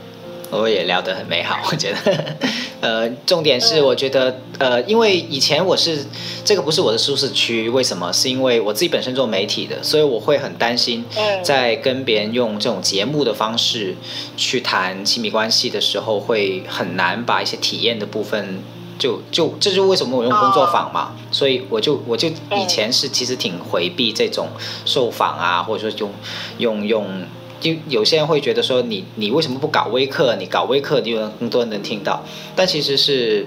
[0.51, 1.59] 我也聊得很美好。
[1.71, 2.37] 我觉得，
[2.81, 6.05] 呃，重点是我觉得，呃，因为以前我是
[6.45, 8.13] 这个不是我的舒适区，为什么？
[8.13, 11.05] 是因为我自己本身做媒体的，所以我会很担心，
[11.43, 13.97] 在跟别人用这种节目的方式
[14.37, 18.63] 去谈亲密关系的时候，会很难把一些体验的部分。
[19.01, 24.47] 就就这就为什么我用工作坊嘛，所以我就我就以前是其实挺回避这种
[24.85, 26.13] 受访啊，或者说用
[26.59, 27.23] 用用。
[27.61, 30.35] 就有些人会觉得说你你为什么不搞微课？
[30.37, 32.25] 你搞微课，就有更多人能听到。
[32.57, 33.47] 但其实是，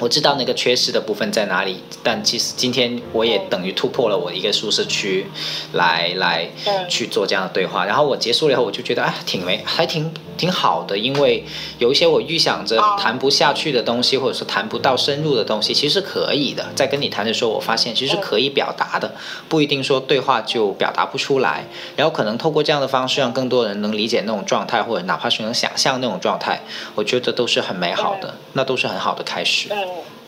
[0.00, 1.76] 我知道那个缺失的部分在哪里。
[2.02, 5.26] 但其实今天我也等于突破了我一个舒适区，
[5.74, 6.48] 来来
[6.88, 7.84] 去做这样的对话。
[7.84, 10.98] 然后我结束了以后，我就觉得哎，挺没还挺挺好的。
[10.98, 11.44] 因为
[11.78, 16.66] 有一些我预想着谈不下去的东西，或者说谈不到深入的东西，其实可以的。
[16.74, 19.14] 在跟你谈的时候，我发现其实可以表达的，
[19.48, 21.64] 不一定说对话就表达不出来。
[21.94, 23.35] 然后可能透过这样的方式让。
[23.36, 26.62] 更多人能理解那种状态，或者哪怕是能想象那种状态，
[26.94, 29.68] 我觉得都是很美好的，那都是很好的开始。
[29.70, 29.76] 嗯，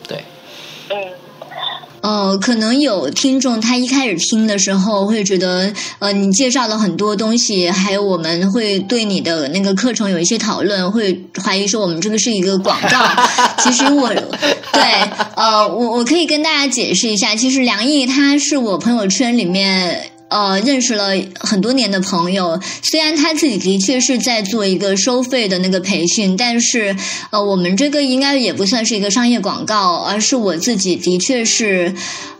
[0.07, 0.23] 对，
[0.91, 0.97] 嗯，
[2.01, 13.07] 呃，可能有听众他一开始听的时候会觉得，呃，你介绍了很多东西，还有我们会对你的那个课程有一些讨论，会怀疑说我们这个是一个广告。
[13.57, 14.07] 其实我
[14.71, 14.83] 对，
[15.35, 20.11] 呃，我我可以跟大家解释一下，其实梁毅他是我朋友圈里面。
[20.29, 26.95] 呃，认识了很多年的朋友，虽然他自己的确是在做一个收费的那个培训，但是
[27.31, 31.93] 呃，我们这个应该也不算是一个商业广告，而是我自己的确是，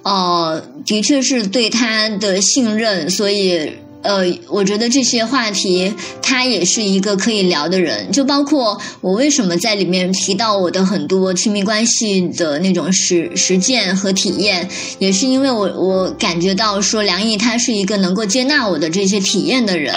[0.04, 3.72] 呃，的确是对他的信任，所以。
[4.02, 14.70] 呃，我觉得这些话题他也是一个可以聊的人，就包括我为什么在里面提到我的很多亲密关系的那种实实践和体验，
[15.00, 19.94] 也是因为我我感觉到说梁毅他是一个能够接纳我的这些体验的人，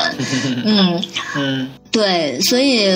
[0.64, 1.00] 嗯
[1.36, 2.88] 嗯，对，所以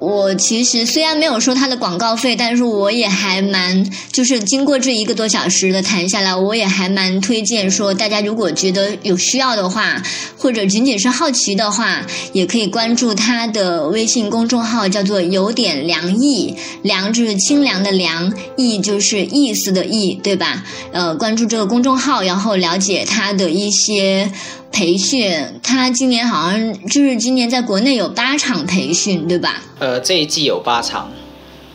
[0.00, 10.02] 我其实虽然没有收他的广告费，但是我也还蛮，就是经过这一个多小时的谈下来，我也还蛮推荐说，大家如果觉得有需要的话，
[10.36, 12.04] 或者仅仅是好奇的话，
[12.34, 20.64] 也可以关注他的微信公众号，叫做“有点凉意”，凉就是清凉的凉，意就是意思的意，对吧？
[20.92, 24.30] 呃，关注这个公众号，然后了解他的一些。
[24.74, 29.62] 培训，他今年好像就是今年在国内有八场培训，对吧？
[29.78, 31.12] 呃，这一季有八场，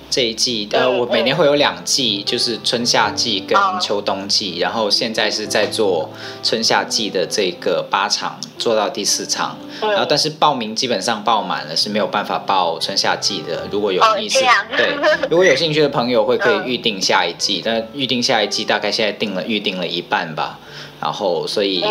[0.09, 6.11] 这一季呃，我每年会有两季，就是春夏季跟秋冬季，然后现在是在做
[6.43, 13.65] 春夏季的这个八场，做到第四场，然后但是报名基本上报满了，是没有办法报春夏季的。
[13.71, 14.41] 如果有意思，
[14.75, 14.93] 对，
[15.31, 20.59] 如果有兴趣的朋友会可以预定下一季，但预定下一季大概现在定了预定了一半吧，
[20.99, 21.81] 然后所以。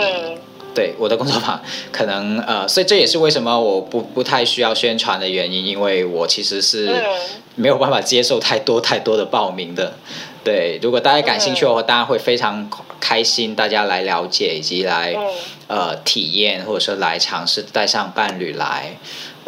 [0.78, 1.60] 对我的工作坊，
[1.90, 6.88] 可能呃，所以这也是为什么我不不太需要宣传的原因，因为我其实是
[7.56, 9.94] 没有办法接受太多太多的报名的。
[10.44, 15.16] 对，如果大家感兴趣的话，当然会非常开心，大家来了解以及来
[15.66, 18.96] 呃体验，或者说来尝试带上伴侣来。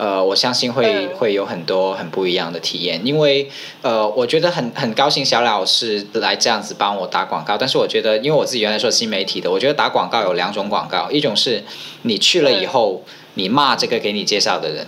[0.01, 3.51] 呃，我相信会会有很多很不一样的体验，因为
[3.83, 7.59] 呃，我觉得很很高兴小老师来这样子帮我打广告。
[7.59, 11.63] 但是我觉得，因为我自己原来做新媒体的，我觉得打广告有两种广告，一种是
[12.05, 13.05] 你去了以后
[13.35, 14.87] 你骂这个给你介绍的人，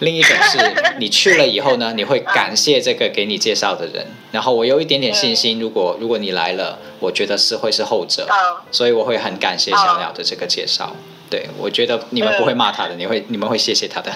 [0.00, 0.58] 另一种是
[0.98, 4.08] 你去了以后呢，你会感谢这个给你介绍的人。
[4.32, 8.26] 然后我有一点点信心，如果如果你来了，我觉得是会是后者，
[8.72, 10.96] 所以我会很感谢小鸟的这个介绍。
[11.30, 14.12] 对，我觉得你们不会骂他的，你会你们会谢谢他的。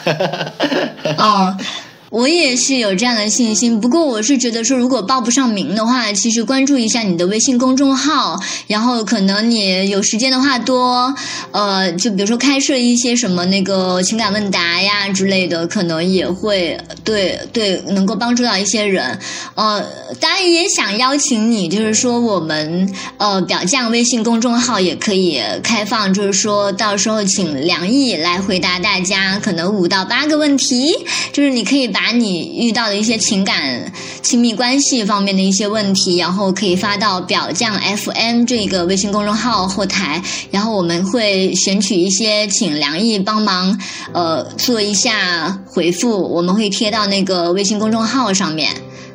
[1.18, 1.56] 哦。
[2.12, 11.14] 我也是有这样的信心，不过我是觉得说，如果报不上名的话，其实关注一下你的微信公众号，然后可能你有时间的话多，
[11.52, 19.18] 呃，就比如说开设一些什么那个情感问答呀之类的，可能也会对对能够帮助到一些人。
[19.54, 19.82] 呃，
[20.20, 30.92] 当然也想邀请你，就是说我们呃表匠微信公众号也可以开放，就是说到时候请梁毅来回答大家可能五到八个问题，
[31.32, 32.01] 就是你可以把。
[32.02, 33.92] 把你遇到的一些情感、
[34.22, 40.20] 亲密关系方面的一些问题，然后可以发到表匠 FM 这个微信公众号后台，
[40.50, 43.78] 然后我们会选取一些，请梁毅帮忙，
[44.12, 48.72] 呃，做一下回复，我们会贴到那个微信公众号上面。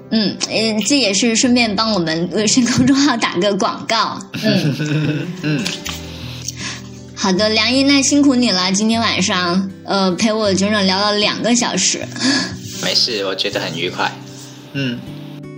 [0.09, 4.17] 嗯，嗯，这也是顺便帮我们微信公众号打个广告。
[4.41, 5.61] 嗯 嗯。
[7.13, 12.07] 好的，梁毅，那辛苦你了，今天晚上呃陪我整整聊了两个小时。
[12.81, 14.11] 没事，我觉得很愉快。
[14.73, 14.99] 嗯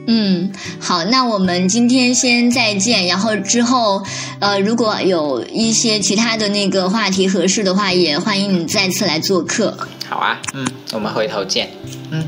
[0.07, 4.03] 嗯，好，那我们今天先再见，然后之后
[4.39, 9.77] 呃，如果有一些其他的那个话题合适的话，也欢迎你再次来做客。
[10.07, 11.69] 好啊，嗯，我们回头见。
[12.09, 12.25] 嗯，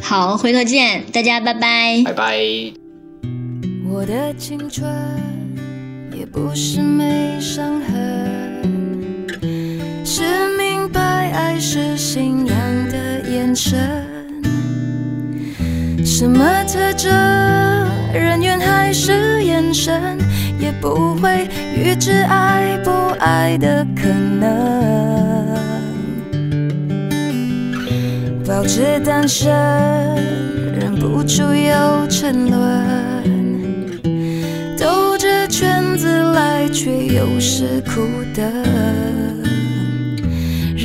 [0.00, 2.02] 好，回头见，大家拜拜。
[2.04, 2.38] 拜拜。
[3.90, 4.90] 我的青春
[6.18, 9.26] 也不是没伤痕，
[10.04, 10.22] 是
[10.86, 12.56] 明白爱是信仰
[12.88, 13.20] 的。
[13.28, 13.76] 眼神，
[16.04, 17.10] 什么特征，
[18.14, 20.16] 人缘还是眼神，
[20.60, 24.06] 也不会预知爱不爱的可
[24.38, 25.58] 能。
[28.46, 29.52] 保持单身，
[30.78, 34.00] 忍不住又沉沦，
[34.78, 38.02] 兜着圈子来，却又是苦
[38.36, 39.35] 的。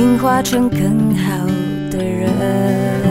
[0.00, 1.44] 进化成更好
[1.90, 3.09] 的人。